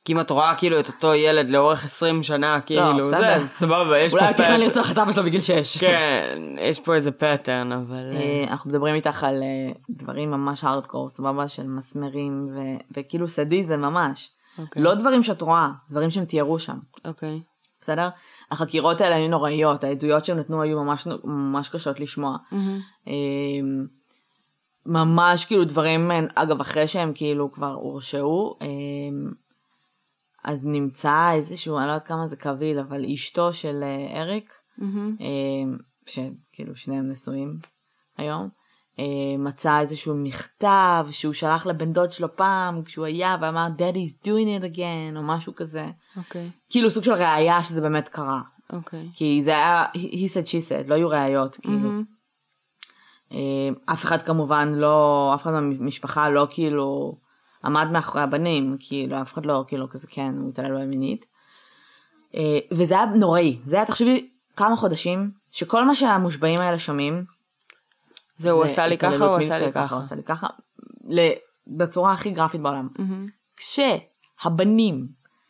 אמ, 0.00 0.04
כי 0.04 0.12
אם 0.12 0.20
את 0.20 0.30
רואה 0.30 0.54
כאילו 0.54 0.80
את 0.80 0.88
אותו 0.88 1.14
ילד 1.14 1.48
לאורך 1.48 1.84
20 1.84 2.22
שנה, 2.22 2.60
כאילו, 2.60 3.04
בסדר. 3.06 3.38
זה 3.38 3.48
סבבה, 3.48 3.98
יש 3.98 4.12
פה 4.12 4.18
אולי 4.18 4.28
הוא 4.30 4.36
תכנן. 4.36 4.60
לרצוח 4.60 4.92
את 4.92 4.98
אבא 4.98 5.12
שלו 5.12 5.22
בגיל 5.24 5.40
6. 5.40 5.78
כן, 5.78 6.38
יש 6.60 6.80
פה 6.80 6.94
איזה 6.94 7.10
pattern, 7.10 7.72
אבל... 7.72 8.10
אה, 8.12 8.44
אנחנו 8.50 8.70
מדברים 8.70 8.94
איתך 8.94 9.24
על 9.24 9.42
אה, 9.42 9.72
דברים 9.90 10.30
ממש 10.30 10.64
הארדקור, 10.64 11.08
סבבה, 11.08 11.48
של 11.48 11.66
מסמרים 11.66 12.48
ו- 12.54 12.96
וכאילו 12.96 13.28
סדיזם 13.28 13.80
ממש. 13.80 14.30
אוקיי. 14.58 14.82
לא 14.82 14.94
דברים 14.94 15.22
שאת 15.22 15.42
רואה, 15.42 15.68
דברים 15.90 16.10
שהם 16.10 16.24
תיארו 16.24 16.58
שם, 16.58 16.78
אוקיי. 17.04 17.40
בסדר? 17.80 18.08
החקירות 18.50 19.00
האלה 19.00 19.16
היו 19.16 19.28
נוראיות, 19.28 19.84
העדויות 19.84 20.24
שהם 20.24 20.38
נתנו 20.38 20.62
היו 20.62 20.84
ממש, 20.84 21.08
ממש 21.24 21.68
קשות 21.68 22.00
לשמוע. 22.00 22.36
אה, 23.08 23.12
ממש 24.86 25.44
כאילו 25.44 25.64
דברים, 25.64 26.10
אה, 26.10 26.20
אגב, 26.34 26.60
אחרי 26.60 26.88
שהם 26.88 27.12
כאילו 27.14 27.52
כבר 27.52 27.72
הורשעו, 27.72 28.56
אה, 28.62 28.66
אז 30.44 30.64
נמצא 30.64 31.30
איזשהו, 31.32 31.78
אני 31.78 31.86
לא 31.86 31.92
יודעת 31.92 32.06
כמה 32.06 32.26
זה 32.26 32.36
קביל, 32.36 32.78
אבל 32.78 33.04
אשתו 33.14 33.52
של 33.52 33.82
אה, 33.82 34.22
אריק, 34.22 34.52
אה, 35.20 35.26
שכאילו 36.06 36.76
שניהם 36.76 37.08
נשואים 37.08 37.58
היום, 38.18 38.48
אה, 38.98 39.04
מצא 39.38 39.80
איזשהו 39.80 40.14
מכתב 40.16 41.06
שהוא 41.10 41.32
שלח 41.32 41.66
לבן 41.66 41.92
דוד 41.92 42.12
שלו 42.12 42.36
פעם 42.36 42.82
כשהוא 42.82 43.04
היה 43.04 43.36
ואמר 43.40 43.68
Daddy's 43.78 44.26
doing 44.26 44.62
it 44.62 44.76
again 44.76 45.16
או 45.16 45.22
משהו 45.22 45.54
כזה. 45.54 45.86
אוקיי. 46.16 46.50
כאילו 46.70 46.90
סוג 46.90 47.04
של 47.04 47.12
ראייה 47.12 47.62
שזה 47.62 47.80
באמת 47.80 48.08
קרה. 48.08 48.40
אוקיי. 48.72 49.08
כי 49.14 49.40
זה 49.42 49.50
היה 49.50 49.84
he 49.94 50.28
said 50.28 50.46
she 50.46 50.68
said, 50.68 50.88
לא 50.88 50.94
היו 50.94 51.08
ראיות 51.08 51.56
כאילו. 51.56 51.90
אה, 53.32 53.68
אף 53.92 54.04
אחד 54.04 54.22
כמובן 54.22 54.72
לא, 54.74 55.30
אף 55.34 55.42
אחד 55.42 55.50
מהמשפחה 55.50 56.28
לא 56.28 56.46
כאילו 56.50 57.16
עמד 57.64 57.88
מאחורי 57.92 58.22
הבנים, 58.22 58.76
כאילו 58.80 59.22
אף 59.22 59.32
אחד 59.32 59.46
לא 59.46 59.64
כאילו 59.66 59.90
כזה 59.90 60.06
כן, 60.10 60.34
הוא 60.38 60.48
התעלל 60.50 60.72
בהם 60.72 60.90
מינית. 60.90 61.26
אה, 62.34 62.58
וזה 62.72 62.94
היה 62.94 63.04
נוראי, 63.04 63.58
זה 63.64 63.76
היה 63.76 63.84
תחשבי 63.84 64.28
כמה 64.56 64.76
חודשים 64.76 65.30
שכל 65.50 65.84
מה 65.84 65.94
שהמושבעים 65.94 66.60
האלה 66.60 66.78
שומעים. 66.78 67.24
זהו, 68.38 68.56
הוא 68.56 68.66
זה 68.66 68.72
עשה 68.72 68.86
לי 68.86 68.98
ככה, 68.98 69.24
הוא 69.24 69.36
עשה 69.36 69.66
לי 69.66 69.72
ככה. 69.72 69.94
הוא 69.94 70.04
עשה 70.04 70.14
לי 70.14 70.22
ככה, 70.22 70.46
בצורה 71.66 72.12
הכי 72.12 72.30
גרפית 72.30 72.60
בעולם. 72.60 72.88
כשהבנים, 73.56 75.06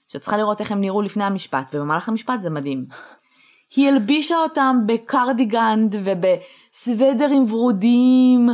את 0.08 0.14
צריכה 0.14 0.36
לראות 0.36 0.60
איך 0.60 0.72
הם 0.72 0.80
נראו 0.80 1.02
לפני 1.02 1.24
המשפט, 1.24 1.74
ובמהלך 1.74 2.08
המשפט 2.08 2.42
זה 2.42 2.50
מדהים. 2.50 2.86
היא 3.76 3.88
הלבישה 3.88 4.36
אותם 4.36 4.76
בקרדיגנים 4.86 5.96
ובסוודרים 6.04 7.52
ורודים, 7.52 8.48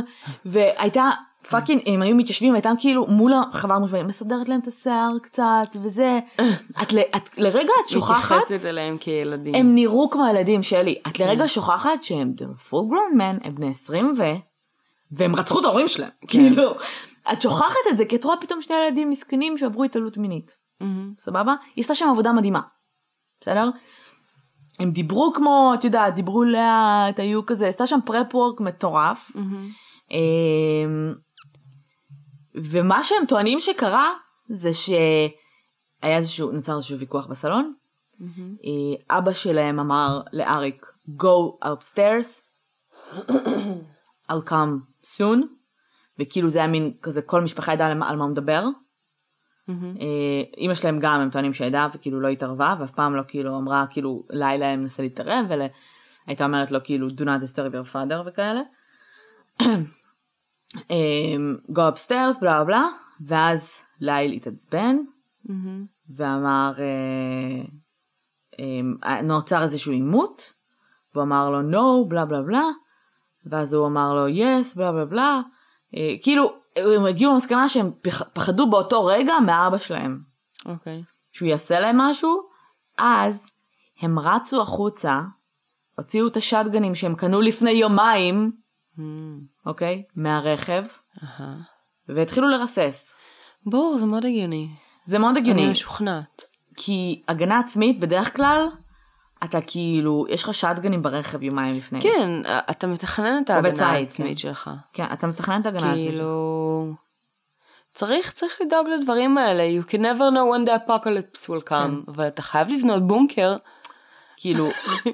והייתה 0.45 1.09
fucking, 1.49 1.81
הם 1.85 2.01
היו 2.01 2.15
מתיישבים, 2.15 2.53
הייתה 2.53 2.69
כאילו 2.79 3.05
מול 3.07 3.33
החבר 3.33 3.73
המושבעים, 3.73 4.07
מסדרת 4.07 4.49
להם 4.49 4.59
את 4.59 4.67
השיער 4.67 5.11
קצת, 5.23 5.75
וזה. 5.81 6.19
את, 6.81 6.93
ל- 6.93 7.15
את 7.15 7.37
לרגע 7.37 7.71
את 7.85 7.89
שוכחת, 7.89 8.35
מתייחסת 8.43 8.65
אליהם 8.65 8.97
כילדים. 8.97 9.55
הם 9.55 9.75
נראו 9.75 10.09
כמו 10.09 10.25
הילדים 10.25 10.63
שלי. 10.63 10.95
את 11.07 11.19
לרגע 11.19 11.47
שוכחת 11.47 12.03
שהם 12.03 12.33
full 12.69 12.73
grown 12.91 13.17
men, 13.17 13.47
הם 13.47 13.55
בני 13.55 13.69
20 13.69 14.05
ו... 14.17 14.23
והם 15.11 15.35
רצחו 15.35 15.59
את 15.59 15.65
ההורים 15.65 15.87
שלהם. 15.87 16.09
כאילו, 16.27 16.71
את 17.31 17.41
שוכחת 17.41 17.75
את 17.91 17.97
זה, 17.97 18.05
כי 18.05 18.15
את 18.15 18.23
רואה 18.23 18.37
פתאום 18.37 18.61
שני 18.61 18.75
ילדים 18.75 19.09
מסכנים 19.09 19.57
שעברו 19.57 19.83
התעללות 19.83 20.17
מינית. 20.17 20.57
סבבה? 21.19 21.53
היא 21.75 21.83
עשתה 21.83 21.95
שם 21.95 22.09
עבודה 22.09 22.31
מדהימה. 22.31 22.61
בסדר? 23.41 23.69
הם 24.79 24.91
דיברו 24.91 25.31
כמו, 25.33 25.71
את 25.73 25.83
יודעת, 25.83 26.15
דיברו 26.15 26.43
לאט, 26.43 27.19
היו 27.19 27.45
כזה, 27.45 27.67
עשתה 27.67 27.87
שם 27.87 27.99
פרפ 28.05 28.35
וורק 28.35 28.59
מטורף. 28.61 29.31
אמ, 30.11 31.13
ומה 32.63 33.03
שהם 33.03 33.25
טוענים 33.27 33.59
שקרה, 33.59 34.13
זה 34.49 34.73
שהיה 34.73 34.97
איזשהו, 36.17 36.51
נוצר 36.51 36.75
איזשהו 36.75 36.99
ויכוח 36.99 37.25
בסלון. 37.25 37.73
אה, 38.65 39.17
אבא 39.17 39.33
שלהם 39.33 39.79
אמר 39.79 40.21
לאריק, 40.33 40.85
go 41.09 41.65
upstairs, 41.65 42.41
I'll 44.31 44.49
come 44.49 45.03
soon, 45.17 45.37
וכאילו 46.19 46.49
זה 46.49 46.59
היה 46.59 46.67
מין 46.67 46.93
כזה, 47.01 47.21
כל 47.21 47.41
משפחה 47.41 47.73
ידעה 47.73 47.87
על 47.87 47.97
מה- 47.97 48.09
הוא 48.09 48.29
מדבר. 48.29 48.65
אה, 50.01 50.05
אימא 50.57 50.73
שלהם 50.73 50.99
גם, 50.99 51.21
הם 51.21 51.29
טוענים 51.29 51.53
שידעה 51.53 51.87
וכאילו 51.93 52.19
לא 52.19 52.27
התערבה, 52.27 52.75
ואף 52.79 52.91
פעם 52.91 53.15
לא 53.15 53.21
כאילו 53.27 53.57
אמרה, 53.57 53.85
כאילו 53.89 54.23
לילה 54.29 54.65
הם 54.69 54.81
מנסה 54.81 55.03
להתערב, 55.03 55.45
והייתה 56.27 56.45
אומרת 56.45 56.71
לו 56.71 56.79
כאילו 56.83 57.07
do 57.09 57.21
not 57.21 57.41
disturb 57.43 57.71
your 57.73 57.93
father 57.93 58.15
וכאלה. 58.25 58.61
אמ, 60.89 61.55
go 61.71 61.79
upstairs, 61.79 62.41
בלה 62.41 62.63
בלה 62.63 62.87
ואז 63.25 63.79
ליל 64.01 64.31
התעצבן, 64.31 64.97
ואמר, 66.15 66.73
אה, 66.79 67.63
אמ, 68.59 68.95
נוצר 69.23 69.63
איזשהו 69.63 69.91
עימות, 69.91 70.53
והוא 71.13 71.23
אמר 71.23 71.49
לו 71.49 71.71
no, 71.71 72.07
בלה 72.07 72.25
בלה 72.25 72.41
בלה, 72.41 72.63
ואז 73.45 73.73
הוא 73.73 73.87
אמר 73.87 74.13
לו 74.15 74.27
yes, 74.27 74.75
בלה 74.75 74.91
בלה 74.91 75.05
בלה, 75.05 75.41
כאילו, 76.23 76.53
הם 76.75 77.05
הגיעו 77.05 77.33
למסקנה 77.33 77.69
שהם 77.69 77.91
פח- 78.01 78.29
פחדו 78.33 78.69
באותו 78.69 79.05
רגע 79.05 79.33
מאבא 79.45 79.77
שלהם, 79.77 80.19
אוקיי. 80.65 81.03
שהוא 81.31 81.47
יעשה 81.49 81.79
להם 81.79 81.97
משהו, 81.97 82.41
אז 82.97 83.51
הם 84.01 84.19
רצו 84.19 84.61
החוצה, 84.61 85.21
הוציאו 85.97 86.27
את 86.27 86.37
השטגנים 86.37 86.95
שהם 86.95 87.15
קנו 87.15 87.41
לפני 87.41 87.71
יומיים, 87.71 88.51
אוקיי? 89.67 90.03
מהרכב, 90.15 90.83
אהה. 91.23 91.55
והתחילו 92.09 92.49
לרסס. 92.49 93.17
ברור, 93.65 93.97
זה 93.97 94.05
מאוד 94.05 94.25
הגיוני. 94.25 94.67
זה 95.05 95.19
מאוד 95.19 95.37
הגיוני, 95.37 95.63
אני 95.63 95.71
משוכנעת. 95.71 96.43
כי 96.77 97.21
הגנה 97.27 97.59
עצמית 97.59 97.99
בדרך 97.99 98.35
כלל 98.35 98.67
אתה 99.43 99.61
כאילו, 99.61 100.25
יש 100.29 100.43
לך 100.43 100.53
שטגנים 100.53 101.01
ברכב 101.01 101.43
יומיים 101.43 101.77
לפני. 101.77 102.01
כן, 102.01 102.29
אתה 102.45 102.87
מתכנן 102.87 103.43
את 103.43 103.49
ההגנה 103.49 103.71
בצייד, 103.71 103.89
העצמית 103.89 104.29
כן. 104.29 104.37
שלך. 104.37 104.69
כן, 104.93 105.05
אתה 105.13 105.27
מתכנן 105.27 105.61
את 105.61 105.65
ההגנה 105.65 105.91
העצמית 105.91 106.01
שלך. 106.01 106.09
כאילו... 106.17 106.93
צריך, 107.93 108.31
צריך 108.31 108.61
לדאוג 108.65 108.87
לדברים 108.87 109.37
האלה. 109.37 109.63
You 109.79 109.89
can 109.89 109.97
never 109.97 110.31
know 110.33 110.53
when 110.53 110.69
the 110.69 110.87
apocalypse 110.87 111.49
will 111.49 111.69
come. 111.69 112.11
ואתה 112.15 112.41
חייב 112.41 112.67
לבנות 112.69 113.07
בונקר 113.07 113.57
כאילו, 114.39 114.69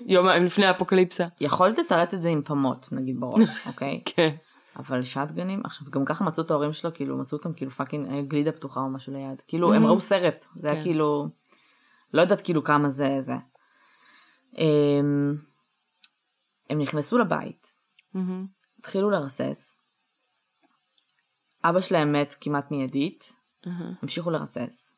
יומיים 0.06 0.46
לפני 0.46 0.66
האפוקליפסה. 0.66 1.28
יכולת 1.42 1.78
לתרץ 1.78 2.14
את 2.14 2.22
זה 2.22 2.30
עם 2.30 2.42
פמות, 2.42 2.90
נגיד 2.92 3.20
בראש, 3.20 3.50
אוקיי? 3.68 4.02
כן. 4.06 4.36
אבל 4.76 5.04
shotguns, 5.04 5.62
עכשיו 5.64 5.88
גם 5.92 6.06
ככה 6.06 6.24
מצאו 6.24 6.44
את 6.44 6.52
ההורים 6.52 6.74
שלו, 6.74 6.94
כאילו 6.94 7.18
מצאו 7.18 7.38
אותם 7.38 7.54
כאילו 7.54 7.72
fucking 7.72 8.28
גלידה 8.28 8.52
פתוחה 8.52 8.80
או 8.80 8.90
משהו 8.90 9.14
ליד. 9.14 9.42
כאילו 9.48 9.74
הם 9.74 9.86
ראו 9.86 10.02
סרט, 10.02 10.46
זה 10.56 10.68
היה 10.68 10.78
כן. 10.78 10.84
כאילו, 10.84 11.28
לא 12.14 12.22
יודעת 12.22 12.42
כאילו 12.42 12.64
כמה 12.64 12.90
זה 12.90 13.22
זה. 13.22 13.34
הם, 14.54 15.38
הם 16.70 16.82
נכנסו 16.82 17.18
לבית, 17.18 17.74
אמ-המ. 18.14 18.46
התחילו 18.80 19.10
לרסס. 19.10 19.78
אבא 21.64 21.82
שלהם 21.82 22.12
מת 22.12 22.36
כמעט 22.42 22.72
מיידית, 22.72 23.34
אמ-המ. 23.66 23.94
המשיכו 24.02 24.32
לרסס. 24.32 24.94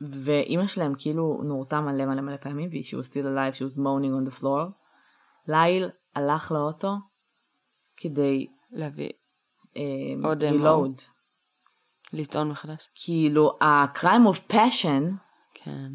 ואימא 0.00 0.66
שלהם 0.66 0.94
כאילו 0.98 1.40
נורתה 1.44 1.80
מלא 1.80 2.04
מלא 2.04 2.20
מלא 2.20 2.36
פעמים, 2.36 2.68
והיא 2.70 2.82
was 2.82 3.06
still 3.06 3.24
alive, 3.24 3.56
was 3.56 3.78
moaning 3.78 4.26
on 4.26 4.30
the 4.30 4.40
floor. 4.40 4.70
ליל 5.48 5.90
הלך 6.16 6.52
לאוטו 6.52 6.96
כדי 7.96 8.46
להביא, 8.70 9.10
אמ, 9.76 10.24
עוד 10.24 10.44
reload. 10.44 11.02
לטעון 12.12 12.48
מחדש. 12.48 12.88
כאילו, 12.94 13.58
ה-crime 13.60 14.34
of 14.34 14.52
passion, 14.52 15.14
כן. 15.54 15.88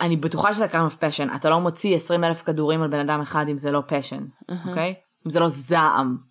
אני 0.00 0.16
בטוחה 0.16 0.54
שזה 0.54 0.66
crime 0.66 0.92
of 0.92 0.96
passion, 0.96 1.36
אתה 1.36 1.50
לא 1.50 1.60
מוציא 1.60 1.96
20 1.96 2.24
אלף 2.24 2.42
כדורים 2.42 2.82
על 2.82 2.90
בן 2.90 2.98
אדם 2.98 3.20
אחד 3.20 3.48
אם 3.48 3.58
זה 3.58 3.72
לא 3.72 3.82
passion, 3.88 4.52
אוקיי? 4.68 4.94
אם 5.26 5.30
זה 5.30 5.40
לא 5.40 5.48
זעם. 5.48 6.29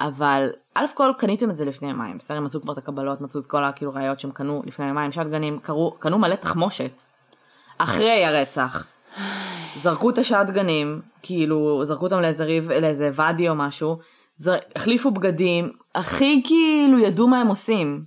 אבל 0.00 0.50
א' 0.74 0.84
כל 0.94 1.12
קניתם 1.18 1.50
את 1.50 1.56
זה 1.56 1.64
לפני 1.64 1.88
יומיים, 1.88 2.18
בסדר, 2.18 2.40
מצאו 2.40 2.60
כבר 2.60 2.72
את 2.72 2.78
הקבלות, 2.78 3.20
מצאו 3.20 3.40
את 3.40 3.46
כל 3.46 3.64
הכאילו 3.64 3.94
ראיות 3.94 4.20
שהם 4.20 4.30
קנו 4.30 4.62
לפני 4.66 4.86
יומיים, 4.86 5.12
שטגנים, 5.12 5.58
קראו, 5.58 5.94
קנו 5.98 6.18
מלא 6.18 6.34
תחמושת. 6.34 7.02
אחרי 7.78 8.24
הרצח. 8.24 8.86
זרקו 9.80 10.10
את 10.10 10.18
השטגנים, 10.18 11.00
כאילו, 11.22 11.84
זרקו 11.84 12.04
אותם 12.04 12.20
לאיזה 12.20 12.44
ריב, 12.44 12.72
לאיזה 12.72 13.10
ואדי 13.12 13.48
או 13.48 13.54
משהו, 13.54 13.98
זר... 14.36 14.56
החליפו 14.76 15.10
בגדים, 15.10 15.72
הכי 15.94 16.42
כאילו 16.44 16.98
ידעו 16.98 17.28
מה 17.28 17.40
הם 17.40 17.46
עושים. 17.46 18.04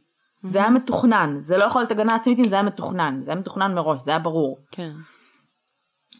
זה 0.49 0.59
היה 0.59 0.69
מתוכנן, 0.69 1.35
זה 1.39 1.57
לא 1.57 1.63
יכול 1.63 1.81
להיות 1.81 1.91
הגנה 1.91 2.15
עצמית 2.15 2.39
אם 2.39 2.47
זה 2.47 2.55
היה 2.55 2.63
מתוכנן, 2.63 3.19
זה 3.23 3.31
היה 3.31 3.39
מתוכנן 3.39 3.73
מראש, 3.73 4.01
זה 4.01 4.11
היה 4.11 4.19
ברור. 4.19 4.57
כן. 4.71 4.91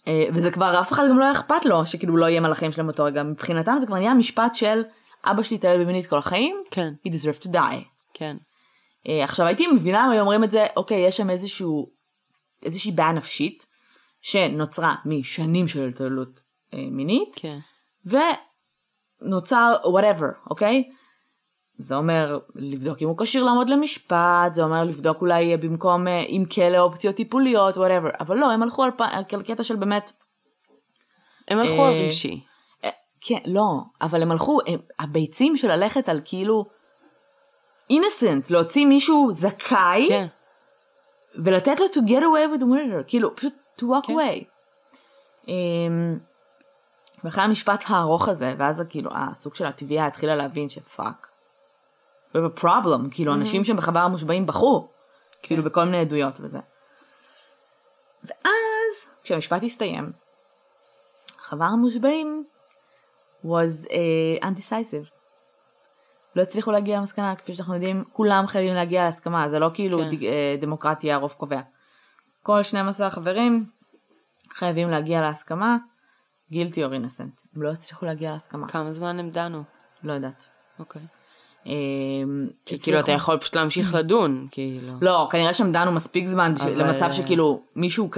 אה, 0.08 0.26
וזה 0.34 0.52
כבר, 0.52 0.80
אף 0.80 0.92
אחד 0.92 1.04
גם 1.10 1.20
לא 1.20 1.24
היה 1.24 1.32
אכפת 1.32 1.66
לו 1.66 1.86
שכאילו 1.86 2.18
לא 2.18 2.26
יהיה 2.26 2.40
מלאכים 2.40 2.72
שלהם 2.72 2.88
באותו 2.88 3.04
רגע. 3.04 3.24
מבחינתם 3.24 3.78
זה 3.80 3.88
כבר 3.88 3.98
נהיה 3.98 4.14
משפט 4.14 4.56
של 4.56 4.82
אבא 5.32 5.44
שלי 5.44 5.58
התעלל 5.58 5.84
במינית 5.84 6.08
כל 6.08 6.18
החיים, 6.18 6.58
כן. 6.72 6.94
he 7.08 7.12
deserved 7.12 7.44
to 7.44 7.54
die. 7.54 7.84
כן. 8.14 8.38
אה, 9.08 9.24
עכשיו 9.24 9.46
הייתי 9.46 9.68
מבינה 9.68 10.06
אם 10.06 10.12
היו 10.12 10.22
אומרים 10.22 10.44
את 10.44 10.52
זה, 10.52 10.66
אוקיי, 10.78 11.08
יש 11.08 11.18
שם 11.18 11.30
איזשהו, 11.30 11.90
איזושהי 12.64 12.92
בעיה 12.92 13.12
נפשית, 13.12 13.66
שנוצרה 14.22 14.96
משנים 15.06 15.68
של 15.68 15.88
התעללות 15.88 16.42
אה, 16.74 16.86
מינית, 16.92 17.36
כן. 17.36 17.60
ונוצר 18.06 19.76
whatever, 19.84 20.50
אוקיי? 20.50 20.90
זה 21.80 21.96
אומר 21.96 22.40
לבדוק 22.56 23.02
אם 23.02 23.08
הוא 23.08 23.18
כשיר 23.18 23.44
לעמוד 23.44 23.70
למשפט, 23.70 24.54
זה 24.54 24.64
אומר 24.64 24.84
לבדוק 24.84 25.22
אולי 25.22 25.58
במקום 25.58 26.08
אה, 26.08 26.20
אם 26.20 26.44
כלא 26.54 26.80
אופציות 26.80 27.16
טיפוליות, 27.16 27.78
whatever, 27.78 28.20
אבל 28.20 28.38
לא, 28.38 28.52
הם 28.52 28.64
הלכו 28.64 28.84
על, 28.84 28.92
פ... 28.92 29.02
על 29.02 29.44
קטע 29.44 29.64
של 29.64 29.76
באמת 29.76 30.12
הם 31.48 31.60
הלכו 31.60 31.86
על 31.86 31.94
רגשי. 31.94 32.44
כן, 33.28 33.40
לא, 33.46 33.82
אבל 34.02 34.22
הם 34.22 34.32
הלכו, 34.32 34.60
הם, 34.68 34.80
הביצים 35.00 35.58
של 35.58 35.68
ללכת 35.72 36.10
על 36.10 36.22
כאילו 36.26 36.66
innocent, 37.94 38.48
להוציא 38.50 38.86
מישהו 38.86 39.30
זכאי, 39.32 40.06
כן. 40.10 40.28
ולתת 41.36 41.80
לו 41.80 41.86
to 41.86 42.08
get 42.08 42.22
away 42.22 42.58
with 42.58 42.64
murder, 42.64 43.04
כאילו, 43.08 43.36
פשוט 43.36 43.54
to 43.82 43.84
walk 43.84 44.08
כן. 44.08 44.14
away. 44.14 44.44
Um, 45.46 45.50
ואחרי 47.24 47.44
המשפט 47.44 47.84
הארוך 47.88 48.28
הזה, 48.28 48.54
ואז 48.58 48.84
כאילו 48.90 49.12
הסוג 49.14 49.56
של 49.56 49.66
התביעה 49.66 50.08
התחילה 50.08 50.36
להבין 50.36 50.70
שפאק. 50.70 51.28
We 52.34 52.38
have 52.38 52.60
a 52.60 52.62
problem, 52.62 53.12
כאילו 53.12 53.34
אנשים 53.34 53.64
שבחבר 53.64 54.00
המושבעים 54.00 54.46
בכו, 54.46 54.88
כאילו 55.42 55.64
בכל 55.64 55.84
מיני 55.84 56.00
עדויות 56.00 56.40
וזה. 56.40 56.60
ואז, 58.24 59.08
כשהמשפט 59.24 59.64
הסתיים, 59.64 60.12
חבר 61.38 61.66
המושבעים 61.66 62.46
was 63.46 63.86
uh, 63.86 64.46
undecisive. 64.46 65.18
לא 66.36 66.42
הצליחו 66.42 66.72
להגיע 66.72 66.98
למסקנה, 66.98 67.36
כפי 67.36 67.54
שאנחנו 67.54 67.74
יודעים, 67.74 68.04
כולם 68.14 68.48
חייבים 68.48 68.74
להגיע 68.74 69.04
להסכמה, 69.04 69.50
זה 69.50 69.60
לא 69.60 69.70
כאילו 69.74 69.98
כן. 70.00 70.10
ד, 70.10 70.24
אה, 70.24 70.56
דמוקרטיה, 70.62 71.18
רוב 71.18 71.36
קובע. 71.38 71.62
כל 72.44 72.64
12 72.64 73.10
חברים 73.10 73.66
חייבים 74.54 74.90
להגיע 74.90 75.22
להסכמה, 75.22 75.78
guilty 76.52 76.76
or 76.76 76.92
innocent. 76.92 77.42
הם 77.56 77.62
לא 77.62 77.70
הצליחו 77.70 78.06
להגיע 78.06 78.32
להסכמה, 78.32 78.68
כמה 78.68 78.94
זמן 78.94 79.20
הם 79.20 79.30
דנו? 79.30 79.64
לא 80.04 80.14
יודעת. 80.14 80.50
אוקיי. 80.80 81.02
אה, 81.68 81.74
כי 82.66 82.80
כאילו 82.80 83.00
אתה 83.00 83.12
יכול 83.12 83.38
פשוט 83.38 83.56
להמשיך 83.56 83.94
לדון, 83.94 84.48
כאילו. 84.52 84.94
לא, 85.02 85.28
כנראה 85.32 85.54
שהם 85.54 85.72
דנו 85.72 85.92
מספיק 85.92 86.26
זמן 86.28 86.54
למצב 86.76 87.12
שכאילו 87.12 87.62
מישהו, 87.76 88.10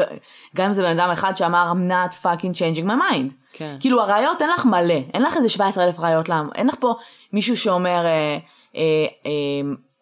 גם 0.56 0.66
אם 0.66 0.74
זה 0.74 0.82
בן 0.82 1.00
אדם 1.00 1.10
אחד 1.10 1.38
שאמר 1.38 1.74
I'm 1.74 1.90
not 1.90 2.14
fucking 2.24 2.54
changing 2.54 2.86
my 2.86 2.96
mind. 3.12 3.34
כן. 3.60 3.78
כאילו 3.80 4.02
הראיות 4.02 4.42
אין 4.42 4.50
לך 4.50 4.66
מלא, 4.66 4.94
אין 5.14 5.22
לך 5.22 5.38
איזה 5.38 5.50
17 5.50 5.84
אלף 5.84 6.00
ראיות 6.00 6.30
למה, 6.30 6.50
אין 6.56 6.68
לך 6.68 6.76
פה 6.80 6.96
מישהו 7.34 7.58
שאומר 7.58 8.06
אה, 8.06 8.38
אה, 8.76 8.82
אה, 9.26 9.32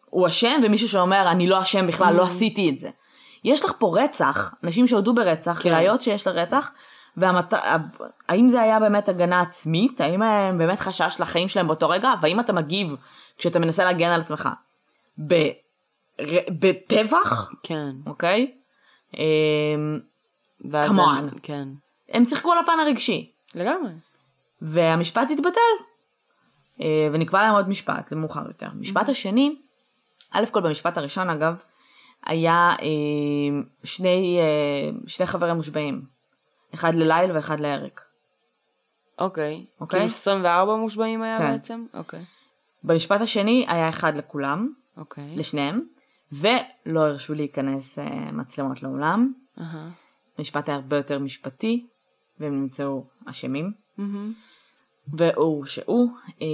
הוא 0.10 0.28
אשם 0.28 0.60
ומישהו 0.64 0.90
שאומר 0.90 1.32
אני 1.32 1.48
לא 1.48 1.62
אשם 1.62 1.88
בכלל, 1.88 2.14
Mm. 2.14 2.18
לא 2.18 2.24
עשיתי 2.24 2.70
את 2.70 2.80
זה. 2.80 2.90
יש 3.44 3.66
לך 3.66 3.72
פה 3.80 3.98
רצח, 4.04 4.54
אנשים 4.64 4.88
שהודו 4.88 5.14
ברצח, 5.14 5.60
כן. 5.64 5.70
ראיות 5.74 6.02
שיש 6.02 6.28
לרצח, 6.28 6.72
והאם 7.18 8.50
זה 8.50 8.62
היה 8.62 8.80
באמת 8.80 9.10
הגנה 9.10 9.42
עצמית, 9.42 10.02
האם 10.02 10.22
הם 10.22 10.58
באמת 10.58 10.80
חשש 10.80 11.16
לחיים 11.20 11.48
שלהם 11.48 11.68
באותו 11.68 11.90
רגע, 11.90 12.14
והאם 12.22 12.40
אתה 12.40 12.54
מגיב 12.54 12.96
כשאתה 13.38 13.60
מנסה 13.60 13.86
להגן 13.86 14.10
על 14.12 14.22
עצמך 14.22 14.50
ב- 15.28 15.34
ר- 16.22 16.50
בטבח, 16.60 17.52
כן. 17.64 17.90
אוקיי? 18.06 18.52
אמ, 19.18 20.00
הם- 20.74 21.00
on. 21.00 21.40
כן. 21.44 21.68
הם 22.10 22.26
שיחקו 22.26 22.52
על 22.52 22.58
הפן 22.58 22.80
הרגשי, 22.86 23.32
לגמרי. 23.56 23.92
והמשפט 24.62 25.32
התבטל. 25.32 25.88
אה, 26.82 27.08
ונקבע 27.14 27.42
להם 27.42 27.54
עוד 27.54 27.70
משפט, 27.70 28.12
למאוחר 28.12 28.48
יותר. 28.48 28.66
המשפט 28.66 29.10
השני, 29.10 29.56
א' 30.32 30.46
כל 30.52 30.62
במשפט 30.62 30.98
הראשון 30.98 31.30
אגב, 31.30 31.56
היה 32.26 32.76
אה, 32.82 32.88
שני, 33.84 34.40
אה, 34.40 34.90
שני 35.08 35.26
חברים 35.26 35.56
מושבעים. 35.56 36.02
אחד 36.74 36.96
לליל 36.96 37.32
ואחד 37.32 37.60
לאריק. 37.60 38.02
אוקיי. 39.20 39.66
אוקיי. 39.82 40.00
כאילו 40.00 40.14
24 40.14 40.76
מושבעים 40.76 41.22
היה 41.22 41.38
כן. 41.38 41.52
בעצם? 41.52 41.86
אוקיי. 41.94 42.24
במשפט 42.84 43.22
השני 43.22 43.66
היה 43.68 43.90
אחד 43.90 44.16
לכולם, 44.16 44.70
אוקיי. 44.98 45.36
לשניהם, 45.36 45.82
ולא 46.32 47.00
הרשו 47.00 47.34
להיכנס 47.34 48.00
מצלמות 48.34 48.84
לאולם. 48.84 49.34
אהה. 49.60 49.90
המשפט 50.38 50.70
היה 50.70 50.76
הרבה 50.76 50.98
יותר 50.98 51.20
משפטי, 51.20 51.88
והם 52.40 52.62
נמצאו 52.62 53.06
אשמים. 53.26 53.72
והורשעו 55.14 56.08
אה, 56.42 56.48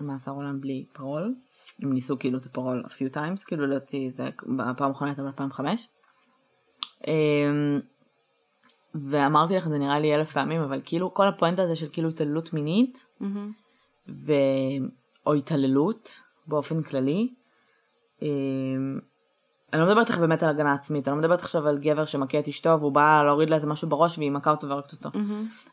מאסר 0.00 0.30
עולם 0.30 0.60
בלי 0.60 0.84
פרול. 0.92 1.34
הם 1.82 1.92
ניסו 1.92 2.18
כאילו 2.18 2.38
את 2.38 2.46
הפרול 2.46 2.84
a 2.86 2.88
few 2.88 3.14
times, 3.14 3.44
כאילו 3.46 3.66
להוציא 3.66 4.10
זה 4.10 4.28
בפעם 4.42 4.88
האחרונה 4.88 5.12
הייתה 5.12 5.22
ב-2005. 5.22 5.60
אה, 7.08 7.78
ואמרתי 8.94 9.56
לך, 9.56 9.68
זה 9.68 9.78
נראה 9.78 9.98
לי 9.98 10.14
אלף 10.14 10.32
פעמים, 10.32 10.60
אבל 10.60 10.80
כאילו 10.84 11.14
כל 11.14 11.28
הפואנטה 11.28 11.62
הזה 11.62 11.76
של 11.76 11.88
כאילו 11.92 12.08
התעללות 12.08 12.52
מינית. 12.52 13.06
ו... 14.08 14.32
או 15.26 15.34
התעללות 15.34 16.20
באופן 16.46 16.82
כללי. 16.82 17.28
אני 19.72 19.80
לא 19.80 19.86
מדברת 19.86 20.10
לך 20.10 20.18
באמת 20.18 20.42
על 20.42 20.50
הגנה 20.50 20.72
עצמית, 20.72 21.08
אני 21.08 21.14
לא 21.14 21.20
מדברת 21.20 21.40
עכשיו 21.40 21.68
על 21.68 21.78
גבר 21.78 22.04
שמכה 22.04 22.38
את 22.38 22.48
אשתו 22.48 22.80
והוא 22.80 22.92
בא 22.92 23.22
להוריד 23.24 23.50
לה 23.50 23.56
איזה 23.56 23.66
משהו 23.66 23.88
בראש 23.88 24.18
והיא 24.18 24.30
מכה 24.30 24.50
אותו 24.50 24.68
והרגת 24.68 24.92
אותו. 24.92 25.10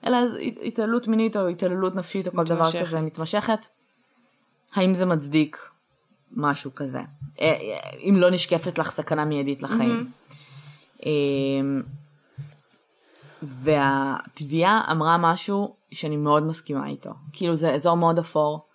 אלא 0.08 0.18
אז 0.18 0.38
התעללות 0.66 1.08
מינית 1.08 1.38
או 1.38 1.48
התעללות 1.48 1.96
נפשית 1.96 2.28
או 2.28 2.32
כל 2.32 2.44
דבר. 2.44 2.72
כזה 2.82 3.02
מתמשכת. 3.02 3.68
האם 4.76 4.94
זה 4.94 5.06
מצדיק 5.06 5.70
משהו 6.32 6.76
כזה? 6.76 7.00
אה, 7.00 7.06
אה, 7.42 7.90
אם 8.00 8.16
לא 8.18 8.32
נשקפת 8.32 8.78
לך 8.78 8.92
סכנה 8.92 9.26
מיידית 9.26 9.64
לחיים. 9.64 10.12
אה, 11.06 11.12
והתביעה 13.44 14.92
אמרה 14.92 15.18
משהו 15.18 15.76
שאני 15.92 16.18
מאוד 16.18 16.44
מסכימה 16.44 16.88
איתו. 16.88 17.12
כאילו 17.34 17.56
זה 17.56 17.74
אזור 17.74 17.98
מאוד 17.98 18.20
אפור, 18.20 18.66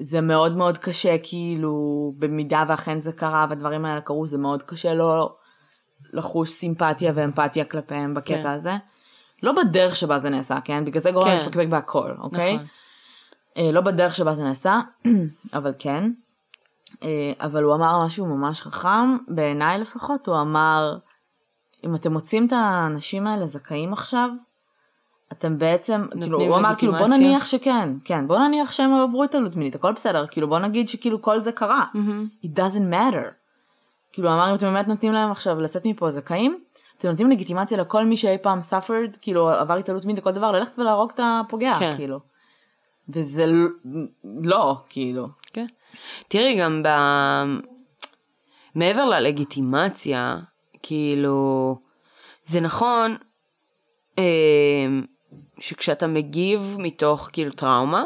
זה 0.00 0.20
מאוד 0.20 0.56
מאוד 0.56 0.78
קשה, 0.78 1.16
כאילו, 1.22 2.12
במידה 2.18 2.64
ואכן 2.68 3.00
זה 3.00 3.12
קרה 3.12 3.46
והדברים 3.48 3.84
האלה 3.84 4.00
קרו, 4.00 4.26
זה 4.26 4.38
מאוד 4.38 4.62
קשה 4.62 4.94
לא 4.94 5.36
לחוש 6.12 6.50
סימפתיה 6.50 7.12
ואמפתיה 7.14 7.64
כלפיהם 7.64 8.14
בקטע 8.14 8.42
כן. 8.42 8.46
הזה. 8.46 8.72
לא 9.42 9.52
בדרך 9.52 9.96
שבה 9.96 10.18
זה 10.18 10.30
נעשה, 10.30 10.58
כן? 10.64 10.84
בגלל 10.84 11.02
זה 11.02 11.10
גורם 11.10 11.28
כן. 11.28 11.38
לפקפק 11.38 11.66
בהכל, 11.68 12.12
אוקיי? 12.18 12.54
נכון. 12.54 12.66
אה, 13.56 13.72
לא 13.72 13.80
בדרך 13.80 14.14
שבה 14.14 14.34
זה 14.34 14.44
נעשה, 14.44 14.80
אבל 15.54 15.72
כן. 15.78 16.10
אה, 17.02 17.32
אבל 17.40 17.62
הוא 17.62 17.74
אמר 17.74 18.04
משהו 18.04 18.26
ממש 18.26 18.60
חכם, 18.60 19.16
בעיניי 19.28 19.78
לפחות, 19.78 20.26
הוא 20.26 20.40
אמר, 20.40 20.98
אם 21.84 21.94
אתם 21.94 22.12
מוצאים 22.12 22.46
את 22.46 22.52
האנשים 22.52 23.26
האלה 23.26 23.46
זכאים 23.46 23.92
עכשיו, 23.92 24.30
אתם 25.32 25.58
בעצם, 25.58 26.02
כאילו, 26.22 26.40
הוא 26.40 26.56
אמר, 26.56 26.74
כאילו, 26.78 26.92
בוא. 26.92 27.06
נניח 27.06 27.46
שכן, 27.46 27.90
כן, 28.04 28.26
בוא 28.26 28.38
נניח 28.38 28.72
שהם 28.72 28.92
עברו 28.92 29.24
התעללות 29.24 29.56
מינית, 29.56 29.74
הכל 29.74 29.92
בסדר, 29.92 30.26
כאילו, 30.26 30.48
בוא 30.48 30.58
נגיד 30.58 30.88
שכאילו 30.88 31.22
כל 31.22 31.40
זה 31.40 31.52
קרה. 31.52 31.84
It 32.44 32.48
doesn't 32.58 32.92
matter. 32.92 33.24
כאילו, 34.12 34.28
אמר, 34.28 34.50
אם 34.50 34.54
אתם 34.54 34.66
באמת 34.66 34.88
נותנים 34.88 35.12
להם 35.12 35.30
עכשיו 35.30 35.60
לצאת 35.60 35.84
מפה 35.84 36.10
זכאים, 36.10 36.58
אתם 36.98 37.08
נותנים 37.08 37.30
לגיטימציה 37.30 37.78
לכל 37.78 38.04
מי 38.04 38.16
שאי 38.16 38.38
פעם 38.42 38.58
suffered, 38.70 39.18
כאילו, 39.20 39.50
עבר 39.50 39.74
התעללות 39.74 40.04
מינית 40.04 40.20
וכל 40.22 40.30
דבר, 40.30 40.52
ללכת 40.52 40.78
ולהרוג 40.78 41.10
את 41.14 41.20
הפוגע, 41.22 41.76
כן. 41.78 41.96
כאילו. 41.96 42.20
וזה 43.08 43.44
לא, 44.42 44.76
כאילו. 44.88 45.28
כן. 45.52 45.66
תראי, 46.28 46.56
גם 46.60 46.82
ב... 46.82 46.88
מעבר 48.74 49.04
ללגיטימציה, 49.04 50.36
כאילו, 50.82 51.76
זה 52.46 52.60
נכון 52.60 53.16
אה, 54.18 54.24
שכשאתה 55.60 56.06
מגיב 56.06 56.76
מתוך 56.78 57.30
כאילו 57.32 57.52
טראומה, 57.52 58.04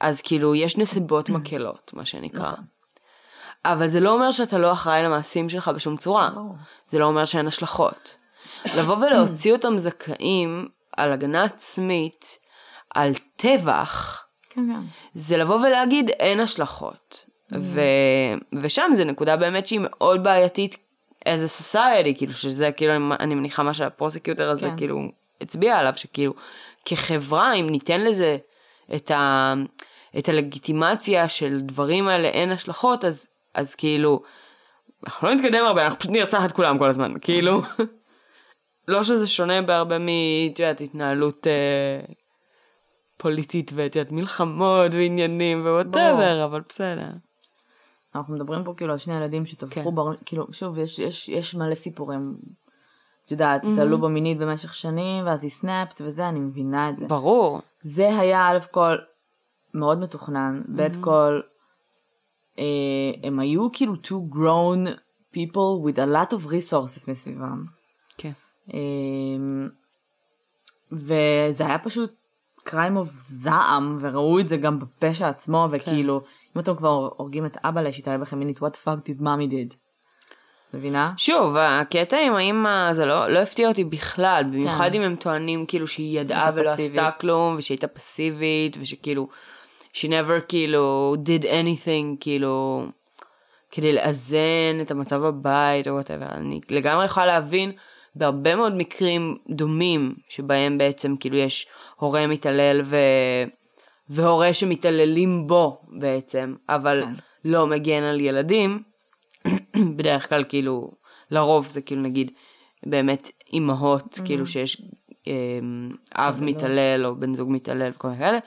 אז 0.00 0.22
כאילו 0.22 0.54
יש 0.54 0.76
נסיבות 0.76 1.28
מקלות, 1.28 1.90
מה 1.94 2.04
שנקרא. 2.04 2.52
נכון. 2.52 2.64
אבל 3.64 3.86
זה 3.86 4.00
לא 4.00 4.10
אומר 4.10 4.30
שאתה 4.30 4.58
לא 4.58 4.72
אחראי 4.72 5.02
למעשים 5.02 5.48
שלך 5.48 5.68
בשום 5.68 5.96
צורה. 5.96 6.30
זה 6.86 6.98
לא 6.98 7.04
אומר 7.04 7.24
שאין 7.24 7.46
השלכות. 7.46 8.16
לבוא 8.76 8.96
ולהוציא 8.96 9.52
אותם 9.52 9.78
זכאים 9.78 10.68
על 10.96 11.12
הגנה 11.12 11.44
עצמית, 11.44 12.38
על 12.94 13.12
טבח, 13.36 14.24
כן, 14.50 14.60
כן. 14.60 14.80
זה 15.14 15.36
לבוא 15.36 15.56
ולהגיד 15.56 16.10
אין 16.10 16.40
השלכות. 16.40 17.24
ו... 17.52 17.80
ושם 18.52 18.90
זה 18.96 19.04
נקודה 19.04 19.36
באמת 19.36 19.66
שהיא 19.66 19.80
מאוד 19.82 20.24
בעייתית 20.24 20.76
as 21.24 21.38
a 21.46 21.74
society, 21.74 22.18
כאילו 22.18 22.32
שזה 22.32 22.72
כאילו, 22.72 22.92
אני 23.20 23.34
מניחה 23.34 23.62
מה 23.62 23.74
שהפרוסקיוטר 23.74 24.50
הזה 24.50 24.66
כן. 24.70 24.76
כאילו 24.76 25.00
הצביע 25.40 25.76
עליו, 25.76 25.92
שכאילו 25.96 26.34
כחברה, 26.84 27.54
אם 27.54 27.66
ניתן 27.70 28.00
לזה 28.00 28.36
את, 28.94 29.10
ה... 29.10 29.54
את 30.18 30.28
הלגיטימציה 30.28 31.28
של 31.28 31.60
דברים 31.60 32.08
האלה 32.08 32.28
אין 32.28 32.50
השלכות, 32.50 33.04
אז, 33.04 33.28
אז 33.54 33.74
כאילו, 33.74 34.22
אנחנו 35.06 35.28
לא 35.28 35.34
נתקדם 35.34 35.64
הרבה, 35.64 35.84
אנחנו 35.84 35.98
פשוט 35.98 36.12
נרצח 36.12 36.44
את 36.44 36.52
כולם 36.52 36.78
כל 36.78 36.88
הזמן, 36.88 37.12
כאילו. 37.20 37.62
לא 38.88 39.02
שזה 39.02 39.26
שונה 39.26 39.62
בהרבה 39.62 39.98
מ... 39.98 40.08
את 40.52 40.58
יודעת, 40.58 40.80
התנהלות 40.80 41.46
אה, 41.46 42.14
פוליטית 43.16 43.70
ואת 43.74 43.96
יודעת, 43.96 44.12
מלחמות 44.12 44.92
ועניינים 44.92 45.66
ו 45.66 45.74
whatever, 45.74 46.44
אבל 46.44 46.60
בסדר. 46.68 47.08
אנחנו 48.14 48.34
מדברים 48.34 48.64
פה 48.64 48.74
כאילו 48.76 48.92
על 48.92 48.98
שני 48.98 49.16
ילדים 49.16 49.46
שטבחו, 49.46 49.90
כן. 49.90 49.94
בר... 49.94 50.16
כאילו, 50.24 50.46
שוב, 50.52 50.78
יש, 50.78 50.98
יש, 50.98 51.28
יש 51.28 51.54
מלא 51.54 51.74
סיפורים. 51.74 52.34
את 53.26 53.30
יודעת, 53.30 53.64
התעללו 53.64 53.98
בו 53.98 54.08
מינית 54.08 54.38
במשך 54.38 54.74
שנים, 54.74 55.26
ואז 55.26 55.44
היא 55.44 55.50
snapped 55.50 56.00
וזה, 56.04 56.28
אני 56.28 56.40
מבינה 56.40 56.90
את 56.90 56.98
זה. 56.98 57.08
ברור. 57.08 57.60
זה 57.82 58.18
היה 58.18 58.48
א' 58.48 58.58
כל 58.70 58.96
מאוד 59.74 59.98
מתוכנן, 59.98 60.62
ב' 60.76 61.00
כל 61.00 61.40
אה, 62.58 62.64
הם 63.22 63.38
היו 63.38 63.72
כאילו 63.72 63.94
two 63.94 64.34
grown 64.34 64.90
people 65.34 65.86
with 65.86 65.96
a 65.96 66.06
lot 66.06 66.32
of 66.32 66.46
resources 66.46 67.10
מסביבם. 67.10 67.64
כן. 68.18 68.32
אה, 68.74 68.78
וזה 70.92 71.66
היה 71.66 71.78
פשוט 71.78 72.14
קריים 72.64 72.96
אוף 72.96 73.08
זעם, 73.28 73.98
וראו 74.00 74.40
את 74.40 74.48
זה 74.48 74.56
גם 74.56 74.78
בפשע 74.78 75.28
עצמו, 75.28 75.68
וכאילו, 75.70 76.22
אם 76.56 76.60
אתם 76.60 76.76
כבר 76.76 77.08
הורגים 77.16 77.46
את 77.46 77.56
אבא 77.64 77.92
שהתעלל 77.92 78.20
בכם 78.20 78.38
מינית, 78.38 78.58
what 78.58 78.60
the 78.60 78.84
fuck 78.84 79.08
did 79.08 79.20
mommy 79.20 79.50
did? 79.50 79.76
מבינה? 80.76 81.12
שוב, 81.16 81.56
הקטע 81.56 82.16
עם 82.26 82.34
האמא 82.34 82.92
זה 82.92 83.04
לא, 83.04 83.28
לא 83.28 83.38
הפתיע 83.38 83.68
אותי 83.68 83.84
בכלל, 83.84 84.42
במיוחד 84.52 84.88
כן. 84.92 84.94
אם 84.94 85.02
הם 85.02 85.16
טוענים 85.16 85.66
כאילו 85.66 85.86
שהיא 85.86 86.20
ידעה 86.20 86.50
ולא 86.54 86.72
פסיבית. 86.72 86.98
עשתה 86.98 87.10
כלום, 87.10 87.54
ושהיא 87.58 87.74
הייתה 87.74 87.86
פסיבית, 87.86 88.76
ושכאילו, 88.80 89.28
she 89.94 90.06
never 90.06 90.40
כאילו 90.48 91.14
did 91.24 91.44
anything 91.44 92.16
כאילו 92.20 92.86
כדי 93.70 93.92
לאזן 93.92 94.80
את 94.80 94.90
המצב 94.90 95.16
בבית 95.16 95.88
או 95.88 95.94
וואטאבר. 95.94 96.26
אני 96.30 96.60
לגמרי 96.70 97.04
יכולה 97.04 97.26
להבין 97.26 97.72
בהרבה 98.16 98.56
מאוד 98.56 98.76
מקרים 98.76 99.36
דומים, 99.48 100.14
שבהם 100.28 100.78
בעצם 100.78 101.16
כאילו 101.16 101.36
יש 101.36 101.66
הורה 101.96 102.26
מתעלל 102.26 102.80
ו... 102.84 102.96
והורה 104.08 104.54
שמתעללים 104.54 105.46
בו 105.46 105.80
בעצם, 105.88 106.54
אבל 106.68 107.02
כן. 107.04 107.14
לא 107.44 107.66
מגן 107.66 108.02
על 108.02 108.20
ילדים. 108.20 108.82
בדרך 109.96 110.28
כלל 110.28 110.44
כאילו, 110.48 110.90
לרוב 111.30 111.68
זה 111.68 111.80
כאילו 111.80 112.02
נגיד 112.02 112.30
באמת 112.86 113.30
אימהות, 113.52 114.18
כאילו 114.24 114.46
שיש 114.46 114.82
אמ, 115.26 115.90
אב 116.12 116.38
מתעלל 116.42 117.06
או 117.06 117.16
בן 117.16 117.34
זוג 117.34 117.50
מתעלל 117.50 117.90
וכל 117.94 118.08
מיני 118.08 118.20
כאלה. 118.20 118.38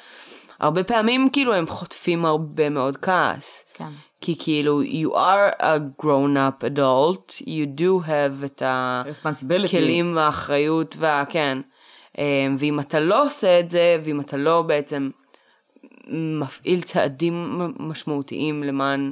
הרבה 0.59 0.83
פעמים 0.83 1.29
כאילו 1.29 1.53
הם 1.53 1.67
חוטפים 1.67 2.25
הרבה 2.25 2.69
מאוד 2.69 2.97
כעס. 2.97 3.65
כן. 3.73 3.89
כי 4.21 4.35
כאילו, 4.39 4.81
you 4.83 5.13
are 5.13 5.61
a 5.61 6.01
grown 6.01 6.35
up 6.35 6.63
adult, 6.63 7.41
you 7.41 7.79
do 7.79 8.07
have 8.07 8.45
את. 8.45 8.61
הכלים 9.77 10.15
והאחריות 10.15 10.95
וה... 10.99 11.23
כן. 11.29 11.57
אמ, 12.17 12.55
ואם 12.59 12.79
אתה 12.79 12.99
לא 12.99 13.25
עושה 13.25 13.59
את 13.59 13.69
זה, 13.69 13.97
ואם 14.03 14.19
אתה 14.19 14.37
לא 14.37 14.61
בעצם 14.61 15.09
מפעיל 16.07 16.81
צעדים 16.81 17.61
משמעותיים 17.79 18.63
למען 18.63 19.11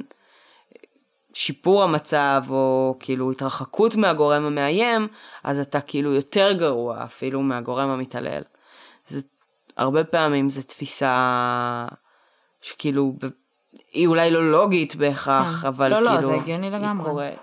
שיפור 1.38 1.82
המצב, 1.82 2.44
או 2.50 2.96
כאילו 3.00 3.30
התרחקות 3.30 3.94
מהגורם 3.94 4.44
המאיים, 4.44 5.08
אז 5.44 5.58
אתה 5.58 5.80
כאילו 5.80 6.12
יותר 6.12 6.52
גרוע 6.52 7.04
אפילו 7.04 7.42
מהגורם 7.42 7.88
המתעלל. 7.88 8.42
זה, 9.06 9.20
הרבה 9.76 10.04
פעמים 10.04 10.50
זו 10.50 10.62
תפיסה 10.62 11.86
שכאילו, 12.60 13.12
היא 13.92 14.06
אולי 14.06 14.30
לא 14.30 14.50
לוגית 14.50 14.96
בהכרח, 14.96 15.60
כן. 15.60 15.66
אבל 15.66 15.90
לא, 15.90 16.02
לא, 16.02 16.10
כאילו... 16.10 16.26
זה 16.28 16.34
הגיוני 16.34 16.70
לגמרי. 16.70 17.10
קורית. 17.10 17.38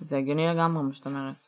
זה 0.00 0.16
הגיוני 0.16 0.48
לגמרי 0.48 0.82
מה 0.82 0.94
שאת 0.94 1.06
אומרת. 1.06 1.44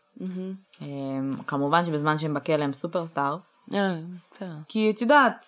אמ, 0.82 1.36
כמובן 1.46 1.86
שבזמן 1.86 2.18
שהם 2.18 2.34
בכלא 2.34 2.64
הם 2.64 2.72
superstars, 2.72 3.58
אה, 3.74 3.96
בסדר. 4.34 4.56
כי 4.68 4.90
את 4.90 5.00
יודעת, 5.00 5.46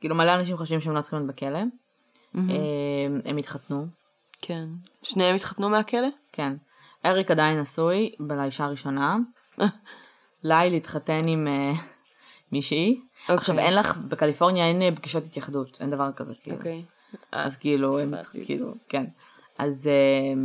כאילו 0.00 0.14
מלא 0.14 0.34
אנשים 0.34 0.56
חושבים 0.56 0.80
שהם 0.80 0.94
לא 0.94 1.00
צריכים 1.00 1.18
להיות 1.18 1.36
בכלא. 1.36 1.60
אמ, 2.34 3.20
הם 3.24 3.36
התחתנו, 3.36 3.86
כן. 4.42 4.64
שניהם 5.08 5.34
התחתנו 5.34 5.68
מהכלא? 5.68 6.08
כן. 6.32 6.56
אריק 7.06 7.30
עדיין 7.30 7.60
נשוי 7.60 8.10
לאישה 8.20 8.64
הראשונה. 8.64 9.16
ליל 10.44 10.74
התחתן 10.74 11.28
עם 11.28 11.48
אה, 11.48 11.72
מישהי. 12.52 13.00
אוקיי. 13.22 13.36
עכשיו 13.36 13.58
אין 13.58 13.74
לך, 13.74 13.96
בקליפורניה 13.96 14.66
אין 14.66 14.82
אה, 14.82 14.88
פגישות 14.96 15.24
התייחדות, 15.24 15.78
אין 15.80 15.90
דבר 15.90 16.12
כזה, 16.12 16.32
כאילו. 16.42 16.56
אוקיי. 16.56 16.84
אז 17.32 17.56
כאילו, 17.56 17.98
הם. 17.98 18.14
כאילו, 18.44 18.74
כן. 18.88 19.04
אז 19.58 19.86
אה, 19.86 20.40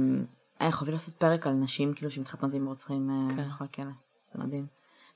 היה 0.60 0.72
חייבים 0.72 0.94
לעשות 0.94 1.14
פרק 1.16 1.48
על 1.48 1.54
נשים, 1.54 1.94
כאילו, 1.94 2.12
שמתחתנות 2.12 2.54
עם 2.54 2.68
רוצחים 2.68 3.10
אה, 3.10 3.36
כן. 3.36 3.50
בכל 3.50 3.64
הכלא. 3.64 3.86
זה 4.34 4.44
מדהים. 4.44 4.66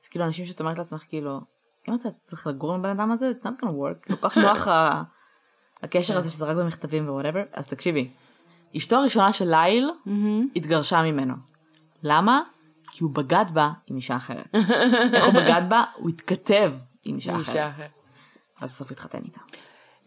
אז 0.04 0.08
כאילו, 0.08 0.26
אנשים 0.26 0.46
שאת 0.46 0.60
אומרת 0.60 0.78
לעצמך, 0.78 1.04
כאילו, 1.10 1.42
אם 1.90 1.96
אתה 1.96 2.10
צריך 2.24 2.48
לגור 2.48 2.74
עם 2.74 2.82
בן 2.82 2.90
אדם 2.90 3.12
הזה, 3.12 3.32
it's 3.40 3.44
not 3.44 3.64
gonna 3.64 3.66
work. 3.66 4.08
כל 4.08 4.30
כך 4.30 4.38
נוח 4.38 4.68
הקשר 5.84 6.18
הזה 6.18 6.30
שזה 6.30 6.46
רק 6.46 6.58
במכתבים 6.58 7.10
ו-whatever. 7.10 7.48
אז 7.54 7.68
תקשיבי, 7.68 8.10
אשתו 8.78 8.96
הראשונה 8.96 9.34
של 9.34 9.50
ליל 9.50 9.90
התגרשה 10.56 11.02
ממנו. 11.02 11.34
למה? 12.04 12.42
כי 12.92 13.04
הוא 13.04 13.12
בגד 13.12 13.46
בה 13.54 13.70
עם 13.88 13.96
אישה 13.96 14.16
אחרת. 14.16 14.56
איך 15.14 15.26
הוא 15.26 15.34
בגד 15.34 15.62
בה? 15.70 15.84
הוא 15.96 16.10
התכתב 16.10 16.74
עם 17.06 17.16
אישה 17.16 17.38
אחרת. 17.38 17.90
ואז 18.62 18.72
בסוף 18.72 18.92
התחתן 18.92 19.20
איתה. 19.24 19.40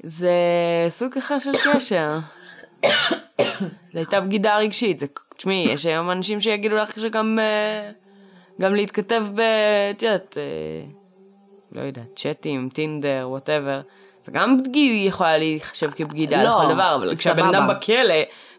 זה 0.03 0.31
סוג 0.89 1.19
אחר 1.19 1.39
של 1.39 1.53
קשר. 1.65 2.19
זו 3.85 3.99
הייתה 3.99 4.21
בגידה 4.21 4.57
רגשית. 4.57 5.01
זה, 5.01 5.07
תשמעי, 5.37 5.67
יש 5.69 5.87
היום 5.87 6.11
אנשים 6.11 6.41
שיגידו 6.41 6.77
לך 6.77 7.01
שגם 7.01 7.39
אה, 7.39 7.91
גם 8.61 8.75
להתכתב 8.75 9.27
ב... 9.35 9.41
את 9.91 10.03
יודעת, 10.03 10.37
אה, 10.39 10.91
לא 11.73 11.81
יודעת, 11.81 12.17
צ'אטים, 12.17 12.69
טינדר, 12.69 13.27
whatever. 13.31 13.81
זה 14.25 14.33
גם 14.33 14.57
בגידה 14.57 15.09
יכולה 15.09 15.39
להיחשב 15.39 15.91
כבגידה 15.91 16.45
לא, 16.45 16.63
לכל 16.63 16.75
דבר, 16.75 16.95
אבל 16.95 17.17
כשהבן. 17.17 17.45
אדם 17.45 17.69
בכלא 17.69 18.15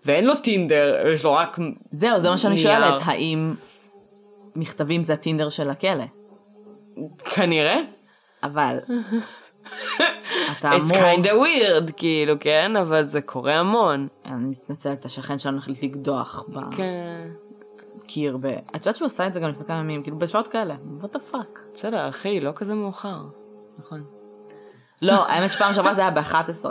ואין 0.05 0.25
לו 0.25 0.35
טינדר, 0.35 1.07
יש 1.13 1.23
לו 1.23 1.33
רק... 1.33 1.57
זהו, 1.91 2.19
זה 2.19 2.29
מה 2.29 2.37
שאני 2.37 2.55
נייר. 2.55 2.67
שואלת, 2.67 3.01
האם 3.05 3.55
מכתבים 4.55 5.03
זה 5.03 5.13
הטינדר 5.13 5.49
של 5.49 5.69
הכלא? 5.69 6.03
כנראה. 7.35 7.77
אבל 8.43 8.77
אתה 10.51 10.71
It's 10.71 10.75
אמור... 10.75 10.97
kind 10.97 11.25
of 11.25 11.29
weird, 11.29 11.91
כאילו, 11.97 12.33
כן? 12.39 12.75
אבל 12.75 13.03
זה 13.03 13.21
קורה 13.21 13.53
המון. 13.53 14.07
אני 14.25 14.49
מתנצלת, 14.49 15.05
השכן 15.05 15.39
שלנו 15.39 15.57
החליט 15.57 15.83
לקדוח 15.83 16.45
כן. 16.77 17.27
בקיר 17.97 18.37
ב... 18.37 18.45
את 18.45 18.75
יודעת 18.75 18.95
שהוא 18.95 19.05
עשה 19.05 19.27
את 19.27 19.33
זה 19.33 19.39
גם 19.39 19.49
לפני 19.49 19.65
כמה 19.65 19.77
ימים, 19.77 20.03
כאילו 20.03 20.19
בשעות 20.19 20.47
כאלה. 20.47 20.75
what 21.01 21.15
the 21.15 21.33
fuck. 21.33 21.59
בסדר, 21.75 22.09
אחי, 22.09 22.39
לא 22.39 22.51
כזה 22.55 22.75
מאוחר. 22.75 23.21
נכון. 23.79 24.03
לא, 25.01 25.27
האמת 25.27 25.51
שפעם 25.51 25.73
שעברה 25.73 25.93
זה 25.93 26.01
היה 26.01 26.11
ב-11. 26.11 26.65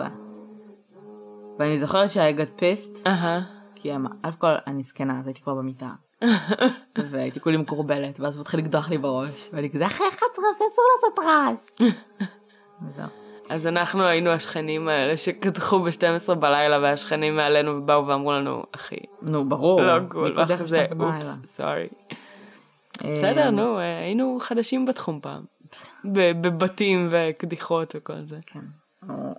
ואני 1.61 1.78
זוכרת 1.78 2.11
שהגעת 2.11 2.50
פיסט, 2.56 3.06
אהה. 3.06 3.40
כי 3.74 3.94
אמ- 3.94 4.06
אלף 4.24 4.34
כל, 4.36 4.52
אני 4.66 4.82
זקנה, 4.82 5.18
אז 5.18 5.26
הייתי 5.26 5.42
כבר 5.42 5.54
במיטה. 5.54 5.90
והייתי 7.11 7.40
כולי 7.40 7.56
מקורבלת, 7.56 8.20
ואז 8.20 8.36
הוא 8.36 8.42
התחיל 8.42 8.61
לקדוח 8.61 8.90
לי 8.90 8.98
בראש. 8.98 9.50
ואני 9.52 9.70
כזה, 9.70 9.86
אחרי 9.86 10.08
11 10.08 10.26
זה 10.58 10.64
אסור 10.72 10.84
לעשות 10.94 11.18
רעש. 11.26 11.90
וזהו. 12.88 13.06
אז 13.50 13.66
אנחנו 13.66 14.04
היינו 14.04 14.30
השכנים 14.30 14.88
האלה 14.88 15.16
שקדחו 15.16 15.80
ב-12 15.80 16.34
בלילה, 16.34 16.78
והשכנים 16.78 17.36
מעלינו 17.36 17.70
ובאו 17.70 18.06
ואמרו 18.06 18.32
לנו, 18.32 18.62
אחי, 18.74 18.96
נו, 19.22 19.48
ברור. 19.48 19.82
לא 19.82 19.98
גול, 19.98 20.38
ואחרי 20.38 20.56
זה? 20.56 20.84
אופס, 21.00 21.38
סורי. 21.44 21.88
אה, 23.04 23.14
בסדר, 23.16 23.50
נו, 23.50 23.78
אה, 23.78 23.98
היינו 23.98 24.38
חדשים 24.40 24.86
בתחום 24.86 25.20
פעם. 25.22 25.42
בבתים 26.04 27.08
וקדיחות 27.11 27.92
וכל 27.96 28.24
זה. 28.24 28.38
כן. 28.46 28.80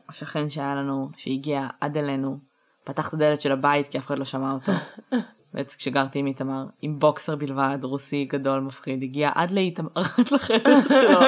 השכן 0.10 0.50
שהיה 0.50 0.76
לנו, 0.76 1.10
שהגיע 1.18 1.68
עד 1.82 1.98
אלינו, 1.98 2.40
פתח 2.84 3.08
את 3.08 3.14
הדלת 3.14 3.42
של 3.42 3.52
הבית 3.52 3.88
כי 3.88 3.98
אף 3.98 4.06
אחד 4.06 4.20
לא 4.20 4.26
שמע 4.26 4.52
אותו. 4.52 4.72
בעצם 5.54 5.78
כשגרתי 5.78 6.20
עם 6.20 6.26
איתמר, 6.26 6.66
עם 6.82 7.00
בוקסר 7.00 7.36
בלבד, 7.36 7.80
רוסי 7.84 8.26
גדול 8.26 8.60
מפחיד, 8.60 9.04
הגיע 9.04 9.32
עד 9.36 9.52
לאיתמר, 9.52 9.90
עד 10.18 10.32
לחדר 10.32 10.88
שלו. 10.88 11.20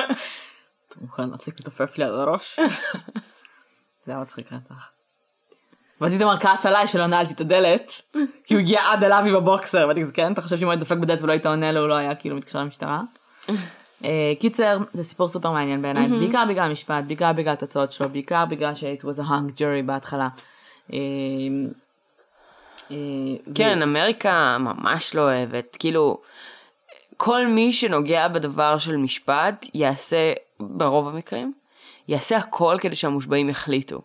אתה 0.88 0.96
מוכן 1.02 1.30
להפסיק 1.30 1.60
לתופף 1.60 1.98
לי 1.98 2.04
על 2.04 2.14
הראש? 2.14 2.60
זה 4.06 4.12
היה 4.12 4.22
מצחיק 4.22 4.54
רצח. 4.54 4.90
ואז 6.02 6.14
איתמר 6.14 6.40
כעס 6.40 6.66
עליי 6.66 6.88
שלא 6.88 7.08
נעלתי 7.08 7.34
את 7.34 7.42
הדלת, 7.42 7.92
כי 8.44 8.54
הוא 8.54 8.62
הגיע 8.62 8.82
עד 8.92 9.04
אליו 9.04 9.24
עם 9.28 9.36
הבוקסר, 9.36 9.86
ואני 9.88 10.02
כזה, 10.02 10.12
כן, 10.12 10.34
אתה 10.34 10.42
חושב 10.42 10.58
שאם 10.58 10.66
הוא 10.66 10.72
היה 10.72 10.80
דופק 10.80 10.98
בדלת 10.98 11.22
ולא 11.22 11.32
היית 11.32 11.46
עונה 11.46 11.72
לו, 11.72 11.80
הוא 11.80 11.88
לא 11.88 11.96
היה 11.96 12.16
כאילו 12.16 12.36
מתקשר 12.36 12.60
למשטרה? 12.60 13.02
אה, 14.04 14.10
קיצר, 14.40 14.78
זה 14.94 15.04
סיפור 15.04 15.28
סופר 15.28 15.52
מעניין 15.52 15.82
בעיניי, 15.82 16.08
בעיקר 16.08 16.44
בגלל 16.50 16.66
המשפט, 16.66 17.04
בעיקר 17.08 17.34
בגלל 17.34 17.54
התוצאות 17.54 17.92
שלו, 17.92 18.10
בעיקר 18.10 18.46
בגלל 18.46 18.76
ש- 18.76 18.84
it 18.84 19.04
was 19.04 19.20
a 19.20 19.30
hung 19.30 19.58
jury 19.58 19.86
בהתחלה. 19.86 20.28
אה, 20.94 20.98
אה, 22.92 22.98
כן, 23.56 23.82
אמריקה 23.82 24.58
ממש 24.60 25.16
לא 25.16 25.22
אוהבת. 25.22 25.78
כאילו, 25.80 26.18
כל 27.18 27.48
מי 27.48 27.74
שנוגע 27.74 28.28
בדבר 28.28 28.78
של 28.78 28.98
משפט 28.98 29.66
יעשה, 29.74 30.34
ברוב 30.60 31.08
המקרים, 31.08 31.54
יעשה 32.08 32.38
הכל 32.38 32.78
כדי 32.82 32.96
שהמושבעים 32.96 33.50
יחליטו. 33.50 34.02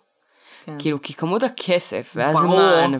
כן. 0.64 0.76
כאילו, 0.78 1.02
כי 1.02 1.14
כמות 1.14 1.42
הכסף. 1.42 2.12
והזמן, 2.16 2.94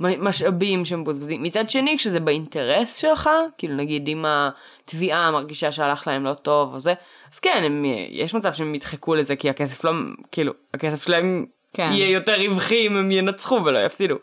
והמשאבים 0.00 0.84
שמבוזבזים. 0.84 1.42
מצד 1.42 1.70
שני, 1.70 1.96
כשזה 1.96 2.20
באינטרס 2.20 2.96
שלך, 2.96 3.30
כאילו 3.58 3.74
נגיד 3.74 4.08
אם 4.08 4.24
התביעה 4.28 5.30
מרגישה 5.30 5.72
שהלך 5.72 6.06
להם 6.06 6.24
לא 6.24 6.34
טוב 6.34 6.74
או 6.74 6.80
זה, 6.80 6.94
אז 7.32 7.38
כן, 7.38 7.62
הם, 7.64 7.84
יש 8.10 8.34
מצב 8.34 8.52
שהם 8.52 8.74
ידחקו 8.74 9.14
לזה, 9.14 9.36
כי 9.36 9.50
הכסף 9.50 9.84
לא, 9.84 9.92
כאילו, 10.32 10.52
הכסף 10.74 11.04
שלהם 11.04 11.46
כן. 11.72 11.90
יהיה 11.92 12.10
יותר 12.10 12.34
רווחי 12.48 12.86
אם 12.86 12.96
הם 12.96 13.10
ינצחו 13.10 13.60
ולא 13.64 13.78
יפסידו. 13.78 14.16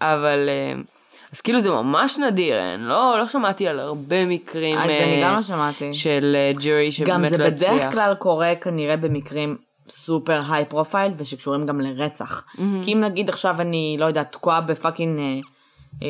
אבל, 0.00 0.48
אה, 0.48 0.80
אז 1.32 1.40
כאילו 1.40 1.60
זה 1.60 1.70
ממש 1.70 2.18
נדיר, 2.18 2.74
אני 2.74 2.82
לא, 2.82 3.16
לא 3.18 3.28
שמעתי 3.28 3.68
על 3.68 3.78
הרבה 3.78 4.26
מקרים 4.26 4.78
אז 4.78 4.84
אני 4.84 5.22
אה, 5.22 5.28
גם 5.28 5.36
לא 5.36 5.42
שמעתי. 5.42 5.94
של 5.94 6.36
אה, 6.38 6.52
ג'ורי 6.60 6.92
שבאמת 6.92 7.14
גם 7.14 7.22
לא 7.22 7.28
זה 7.28 7.46
הצליח. 7.46 7.72
בדרך 7.72 7.92
כלל 7.92 8.14
קורה 8.14 8.54
כנראה 8.54 8.96
במקרים 8.96 9.56
super 9.90 10.40
high 10.50 10.64
profile 10.64 11.12
ושקשורים 11.16 11.66
גם 11.66 11.80
לרצח. 11.80 12.44
כי 12.84 12.92
אם 12.92 13.00
נגיד 13.00 13.28
עכשיו 13.28 13.60
אני, 13.60 13.96
לא 13.98 14.04
יודעת, 14.04 14.32
תקועה 14.32 14.60
ב 14.60 14.66
fucking, 14.66 15.18
אה, 15.18 15.40
אה, 16.02 16.08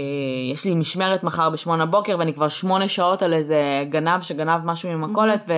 יש 0.53 0.65
לי 0.65 0.75
משמרת 0.75 1.25
מחר 1.25 1.51
בשמונה 1.51 1.87
בוקר 1.87 2.17
ואני 2.19 2.35
כבר 2.35 2.49
שמונה 2.49 2.89
שעות 2.89 3.23
על 3.23 3.33
איזה 3.33 3.85
גנב 3.89 4.21
שגנב 4.21 4.65
משהו 4.65 4.93
ממכולת 4.93 5.51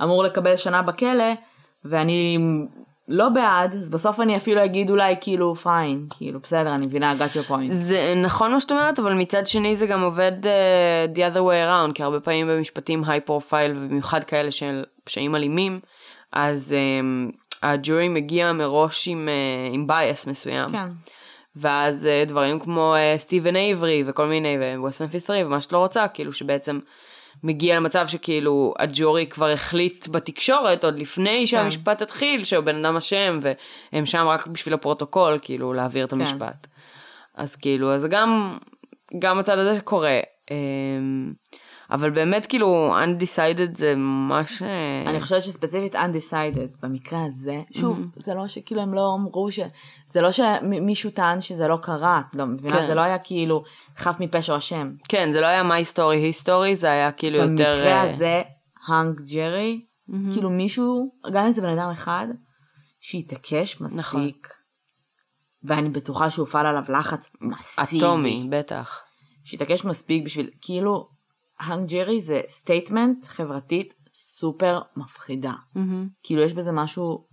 ואמור 0.00 0.24
לקבל 0.24 0.56
שנה 0.56 0.82
בכלא, 0.82 1.32
ואני 1.84 2.38
לא 3.08 3.28
בעד, 3.28 3.74
אז 3.74 3.90
בסוף 3.90 4.20
אני 4.20 4.36
אפילו 4.36 4.64
אגיד 4.64 4.90
אולי 4.90 5.14
כאילו 5.20 5.54
fine, 5.54 6.06
כאילו 6.16 6.40
בסדר, 6.40 6.74
אני 6.74 6.86
מבינה, 6.86 7.14
got 7.18 7.32
your 7.32 7.50
point. 7.50 7.72
זה 7.72 8.14
נכון 8.16 8.52
מה 8.52 8.60
שאת 8.60 8.70
אומרת, 8.70 8.98
אבל 8.98 9.14
מצד 9.14 9.46
שני 9.46 9.76
זה 9.76 9.86
גם 9.86 10.02
עובד 10.02 10.32
uh, 10.42 11.16
the 11.16 11.18
other 11.18 11.38
way 11.38 11.68
around, 11.68 11.92
כי 11.94 12.02
הרבה 12.02 12.20
פעמים 12.20 12.48
במשפטים 12.48 13.04
high 13.04 13.20
profile, 13.20 13.72
ובמיוחד 13.76 14.24
כאלה 14.24 14.50
של 14.50 14.84
פשעים 15.04 15.36
אלימים, 15.36 15.80
אז 16.32 16.74
אמ, 16.74 17.36
הג'ורי 17.62 18.08
מגיע 18.08 18.52
מראש 18.52 19.08
עם, 19.08 19.28
אה, 19.28 19.74
עם 19.74 19.86
bias 19.88 20.30
מסוים. 20.30 20.70
כן. 20.70 20.88
ואז 21.56 22.08
אה, 22.24 22.28
דברים 22.28 22.60
כמו 22.60 22.94
אה, 22.94 23.18
סטיבן 23.20 23.56
אייברי 23.56 24.04
וכל 24.06 24.26
מיני, 24.26 24.56
ו 24.76 24.81
West 24.81 25.02
Memphis 25.02 25.26
3 25.26 25.38
ומה 25.44 25.60
שאת 25.60 25.72
לא 25.72 25.78
רוצה, 25.78 26.08
כאילו 26.08 26.32
שבעצם 26.32 26.78
מגיע 27.42 27.76
למצב 27.76 28.08
שכאילו 28.08 28.74
הג'ורי 28.78 29.26
כבר 29.26 29.50
החליט 29.50 30.08
בתקשורת 30.08 30.84
עוד 30.84 30.98
לפני 30.98 31.46
שהמשפט 31.46 32.02
התחיל 32.02 32.44
שהוא 32.44 32.64
בן 32.64 32.84
אדם 32.84 32.96
אשם 32.96 33.38
והם 33.42 34.06
שם 34.06 34.26
רק 34.26 34.46
בשביל 34.46 34.74
הפרוטוקול 34.74 35.38
כאילו 35.42 35.72
להעביר 35.72 36.04
את 36.04 36.12
המשפט. 36.12 36.66
אז 37.34 37.56
כאילו 37.56 37.92
אז 37.92 38.06
גם 38.10 38.58
גם 39.18 39.38
הצד 39.38 39.58
הזה 39.58 39.78
שקורה 39.78 40.20
אמ, 40.50 41.32
אבל 41.90 42.10
באמת 42.10 42.46
כאילו 42.46 42.96
undecided 43.04 43.78
זה 43.78 43.94
ממש 43.96 44.62
אה, 44.62 45.10
אני 45.10 45.20
חושבת 45.20 45.42
שספציפית 45.42 45.94
undecided 45.94 46.82
במקרה 46.82 47.24
הזה, 47.24 47.62
שוב, 47.72 48.06
זה 48.16 48.34
לא 48.34 48.48
שכאילו 48.48 48.82
הם 48.82 48.94
לא 48.94 49.14
אמרו 49.18 49.50
ש... 49.52 49.60
זה 50.10 50.20
לא 50.20 50.32
שמישהו 50.32 51.10
טען 51.10 51.40
שזה 51.40 51.68
לא 51.68 51.78
קרה, 51.82 52.20
את 52.30 52.34
לא 52.36 52.46
מבינה? 52.46 52.76
כן. 52.76 52.86
זה 52.86 52.94
לא 52.94 53.00
היה 53.00 53.18
כאילו 53.18 53.64
חף 53.96 54.16
מפשע 54.20 54.56
אשם. 54.56 54.92
כן 55.08 55.32
זה 55.32 55.40
לא 55.40 55.46
היה 55.46 55.62
my 55.62 55.94
story 55.94 56.44
history 56.44 56.74
זה 56.74 56.90
היה 56.90 57.12
כאילו 57.12 57.38
יותר 57.38 57.48
במקרה 57.50 57.92
אה, 57.92 58.02
הזה, 58.02 58.42
hung 58.88 59.20
jury, 59.34 59.80
כאילו 60.32 60.50
מישהו, 60.50 61.10
גם 61.32 61.46
אם 61.46 61.52
זה 61.52 61.62
בן 61.62 61.78
אדם 61.78 61.90
אחד, 61.90 62.26
שהתעקש 63.00 63.80
מספיק, 63.80 63.98
נכון. 63.98 64.30
ואני 65.64 65.88
בטוחה 65.88 66.30
שהופעל 66.30 66.66
עליו 66.66 66.82
לחץ 66.88 67.28
מסיבי. 67.40 67.98
אטומי 67.98 68.46
בטח. 68.50 69.00
שהתעקש 69.44 69.84
מספיק 69.84 70.24
בשביל, 70.24 70.50
כאילו, 70.62 71.08
hung 71.60 71.88
jury 71.88 72.20
זה 72.20 72.40
statement 72.48 73.26
חברתית 73.26 73.94
סופר 74.14 74.80
מפחידה. 74.96 75.52
כאילו 76.22 76.42
יש 76.42 76.54
בזה 76.54 76.72
משהו, 76.72 77.24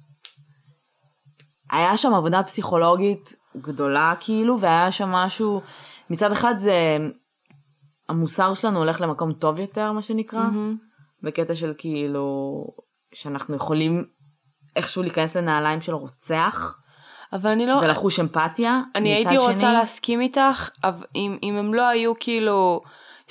היה 1.72 1.98
שם 1.98 2.14
עבודה 2.14 2.44
פסיכולוגית 2.44 3.36
גדולה 3.58 4.14
כאילו, 4.20 4.60
והיה 4.60 4.92
שם 4.92 5.10
משהו, 5.10 5.62
מצד 6.10 6.32
אחד 6.32 6.54
זה, 6.58 6.98
המוסר 8.10 8.54
שלנו 8.54 8.78
הולך 8.78 9.02
למקום 9.02 9.34
טוב 9.34 9.60
יותר, 9.60 9.92
מה 9.92 10.02
שנקרא, 10.02 10.46
בקטע 11.24 11.56
של 11.56 11.74
כאילו, 11.78 12.66
שאנחנו 13.14 13.56
יכולים 13.56 14.06
איכשהו 14.76 15.04
להיכנס 15.04 15.38
לנעליים 15.38 15.82
של 15.82 15.94
רוצח, 15.94 16.78
אבל 17.34 17.50
אני 17.50 17.66
לא 17.68 17.74
ולחוש 17.74 18.20
אמפתיה. 18.20 18.82
אני 18.96 19.20
מצד 19.20 19.30
הייתי 19.30 19.46
רוצה 19.46 19.60
שני, 19.60 19.74
להסכים 19.74 20.22
איתך, 20.22 20.70
אבל 20.84 21.06
אם, 21.16 21.38
אם 21.44 21.56
הם 21.56 21.74
לא 21.74 21.88
היו 21.88 22.14
כאילו 22.20 22.82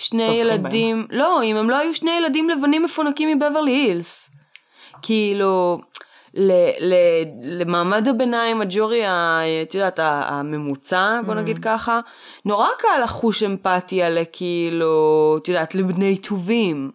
שני 0.02 0.22
ילדים, 0.22 1.06
לא, 1.10 1.42
אם 1.42 1.56
הם 1.56 1.70
לא 1.70 1.76
היו 1.76 1.94
שני 1.94 2.10
ילדים 2.10 2.50
לבנים 2.50 2.82
מפונקים 2.82 3.38
מבברלי 3.38 3.70
הילס. 3.72 4.30
כאילו, 5.02 5.80
ל, 6.34 6.52
ל, 6.80 6.94
למעמד 7.42 8.08
הביניים, 8.08 8.60
הג'ורי, 8.60 9.02
את 9.62 9.74
יודעת, 9.74 9.98
הממוצע, 10.02 11.20
בוא 11.26 11.34
נגיד 11.34 11.58
ככה, 11.58 12.00
נורא 12.44 12.66
קל 12.78 13.02
לחוש 13.04 13.42
אמפתיה 13.42 14.10
לכאילו, 14.10 15.36
את 15.42 15.48
יודעת, 15.48 15.74
לבני 15.74 16.16
טובים. 16.16 16.90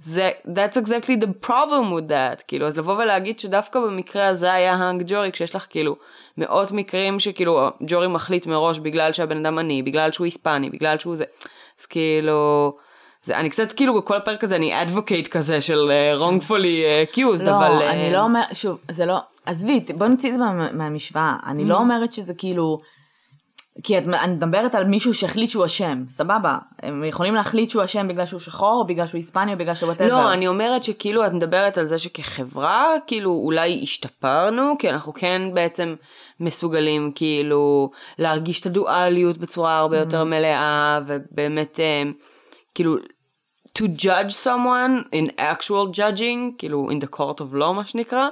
זה, 0.00 0.30
that's 0.46 0.76
exactly 0.76 1.22
the 1.22 1.46
problem 1.46 1.92
with 1.98 2.10
that. 2.10 2.42
כאילו, 2.48 2.66
אז 2.66 2.78
לבוא 2.78 2.94
ולהגיד 2.94 3.40
שדווקא 3.40 3.80
במקרה 3.80 4.26
הזה 4.26 4.52
היה 4.52 4.74
האנג 4.74 5.02
ג'ורי, 5.06 5.32
כשיש 5.32 5.54
לך 5.54 5.66
כאילו 5.70 5.96
מאות 6.38 6.72
מקרים 6.72 7.18
שכאילו 7.18 7.68
ג'ורי 7.86 8.08
מחליט 8.08 8.46
מראש 8.46 8.78
בגלל 8.78 9.12
שהבן 9.12 9.46
אדם 9.46 9.58
עני, 9.58 9.82
בגלל 9.82 10.12
שהוא 10.12 10.24
היספני, 10.24 10.70
בגלל 10.70 10.98
שהוא 10.98 11.16
זה, 11.16 11.24
אז 11.80 11.86
כאילו... 11.86 12.76
זה, 13.24 13.36
אני 13.36 13.50
קצת 13.50 13.72
כאילו 13.72 14.00
בכל 14.00 14.16
הפרק 14.16 14.44
הזה 14.44 14.56
אני 14.56 14.82
advocate 14.82 15.28
כזה 15.28 15.60
של 15.60 15.90
uh, 15.90 16.20
wrongfully 16.22 16.50
uh, 16.92 17.14
accused, 17.14 17.44
לא, 17.44 17.50
אבל... 17.56 17.72
אני 17.82 18.08
אה, 18.08 18.12
לא 18.12 18.20
אומרת, 18.20 18.46
שוב, 18.52 18.78
זה 18.90 19.06
לא, 19.06 19.16
עזבי, 19.46 19.84
בוא 19.96 20.06
נוציא 20.06 20.28
את 20.28 20.34
זה 20.34 20.40
מה- 20.40 20.72
מהמשוואה. 20.72 21.36
אני 21.46 21.62
Mm. 21.62 21.66
לא 21.66 21.76
אומרת 21.76 22.12
שזה 22.12 22.34
כאילו, 22.34 22.80
כי 23.82 23.98
את, 23.98 24.02
אני 24.22 24.32
מדברת 24.32 24.74
על 24.74 24.84
מישהו 24.84 25.14
שהחליט 25.14 25.50
שהוא 25.50 25.66
אשם, 25.66 26.04
סבבה. 26.08 26.58
הם 26.82 27.04
יכולים 27.04 27.34
להחליט 27.34 27.70
שהוא 27.70 27.84
אשם 27.84 28.08
בגלל 28.08 28.26
שהוא 28.26 28.40
שחור, 28.40 28.80
או 28.80 28.86
בגלל 28.86 29.06
שהוא 29.06 29.18
היספני, 29.18 29.52
או 29.52 29.58
בגלל 29.58 29.74
שהוא 29.74 29.88
whatever. 29.88 30.08
לא, 30.08 30.32
אני 30.32 30.48
אומרת 30.48 30.84
שכאילו 30.84 31.26
את 31.26 31.32
מדברת 31.32 31.78
על 31.78 31.86
זה 31.86 31.98
שכחברה, 31.98 32.94
כאילו 33.06 33.30
אולי 33.30 33.80
השתפרנו, 33.82 34.74
כי 34.78 34.90
אנחנו 34.90 35.14
כן 35.14 35.42
בעצם 35.54 35.94
מסוגלים 36.40 37.12
כאילו 37.14 37.90
להרגיש 38.18 38.60
את 38.60 38.66
הדואליות 38.66 39.38
בצורה 39.38 39.78
הרבה 39.78 39.98
יותר 39.98 40.24
מלאה, 40.24 41.00
ובאמת 41.06 41.80
אה, 41.80 42.02
כאילו 42.74 42.96
to 43.78 43.82
judge 43.82 44.34
someone 44.44 45.14
in 45.14 45.40
actual 45.40 45.86
judging, 45.92 46.56
כאילו 46.58 46.88
in 46.90 47.04
the 47.04 47.16
court 47.16 47.40
of 47.40 47.54
law 47.54 47.72
מה 47.72 47.86
שנקרא, 47.86 48.28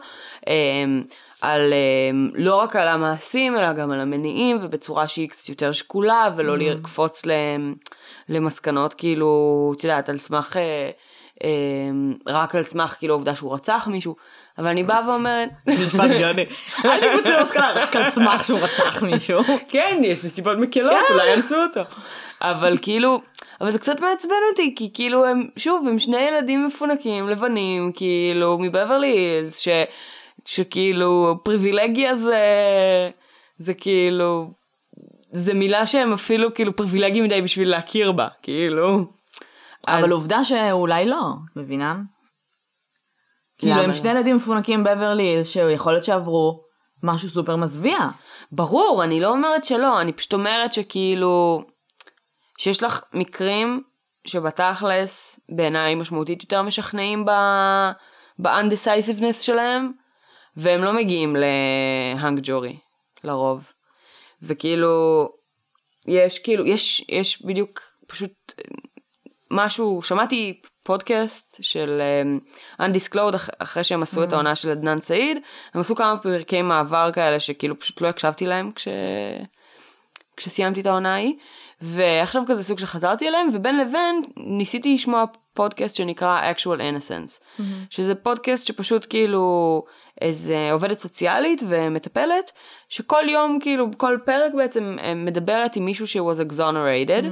אמ, 0.47 1.03
על, 1.47 1.73
אמ, 2.11 2.31
לא 2.35 2.57
רק 2.57 2.77
על 2.77 2.89
המעשים 2.89 3.57
אלא 3.57 3.73
גם 3.73 3.91
על 3.91 4.01
המניעים 4.01 4.59
ובצורה 4.63 5.09
שהיא 5.09 5.29
קצת 5.29 5.49
יותר 5.49 5.73
שקולה 5.73 6.31
ולא 6.37 6.55
Mm. 6.55 6.59
לקפוץ 6.59 7.27
ל- 7.27 7.33
למסקנות 8.29 8.95
כאילו, 8.95 9.29
את 9.77 9.85
יודעת, 9.85 10.09
על 10.09 10.19
סמך, 10.19 10.57
אה, 10.57 10.91
אמ, 11.45 12.15
רק 12.27 12.55
על 12.55 12.63
סמך 12.63 12.97
כאילו 12.99 13.15
העובדה 13.15 13.35
שהוא 13.35 13.55
רצח 13.55 13.89
מישהו, 13.91 14.17
אבל 14.59 14.67
אני 14.67 14.83
באה 14.83 15.09
ואומרת, 15.09 15.49
משפט 15.85 16.11
גאוני. 16.21 16.45
אל 16.85 17.01
תקבוצי 17.01 17.31
למסקנה 17.31 17.73
רק 17.77 17.97
על 17.97 18.11
סמך 18.11 18.45
שהוא 18.45 18.61
רצח 18.61 19.03
מישהו. 19.03 19.41
כן, 19.73 20.01
יש 20.05 20.25
נסיבות 20.25 20.59
מקלות, 20.59 20.93
כן. 21.09 21.15
אולי 21.15 21.35
אנסו 21.35 21.57
אותו. 21.63 21.81
אבל 22.43 22.79
כאילו, 22.83 23.21
אבל 23.61 23.71
זה 23.71 23.79
קצת 23.79 24.01
מעצבן 24.01 24.35
אותי, 24.51 24.75
כי 24.77 24.91
כאילו 24.95 25.27
הם, 25.27 25.49
שוב, 25.57 25.89
הם 25.89 25.99
שני 25.99 26.17
ילדים 26.21 26.67
מפונקים, 26.67 27.29
לבנים, 27.29 27.93
כאילו, 27.93 28.59
מבברלי 28.59 29.17
ש, 29.59 29.69
שכאילו, 30.47 31.41
פריבילגיה 31.45 32.17
זה, 32.17 32.41
זה 33.59 33.75
כאילו, 33.75 34.51
זה 35.33 35.55
מילה 35.55 35.87
שהם 35.87 36.13
אפילו 36.13 36.55
כאילו 36.55 36.77
פריבילגיים 36.77 37.25
מדי 37.25 37.43
בשביל 37.43 37.71
להכיר 37.71 38.13
בה, 38.13 38.29
כאילו. 38.43 39.05
אבל 39.89 40.05
אז- 40.05 40.11
עובדה 40.11 40.45
שאולי 40.45 41.07
לא, 41.07 41.33
מבינה? 41.57 41.95
כאילו 43.59 43.75
הם 43.75 43.87
לא? 43.87 43.93
שני 43.93 44.11
ילדים 44.11 44.37
מפונקים 44.37 44.85
בברלי 44.85 45.45
שיכול 45.45 45.93
להיות 45.93 46.05
שעברו 46.05 46.61
משהו 47.03 47.29
סופר 47.29 47.57
מזוויע. 47.57 47.99
ברור, 48.53 49.05
אני 49.05 49.21
לא 49.21 49.29
אומרת 49.31 49.65
שלא, 49.65 50.01
אני 50.01 50.13
פשוט 50.13 50.33
אומרת 50.33 50.73
שכאילו, 50.73 51.65
שיש 52.59 52.83
לך 52.83 53.01
מקרים 53.13 53.83
שבתכלס 54.27 55.41
בעיניי 55.49 55.95
משמעותית 55.95 56.43
יותר 56.43 56.63
משכנעים 56.63 57.25
ב... 57.25 57.31
ב-undecisiveness 58.39 59.43
שלהם, 59.43 59.93
והם 60.57 60.85
לא 60.85 60.93
מגיעים 60.93 61.37
להאנג 61.37 62.41
ג'ורי, 62.43 62.77
לרוב. 63.25 63.73
וכאילו, 64.43 65.29
יש 66.09 66.39
כאילו, 66.39 66.67
יש, 66.67 67.05
יש 67.09 67.43
בדיוק 67.43 67.81
פשוט 68.07 68.33
משהו, 69.51 70.03
שמעתי 70.03 70.61
פודקאסט 70.83 71.59
של 71.61 72.01
um, 72.81 72.81
Undisclosed 72.83 73.37
אח- 73.37 73.49
אחרי 73.59 73.85
שהם 73.85 74.03
עשו 74.03 74.25
את 74.25 74.33
העונה 74.33 74.55
של 74.55 74.71
עדנאן 74.71 75.01
סעיד, 75.01 75.39
הם 75.75 75.81
עשו 75.81 75.97
כמה 75.97 76.19
פרקי 76.19 76.63
מעבר 76.63 77.11
כאלה 77.13 77.41
שכאילו 77.41 77.79
פשוט 77.79 78.01
לא 78.01 78.09
הקשבתי 78.09 78.47
להם 78.47 78.73
כש... 78.73 78.89
כשסיימתי 80.37 80.81
את 80.81 80.87
העונה 80.87 81.15
ההיא, 81.15 81.35
ועכשיו 81.81 82.43
כזה 82.47 82.65
סוג 82.65 82.79
שחזרתי 82.79 83.29
אליהם, 83.29 83.49
ובין 83.53 83.79
לבין 83.79 84.23
ניסיתי 84.37 84.95
לשמוע 84.95 85.25
פודקאסט 85.55 85.95
שנקרא 85.95 86.53
actual 86.53 86.79
innocence, 86.81 87.63
שזה 87.91 88.15
פודקאסט 88.15 88.67
שפשוט 88.67 89.07
כאילו 89.11 89.85
איזה 90.21 90.69
עובדת 90.73 90.99
סוציאלית 90.99 91.63
ומטפלת, 91.69 92.53
שכל 92.89 93.25
יום 93.29 93.59
כאילו, 93.61 93.87
כל 93.97 94.19
פרק 94.25 94.53
בעצם 94.55 94.97
אה, 95.03 95.15
מדברת 95.15 95.77
עם 95.77 95.85
מישהו 95.85 96.07
ש- 96.07 96.17
was 96.17 96.53
exonerated, 96.53 97.25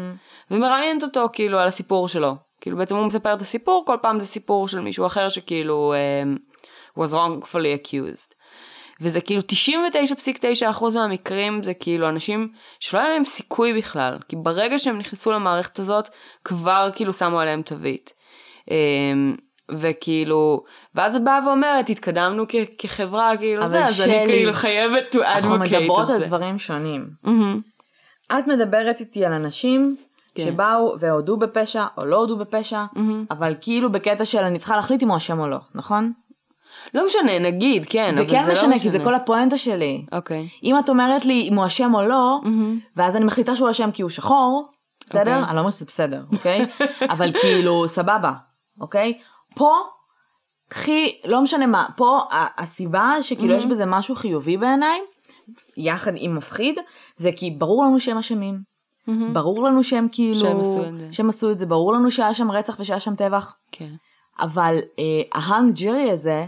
ומראיינת 0.51 1.03
אותו 1.03 1.29
כאילו 1.33 1.59
על 1.59 1.69
הסיפור 1.69 2.09
שלו. 2.09 2.35
כאילו 2.61 2.77
בעצם 2.77 2.97
הוא 2.97 3.07
מספר 3.07 3.35
את 3.35 3.43
הסיפור, 3.43 3.85
כל 3.87 3.97
פעם 4.03 4.21
זה 4.21 4.27
סיפור 4.27 4.69
של 4.69 4.81
מישהו 4.81 5.07
אחר 5.07 5.29
שכאילו 5.29 5.95
um, 5.95 6.39
was 6.99 7.13
wrongfully 7.13 7.87
accused. 7.87 8.35
וזה 9.01 9.21
כאילו 9.21 9.43
99.9% 10.73 10.85
מהמקרים 10.95 11.63
זה 11.63 11.75
כאילו 11.75 12.09
אנשים 12.09 12.49
שלא 12.81 13.01
היה 13.01 13.09
להם 13.09 13.25
סיכוי 13.25 13.79
בכלל, 13.79 14.19
כי 14.29 14.37
ברגע 14.37 14.79
שהם 14.79 14.99
נכנסו 14.99 15.33
למערכת 15.33 15.79
הזאת, 15.79 16.09
כבר 16.45 16.89
כאילו 16.95 17.13
שמו 17.13 17.41
עליהם 17.41 17.63
תווית. 17.63 18.13
אמ, 18.71 19.37
וכאילו, 19.71 20.65
ואז 20.95 21.17
את 21.17 21.25
באה 21.25 21.41
ואומרת, 21.47 21.89
התקדמנו 21.89 22.45
כ- 22.49 22.55
כחברה, 22.79 23.37
כאילו 23.37 23.67
זה, 23.67 23.85
אז 23.85 24.01
אני 24.01 24.15
שלי, 24.15 24.25
כאילו 24.27 24.53
חייבת 24.53 25.15
to 25.15 25.19
אנחנו 25.19 25.55
advocate 25.57 25.59
מדברות 25.59 26.05
את 26.05 26.11
על 26.11 26.19
זה. 26.19 26.25
דברים 26.25 26.59
שונים. 26.59 27.09
מהמם. 27.23 27.61
את 28.39 28.47
מדברת 28.47 29.01
איתי 29.01 29.25
על 29.27 29.33
אנשים 29.33 29.97
כן. 30.35 30.45
שבאו 30.45 30.95
והודו 31.01 31.37
בפשע 31.37 31.85
או 31.99 32.05
לא 32.05 32.17
הודו 32.17 32.37
בפשע, 32.37 32.85
אבל 33.31 33.55
כאילו 33.61 33.93
בקטע 33.93 34.25
של 34.25 34.39
אני 34.39 34.59
צריכה 34.59 34.77
להחליט 34.77 35.03
אם 35.03 35.09
הוא 35.09 35.17
אשם 35.17 35.41
או 35.41 35.49
לא, 35.49 35.59
נכון? 35.75 36.13
לא 36.95 37.07
משנה, 37.07 37.39
נגיד, 37.39 37.87
כן, 37.89 38.15
זה 38.15 38.21
אבל 38.21 38.31
כן 38.31 38.45
לא 38.47 38.53
משנה, 38.53 38.79
כי 38.79 38.91
זה 38.91 38.99
כל 39.05 39.15
הפואנטה 39.15 39.57
שלי. 39.57 40.05
אוקיי. 40.13 40.49
אם 40.63 40.79
את 40.79 40.89
אומרת 40.89 41.25
לי 41.25 41.49
אם 41.51 41.55
הוא 41.55 41.67
אשם 41.67 41.95
או 41.95 42.03
לא, 42.03 42.41
ואז 42.97 43.17
אני 43.17 43.25
מחליטה 43.25 43.57
שהוא 43.57 43.71
אשם 43.71 43.91
כי 43.91 44.03
הוא 44.03 44.11
שחור, 44.11 44.69
בסדר? 45.07 45.21
אוקיי. 45.21 45.45
אני 45.49 45.55
לא 45.55 45.61
אומרת 45.61 45.73
שזה 45.75 45.87
בסדר, 45.87 46.23
אוקיי? 46.33 46.67
אבל 47.11 47.33
כאילו, 47.41 47.89
סבבה, 47.89 48.33
אוקיי? 48.81 49.13
פה, 49.55 49.79
קחי, 50.69 51.21
לא 51.25 51.41
משנה 51.41 51.67
מה, 51.67 51.87
פה 51.97 52.21
הסיבה 52.59 53.13
שכאילו 53.23 53.55
יש 53.55 53.67
בזה 53.67 53.87
משהו 53.87 54.15
חיובי 54.15 54.57
בעיניי, 54.57 55.01
יחד 55.77 56.13
עם 56.17 56.37
מפחיד, 56.37 56.79
זה 57.17 57.31
כי 57.37 57.51
ברור 57.51 57.85
לנו 57.85 58.01
שהם 58.01 58.19
אשמים. 58.19 58.75
ברור 59.33 59.65
לנו 59.65 59.83
שהם 59.83 60.09
כאילו... 60.13 60.41
שהם 60.41 60.61
עשו 60.61 60.85
את 60.85 60.99
זה. 60.99 61.09
שהם 61.13 61.29
עשו 61.29 61.51
את 61.51 61.59
זה, 61.59 61.67
ברור 61.67 61.93
לנו 61.93 62.11
שהיה 62.11 62.35
שם 62.35 62.51
רצח 62.51 62.77
ושהיה 62.81 63.01
שם 63.01 63.15
טבח. 63.15 63.57
כן. 63.73 63.91
אבל 64.41 64.79
אה, 64.99 65.23
ההאנג 65.41 65.73
ג'רי 65.75 66.11
הזה 66.11 66.47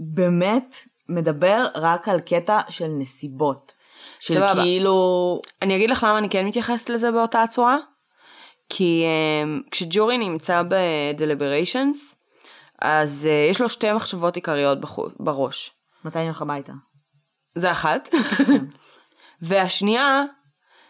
באמת 0.00 0.76
מדבר 1.08 1.66
רק 1.74 2.08
על 2.08 2.20
קטע 2.20 2.60
של 2.68 2.88
נסיבות. 2.88 3.72
של 4.20 4.34
סבבה. 4.34 4.62
כאילו... 4.62 5.40
אני 5.62 5.76
אגיד 5.76 5.90
לך 5.90 6.06
למה 6.08 6.18
אני 6.18 6.30
כן 6.30 6.46
מתייחסת 6.46 6.90
לזה 6.90 7.10
באותה 7.10 7.42
הצורה. 7.42 7.78
כי 8.68 9.04
um, 9.04 9.68
כשג'ורי 9.70 10.18
נמצא 10.18 10.62
ב-deliberations, 10.68 12.14
אז 12.82 13.28
uh, 13.30 13.50
יש 13.50 13.60
לו 13.60 13.68
שתי 13.68 13.92
מחשבות 13.92 14.36
עיקריות 14.36 14.80
בחו- 14.80 15.08
בראש. 15.20 15.70
מתי 16.04 16.18
אני 16.18 16.24
הולך 16.26 16.42
הביתה? 16.42 16.72
זה 17.54 17.70
אחת. 17.70 18.08
והשנייה, 19.42 20.22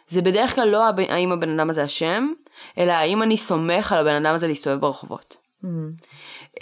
זה 0.09 0.23
בדרך 0.23 0.55
כלל 0.55 0.69
לא 0.69 0.89
הב- 0.89 1.01
האם 1.01 1.33
הבן 1.33 1.59
אדם 1.59 1.71
הזה 1.71 1.85
אשם, 1.85 2.29
אלא 2.79 2.93
האם 2.93 3.23
אני 3.23 3.37
סומך 3.37 3.93
על 3.93 3.99
הבן 3.99 4.25
אדם 4.25 4.35
הזה 4.35 4.47
להסתובב 4.47 4.81
ברחובות. 4.81 5.37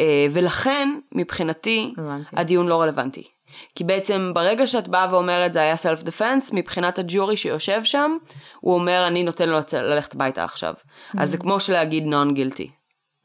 אה, 0.00 0.26
ולכן, 0.32 0.98
מבחינתי, 1.12 1.94
הבנתי. 1.98 2.36
הדיון 2.36 2.66
לא 2.66 2.82
רלוונטי. 2.82 3.28
כי 3.74 3.84
בעצם 3.84 4.32
ברגע 4.34 4.66
שאת 4.66 4.88
באה 4.88 5.08
ואומרת 5.10 5.52
זה 5.52 5.60
היה 5.60 5.76
סלף 5.76 6.02
דפנס, 6.02 6.50
מבחינת 6.52 6.98
הג'ורי 6.98 7.36
שיושב 7.36 7.84
שם, 7.84 8.16
הוא 8.60 8.74
אומר 8.74 9.04
אני 9.06 9.22
נותן 9.22 9.48
לו 9.48 9.58
ללכת 9.72 10.14
הביתה 10.14 10.44
עכשיו. 10.44 10.74
אז 11.18 11.30
זה 11.30 11.38
כמו 11.38 11.60
שלהגיד 11.60 12.04
נון 12.04 12.34
גילטי. 12.34 12.70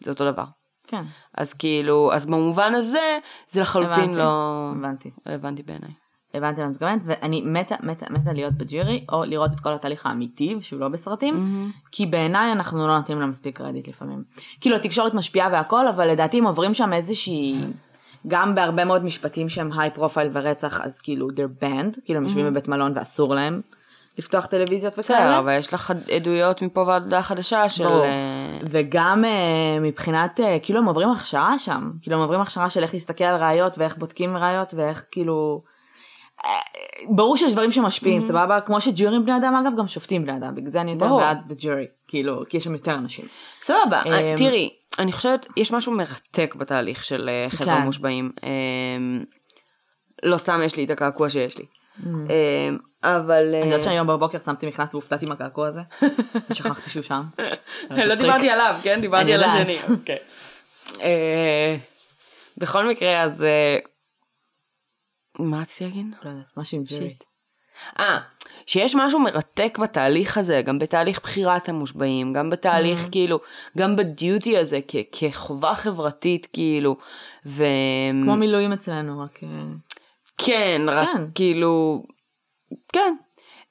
זה 0.04 0.12
אותו 0.12 0.32
דבר. 0.32 0.44
כן. 0.88 1.04
אז 1.38 1.54
כאילו, 1.54 2.14
אז 2.14 2.26
במובן 2.26 2.76
הזה, 2.76 3.20
זה 3.50 3.62
לחלוטין 3.62 4.04
הבנתי. 4.04 4.18
לא 4.18 4.72
הבנתי. 4.78 5.10
רלוונטי 5.28 5.64
בעיניי. 5.64 5.92
הבנתי 6.34 6.62
מה 6.62 6.68
את 6.68 6.72
מתכוונת, 6.72 7.02
ואני 7.06 7.42
מתה, 7.42 7.76
מתה, 7.84 8.06
מתה 8.10 8.34
להיות 8.34 8.54
ב 8.54 8.63
jury, 8.63 9.06
או 9.12 9.24
לראות 9.24 9.52
את 9.52 9.60
כל 9.60 9.74
התהליך 9.74 10.06
האמיתי, 10.06 10.58
שהוא 10.62 10.80
לא 10.80 10.88
בסרטים, 10.88 11.70
כי 11.92 12.06
בעיניי 12.06 12.52
אנחנו 12.52 12.88
לא 12.88 12.98
נותנים 12.98 13.20
לה 13.20 13.26
מספיק 13.26 13.58
קרדיט 13.58 13.88
לפעמים. 13.88 14.24
כאילו, 14.62 14.76
התקשורת 14.76 15.14
משפיעה 15.14 15.50
והכל, 15.52 15.88
אבל 15.88 16.08
לדעתי 16.12 16.38
הם 16.38 16.46
עוברים 16.46 16.74
שם 16.74 16.94
איזושהי... 16.94 17.56
גם 18.28 18.56
בהרבה 18.56 18.86
מאוד 18.86 19.04
משפטים 19.04 19.50
שהם 19.50 19.80
high 19.80 19.90
profile 19.90 20.30
ורצח, 20.34 20.82
אז 20.82 21.00
כאילו, 21.00 21.28
they're 21.28 21.64
banned, 21.64 22.00
כאילו, 22.06 22.18
הם 22.18 22.24
יושבים 22.24 22.46
בבית 22.46 22.68
מלון 22.68 22.92
ואסור 22.96 23.36
להם 23.36 23.62
לפתוח 24.18 24.46
טלוויזיות 24.46 25.00
בסדר, 25.00 25.18
וכאלה. 25.18 25.40
אבל 25.40 25.58
יש 25.58 25.74
לך 25.74 25.94
עדויות 26.16 26.62
מפה 26.62 26.82
ועד 26.88 27.04
הודעה 27.04 27.24
חדשה 27.24 27.70
של... 27.70 27.84
ברור. 27.84 28.04
אה, 28.04 28.60
וגם 28.64 29.26
אה, 29.26 29.80
מבחינת, 29.82 30.40
אה, 30.40 30.58
כאילו 30.62 30.80
הם 30.80 30.86
עוברים 30.86 31.10
הכשרה 31.10 31.58
שם, 31.58 31.92
כאילו 32.02 32.16
הם 32.16 32.22
עוברים 32.22 32.42
הכשרה 32.42 32.70
של 32.70 32.84
איך 32.84 32.94
להסתכל 32.94 33.24
על 33.24 33.42
ראיות 33.42 33.78
ואיך 33.78 33.98
בודקים 33.98 34.38
ראיות 34.38 34.74
ואיך 34.74 35.06
כאילו... 35.12 35.62
אה, 36.46 36.52
ברור 37.10 37.38
שיש 37.38 37.52
דברים 37.52 37.72
שמשפיעים, 37.72 38.22
סבבה? 38.22 38.62
כמו 38.62 38.82
שג'ורים 38.82 39.26
בני 39.26 39.38
אדם, 39.38 39.56
אגב, 39.56 39.78
גם 39.78 39.88
שופטים 39.88 40.24
בני 40.24 40.38
אדם, 40.38 40.56
בגלל 40.56 40.72
זה 40.72 40.82
אני 40.82 40.92
יותר. 40.92 41.18
בעד 41.18 41.52
the 41.52 41.64
jury, 41.64 41.88
כאילו, 42.08 42.44
כי 42.50 42.58
יש 42.58 42.64
שם 42.64 42.74
יותר 42.74 42.94
אנשים. 42.94 43.26
סבבה, 43.62 44.02
אמ, 44.06 44.12
אה, 44.12 44.34
תראי, 44.38 44.70
אני 45.00 45.12
חושבת, 45.12 45.48
יש 45.58 45.72
משהו 45.72 45.92
מרתק 45.92 46.56
בתהליך 46.58 47.04
של 47.04 47.30
אה, 47.30 47.50
חבר'ה 47.50 47.76
כן. 47.76 47.86
מושבעים. 47.86 48.32
אמ, 48.44 49.24
לא 50.24 50.38
סתם 50.38 50.62
יש 50.66 50.76
לי 50.76 50.84
את 50.84 50.90
הקעקוע 50.90 51.30
שיש 51.30 51.58
לי. 51.58 51.66
אמ, 52.06 52.78
אבל... 53.04 53.54
אה, 53.54 53.62
אני 53.62 53.72
יודעת 53.72 53.84
שהיום 53.84 54.08
בבוקר 54.08 54.40
שמתי 54.40 54.68
מכנס 54.68 54.94
והופתעתי 54.94 55.26
מהקעקוע 55.26 55.68
הזה, 55.68 55.82
ושכחתי 56.50 56.90
שהוא 56.90 57.04
שם. 57.04 57.22
לא. 57.90 58.16
דיברתי 58.16 58.50
עליו, 58.50 58.76
כן? 58.84 59.02
דיברתי 59.02 59.34
על. 59.34 59.44
השני. 59.44 59.78
אוקיי. 59.90 60.18
אה, 61.02 61.76
בכל 62.58 62.90
מקרה, 62.90 63.24
אז... 63.24 63.46
מה 65.40 65.62
רציתי 65.62 65.84
להגיד? 65.84 66.06
לא 66.24 66.30
יודעת, 66.30 66.58
משהו 66.58 66.78
עם. 66.78 66.86
שיט. 66.86 67.24
אה, 68.00 68.18
שיש 68.66 68.96
משהו 68.96 69.20
מרתק 69.20 69.78
בתהליך 69.82 70.38
הזה, 70.38 70.62
גם 70.62 70.80
בתהליך 70.80 71.20
בחירת 71.24 71.70
המושבעים, 71.70 72.34
גם 72.34 72.50
בתהליך 72.50 73.08
כאילו, 73.12 73.40
גם 73.78 73.96
בדיוטי 73.96 74.58
הזה 74.58 74.80
כ- 74.88 74.96
כחובה 75.12 75.76
חברתית 75.76 76.48
כאילו, 76.54 76.96
ו... 77.46 77.64
כמו 78.24 78.36
מילואים 78.36 78.74
אצלנו, 78.74 79.20
רק... 79.20 79.40
אה, 79.44 79.50
כן, 80.38 80.82
רק 80.88 81.10
כן. 81.14 81.24
כאילו, 81.36 82.04
כן. 82.94 83.16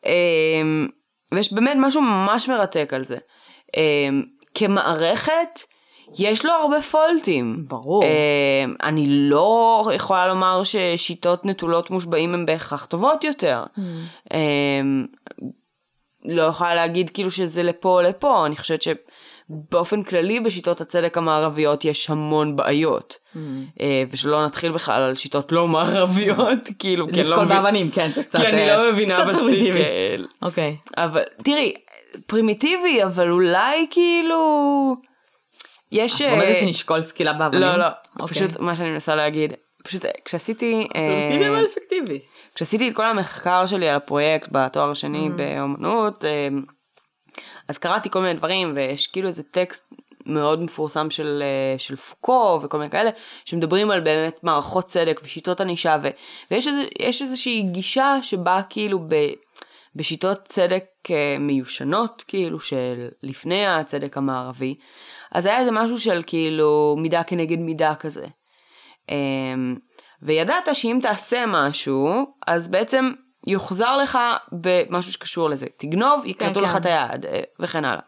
אמ, 0.06 0.88
ויש 1.32 1.52
באמת 1.52 1.76
משהו 1.80 2.00
ממש 2.00 2.48
מרתק 2.48 2.90
על 2.94 3.04
זה. 3.04 3.18
אמ, 3.76 4.22
כמערכת, 4.54 5.60
יש 6.18 6.44
לו 6.44 6.52
הרבה 6.52 6.80
פולטים. 6.80 7.64
ברור. 7.68 8.02
אה, 8.04 8.08
אני 8.82 9.04
לא 9.08 9.90
יכולה 9.94 10.26
לומר 10.26 10.62
ששיטות 10.64 11.44
נטולות 11.46 11.90
מושבעים 11.90 12.34
הן 12.34 12.46
בהכרח 12.46 12.84
טובות 12.84 13.24
יותר. 13.24 13.62
אה, 14.32 14.38
לא 16.24 16.42
יכולה 16.42 16.74
להגיד 16.74 17.10
כאילו 17.10 17.30
שזה 17.30 17.62
לפה 17.62 17.88
או 17.88 18.00
לפה, 18.02 18.46
אני 18.46 18.56
חושבת 18.56 18.82
שבאופן 18.82 20.02
כללי 20.02 20.40
בשיטות 20.40 20.80
הצדק 20.80 21.18
המערביות 21.18 21.84
יש 21.84 22.10
המון 22.10 22.56
בעיות. 22.56 23.16
אה, 23.80 24.02
ושלא 24.10 24.44
נתחיל 24.46 24.72
בכלל 24.72 25.02
על 25.02 25.16
שיטות 25.16 25.52
לא 25.52 25.68
מערביות, 25.68 26.58
כאילו, 26.78 27.08
כי 27.08 27.20
אני 27.20 27.30
לא 27.30 27.36
מבין- 27.42 27.48
באבנים, 27.56 27.90
כן, 27.90 28.10
זה 28.14 28.22
קצת... 28.22 28.38
כי 28.40 28.46
אני 28.46 28.70
אה, 28.70 28.76
לא 28.76 28.92
מבינה 28.92 29.16
קצת 29.16 29.28
מספיק. 29.42 29.74
אה, 29.76 30.16
אוקיי. 30.42 30.76
אבל 30.96 31.22
תראי, 31.44 31.74
פרימיטיבי, 32.26 33.02
אבל 33.04 33.30
אולי 33.30 33.86
כאילו... 33.90 34.96
יש... 35.92 36.22
את 36.22 36.32
אומרת 36.32 36.48
אה, 36.48 36.54
שנשקול 36.54 37.00
סקילה 37.00 37.32
באבנים? 37.32 37.62
לא, 37.62 37.76
לא, 37.78 37.86
אוקיי. 38.20 38.34
פשוט 38.34 38.60
מה 38.60 38.76
שאני 38.76 38.90
מנסה 38.90 39.14
להגיד, 39.14 39.52
פשוט 39.86 40.04
אה, 40.04 40.10
כשעשיתי... 40.24 40.88
אה, 40.96 41.00
פרימיטיבי 41.00 41.48
אבל 41.48 41.66
אפקטיבי. 41.66 42.20
כשעשיתי 42.54 42.88
את 42.88 42.94
כל 42.94 43.04
המחקר 43.04 43.66
שלי 43.66 43.88
על 43.88 43.96
הפרויקט 43.96 44.48
בתואר 44.52 44.90
השני 44.90 45.28
באמנות, 45.28 46.24
אה, 46.24 46.48
אז 47.68 47.78
קראתי 47.78 48.10
כל 48.10 48.20
מיני 48.20 48.34
דברים, 48.34 48.72
ויש 48.76 49.06
כאילו 49.06 49.28
איזה 49.28 49.42
טקסט 49.42 49.92
מאוד 50.26 50.62
מפורסם 50.62 51.10
של, 51.10 51.42
של 51.78 51.96
פוקו 51.96 52.60
וכל 52.62 52.78
מיני 52.78 52.90
כאלה, 52.90 53.10
שמדברים 53.44 53.90
על 53.90 54.00
באמת 54.00 54.44
מערכות 54.44 54.86
צדק 54.86 55.20
ושיטות 55.24 55.60
ענישה, 55.60 55.96
ו, 56.02 56.08
ויש 56.50 56.68
איזה, 56.68 56.82
יש 56.98 57.22
איזושהי 57.22 57.62
גישה 57.62 58.16
שבה 58.22 58.60
כאילו 58.70 58.98
ב, 59.08 59.14
בשיטות 59.96 60.38
צדק 60.44 60.84
מיושנות, 61.38 62.24
כאילו 62.28 62.60
של 62.60 63.08
לפני 63.22 63.66
הצדק 63.66 64.16
המערבי, 64.16 64.74
אז 65.36 65.46
היה 65.46 65.58
איזה 65.58 65.70
משהו 65.70 65.98
של 65.98 66.20
כאילו 66.26 66.96
מידה 66.98 67.22
כנגד 67.22 67.58
מידה 67.58 67.94
כזה. 67.94 68.26
אמ, 69.08 69.76
וידעת 70.22 70.68
שאם 70.72 70.98
תעשה 71.02 71.44
משהו, 71.46 72.26
אז 72.46 72.68
בעצם 72.68 73.10
יוחזר 73.46 73.96
לך 73.96 74.18
במשהו 74.52 75.12
שקשור 75.12 75.50
לזה. 75.50 75.66
תגנוב, 75.76 76.26
יכרתו 76.26 76.60
כן. 76.60 76.66
לך 76.66 76.76
את 76.76 76.86
היד, 76.86 77.26
אה, 77.26 77.40
וכן 77.60 77.84
הלאה. 77.84 78.00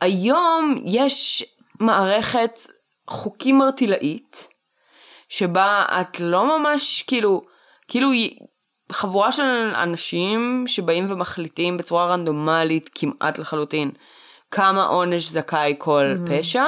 היום 0.00 0.82
יש 0.84 1.44
מערכת 1.80 2.58
חוקים 3.10 3.58
מרטילאית, 3.58 4.48
שבה 5.28 5.84
את 6.00 6.20
לא 6.20 6.58
ממש, 6.58 7.02
כאילו, 7.02 7.42
כאילו 7.88 8.10
חבורה 8.92 9.32
של 9.32 9.72
אנשים 9.74 10.64
שבאים 10.66 11.06
ומחליטים 11.08 11.76
בצורה 11.76 12.06
רנדומלית 12.06 12.90
כמעט 12.94 13.38
לחלוטין 13.38 13.90
כמה 14.52 14.84
עונש 14.84 15.28
זכאי 15.28 15.74
כל 15.78 16.04
פשע, 16.26 16.64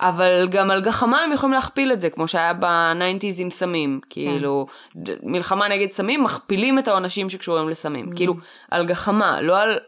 אבל 0.00 0.48
גם 0.50 0.70
על 0.70 0.80
גחמה 0.80 1.24
הם 1.24 1.32
יכולים 1.32 1.54
להכפיל 1.54 1.92
את 1.92 2.00
זה, 2.00 2.10
כמו 2.10 2.28
שהיה 2.28 2.52
בניינטיז 2.52 3.40
עם 3.40 3.50
סמים. 3.50 4.00
כאילו, 4.08 4.66
ד- 4.96 5.16
מלחמה 5.22 5.68
נגד 5.68 5.90
סמים, 5.90 6.22
מכפילים 6.22 6.78
את 6.78 6.88
העונשים 6.88 7.30
שקשורים 7.30 7.68
לסמים. 7.68 8.06
כאילו, 8.16 8.34
על 8.70 8.86
גחמה, 8.86 9.40
לא 9.40 9.60
על... 9.60 9.78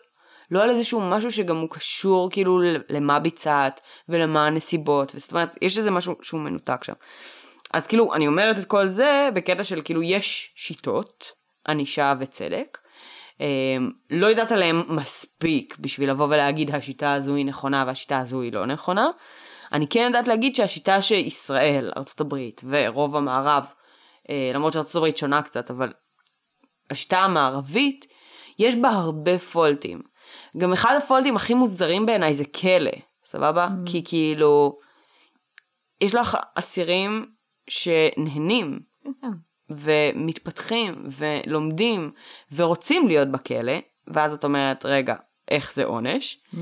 לא 0.50 0.62
על 0.62 0.70
איזשהו 0.70 1.00
משהו 1.00 1.30
שגם 1.32 1.56
הוא 1.56 1.70
קשור 1.70 2.30
כאילו 2.30 2.58
למה 2.88 3.18
ביצעת 3.18 3.80
ולמה 4.08 4.46
הנסיבות, 4.46 5.12
זאת 5.16 5.30
אומרת, 5.30 5.54
יש 5.62 5.78
איזה 5.78 5.90
משהו 5.90 6.14
שהוא 6.22 6.40
מנותק 6.40 6.84
שם. 6.84 6.92
אז 7.72 7.86
כאילו, 7.86 8.14
אני 8.14 8.26
אומרת 8.26 8.58
את 8.58 8.64
כל 8.64 8.88
זה 8.88 9.28
בקטע 9.34 9.64
של 9.64 9.80
כאילו, 9.84 10.02
יש 10.02 10.52
שיטות, 10.56 11.32
ענישה 11.68 12.14
וצדק. 12.18 12.78
אמ, 13.40 13.90
לא 14.10 14.26
יודעת 14.26 14.52
עליהם 14.52 14.82
מספיק 14.88 15.76
בשביל 15.80 16.10
לבוא 16.10 16.26
ולהגיד 16.26 16.74
השיטה 16.74 17.12
הזו 17.12 17.34
היא 17.34 17.46
נכונה 17.46 17.84
והשיטה 17.86 18.18
הזו 18.18 18.40
היא 18.40 18.52
לא 18.52 18.66
נכונה. 18.66 19.08
אני 19.72 19.86
כן 19.88 20.04
יודעת 20.06 20.28
להגיד 20.28 20.54
שהשיטה 20.54 21.02
שישראל, 21.02 21.90
ארה"ב 21.96 22.34
ורוב 22.68 23.16
המערב, 23.16 23.64
אה, 24.30 24.50
למרות 24.54 24.72
שארה"ב 24.72 25.16
שונה 25.16 25.42
קצת, 25.42 25.70
אבל 25.70 25.92
השיטה 26.90 27.18
המערבית, 27.18 28.06
יש 28.58 28.76
בה 28.76 28.88
הרבה 28.88 29.38
פולטים. 29.38 30.02
גם 30.56 30.72
אחד 30.72 30.98
הפולטים 31.02 31.36
הכי 31.36 31.54
מוזרים 31.54 32.06
בעיניי 32.06 32.34
זה 32.34 32.44
כלא, 32.44 32.90
סבבה? 33.24 33.66
Mm. 33.66 33.90
כי 33.90 34.04
כאילו, 34.04 34.74
יש 36.00 36.14
לך 36.14 36.38
אסירים 36.54 37.26
שנהנים 37.68 38.80
כן. 39.20 39.26
ומתפתחים 39.78 40.94
ולומדים 41.06 42.10
ורוצים 42.54 43.08
להיות 43.08 43.28
בכלא, 43.28 43.78
ואז 44.06 44.32
את 44.32 44.44
אומרת, 44.44 44.86
רגע, 44.86 45.14
איך 45.50 45.72
זה 45.72 45.84
עונש? 45.84 46.38
Mm. 46.54 46.56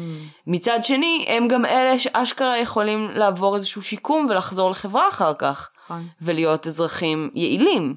מצד 0.47 0.79
שני, 0.83 1.25
הם 1.29 1.49
גם 1.49 1.65
אלה 1.65 1.99
שאשכרה 1.99 2.59
יכולים 2.59 3.11
לעבור 3.11 3.57
איזשהו 3.57 3.83
שיקום 3.83 4.27
ולחזור 4.31 4.71
לחברה 4.71 5.09
אחר 5.09 5.35
כך, 5.35 5.71
נכון. 5.85 6.07
ולהיות 6.23 6.67
אזרחים 6.67 7.31
יעילים. 7.35 7.95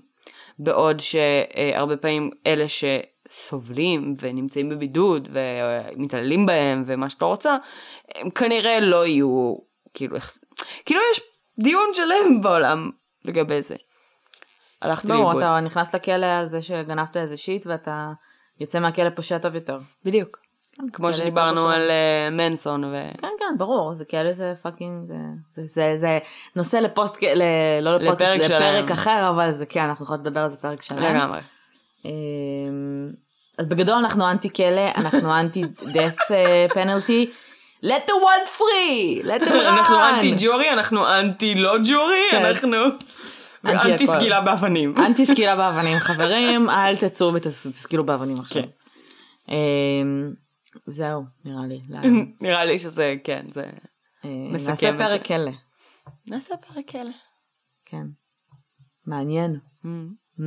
בעוד 0.59 0.99
שהרבה 0.99 1.97
פעמים 1.97 2.29
אלה 2.47 2.65
שסובלים 2.67 4.13
ונמצאים 4.21 4.69
בבידוד 4.69 5.29
ומתעללים 5.31 6.45
בהם 6.45 6.83
ומה 6.87 7.09
שאת 7.09 7.21
לא 7.21 7.27
רוצה, 7.27 7.57
הם 8.15 8.29
כנראה 8.29 8.79
לא 8.79 9.05
יהיו, 9.05 9.55
כאילו, 9.93 10.15
איך... 10.15 10.37
כאילו 10.85 11.01
יש 11.11 11.21
דיון 11.59 11.89
שלם 11.93 12.41
בעולם 12.41 12.89
לגבי 13.25 13.61
זה. 13.61 13.75
הלכתי 14.85 15.07
ברור, 15.07 15.23
לאיבוד. 15.23 15.43
אתה 15.43 15.59
נכנס 15.59 15.95
לכלא 15.95 16.25
על 16.25 16.47
זה 16.47 16.61
שגנבת 16.61 17.17
איזה 17.17 17.37
shit 17.37 17.67
ואתה 17.67 18.11
יוצא 18.59 18.79
מהכלא 18.79 19.09
פושע 19.09 19.37
טוב 19.37 19.55
יותר. 19.55 19.77
בדיוק. 20.05 20.45
כמו 20.93 21.07
כלא 21.07 21.13
שדיברנו 21.13 21.69
על 21.69 21.89
אה, 21.89 22.29
מנסון 22.31 22.83
ו... 22.83 23.09
כן, 23.17 23.27
כן, 23.39 23.57
ברור, 23.57 23.93
זה 23.93 24.05
כאלה 24.05 24.33
זה 24.33 24.53
fucking, 24.61 25.09
זה, 25.49 26.19
נושא 26.55 26.77
לפוסט, 26.77 27.17
לא 27.81 27.97
לפוסט, 27.97 28.21
לפרק. 28.21 28.91
אחר, 28.91 29.29
אבל 29.29 29.51
זה 29.51 29.65
כן, 29.65 29.81
אנחנו 29.81 30.05
יכולים 30.05 30.21
לדבר 30.21 30.39
על 30.39 30.49
זה 30.49 30.57
פרק 30.57 30.81
שלם. 30.81 31.15
לגמרי. 31.15 31.39
אמ, 32.05 33.09
אז 33.59 33.65
בגדול 33.65 33.95
אנחנו 33.95 34.31
אנטי 34.31 34.49
כלא, 34.53 34.91
אנחנו 34.95 35.39
אנטי 35.39 35.63
death 35.81 36.31
אה, 36.31 36.65
penalty. 36.69 37.29
let 37.83 38.05
the 38.07 38.13
one 38.13 38.47
free, 38.57 39.23
let 39.25 39.41
them 39.41 39.51
run. 39.63 39.67
אנחנו 39.67 39.95
אנטי 40.09 40.35
ג'ורי, 40.37 40.71
אנחנו 40.71 41.07
אנטי 41.19 41.55
לא 41.55 41.77
ג'ורי, 41.89 42.23
כן. 42.31 42.45
אנחנו... 42.45 42.77
אנטי 43.65 43.91
אנטי. 43.91 44.07
סגילה 44.07 44.41
באבנים. 44.41 44.97
אנטי 44.97 45.25
סקילה 45.25 45.55
באבנים, 45.55 45.99
חברים, 45.99 46.69
אל 46.69 46.97
תצאו 46.97 47.33
ותסקילו 47.33 48.05
באבנים 48.05 48.39
עכשיו. 48.39 48.61
כן. 48.61 48.69
אמ, 49.53 50.33
זהו, 50.87 51.23
נראה 51.45 51.67
לי. 51.67 51.81
נראה 52.41 52.65
לי 52.65 52.79
שזה, 52.79 53.15
כן, 53.23 53.45
זה... 53.53 53.61
אה, 54.25 54.29
מסכם 54.51 54.71
נעשה 54.71 54.97
פרק 54.97 55.25
כלא, 55.25 55.51
נעשה 56.27 56.55
פרק 56.57 56.83
כאלה. 56.87 57.11
כן. 57.85 58.05
מעניין. 59.07 59.59
Mm. 59.83 59.87
Mm. 60.39 60.43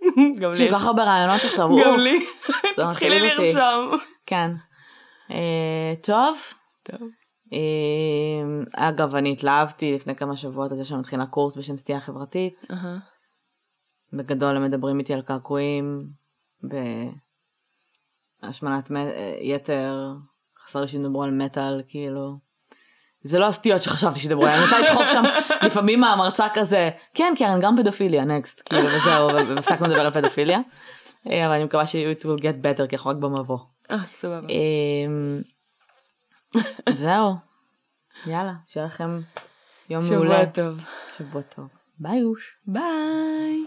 גם 0.40 0.52
יש 0.52 0.58
לי 0.58 0.64
לי 0.64 0.70
כל 0.70 0.78
כך 0.78 0.84
הרבה 0.84 1.04
רעיונות 1.04 1.44
עכשיו. 1.44 1.68
גם. 1.84 1.98
לי. 1.98 2.26
תתחילי. 2.76 3.20
לרשום. 3.20 3.98
כן. 4.26 4.50
אה, 5.30 5.94
טוב. 6.02 6.38
טוב. 6.82 7.08
אה, 7.52 7.58
אגב, 8.88 9.14
אני 9.14 9.32
התלהבתי 9.32 9.94
לפני 9.94 10.14
כמה 10.14 10.36
שבועות 10.36 10.72
על 10.72 10.78
זה 10.78 10.84
שאני 10.84 11.00
מתחילה 11.00 11.26
קורס 11.26 11.56
בשם 11.56 11.76
סטייה 11.76 12.00
חברתית. 12.00 12.66
בגדול 14.12 14.56
הם 14.56 14.64
מדברים 14.64 14.98
איתי 14.98 15.14
על 15.14 15.22
קעקועים, 15.22 16.06
בהשמנת 18.42 18.90
מ- 18.90 18.96
אה, 18.96 19.36
יתר, 19.40 20.12
חסר 20.64 20.80
לי 20.80 20.88
שידברו 20.88 21.22
על 21.22 21.30
מטאל, 21.30 21.82
כאילו. 21.88 22.38
זה 23.22 23.38
לא 23.38 23.46
הסטיות 23.46 23.82
שחשבתי 23.82 24.20
שידברו 24.20 24.46
עליהן, 24.46 24.62
אני 24.62 24.70
מנסה 24.70 24.80
לדחוף 24.80 25.06
שם 25.12 25.22
לפעמים 25.66 26.00
מהמרצה 26.00 26.46
כזה, 26.54 26.90
כן 27.14 27.34
קרן, 27.38 27.58
גם 27.60 27.76
פדופיליה, 27.76 28.24
נקסט, 28.24 28.62
כאילו, 28.64 28.82
וזהו, 28.88 29.30
אבל 29.30 29.58
הפסקנו 29.58 29.86
לדבר 29.86 30.00
על 30.06 30.10
פדופיליה. 30.10 30.58
אה, 31.30 31.46
אבל 31.46 31.54
אני 31.54 31.64
מקווה 31.64 31.86
ש- 31.86 31.94
it 31.96 32.22
will 32.24 32.40
get 32.42 32.54
better, 32.64 32.86
כי 32.86 32.96
אנחנו 32.96 33.10
רק 33.10 33.16
במבוא. 33.16 33.58
אה, 33.90 33.96
סבבה. 34.04 34.46
זהו, 36.94 37.34
יאללה, 38.26 38.52
שיהיה 38.66 38.86
לכם 38.86 39.20
יום 39.90 40.02
מעולה. 40.10 40.40
שבוע 40.40 40.44
טוב. 40.44 40.80
שבוע 41.16 41.42
טוב. 41.42 41.68
ביי 41.98 42.22
אוש. 42.22 42.58
ביי. 42.66 43.64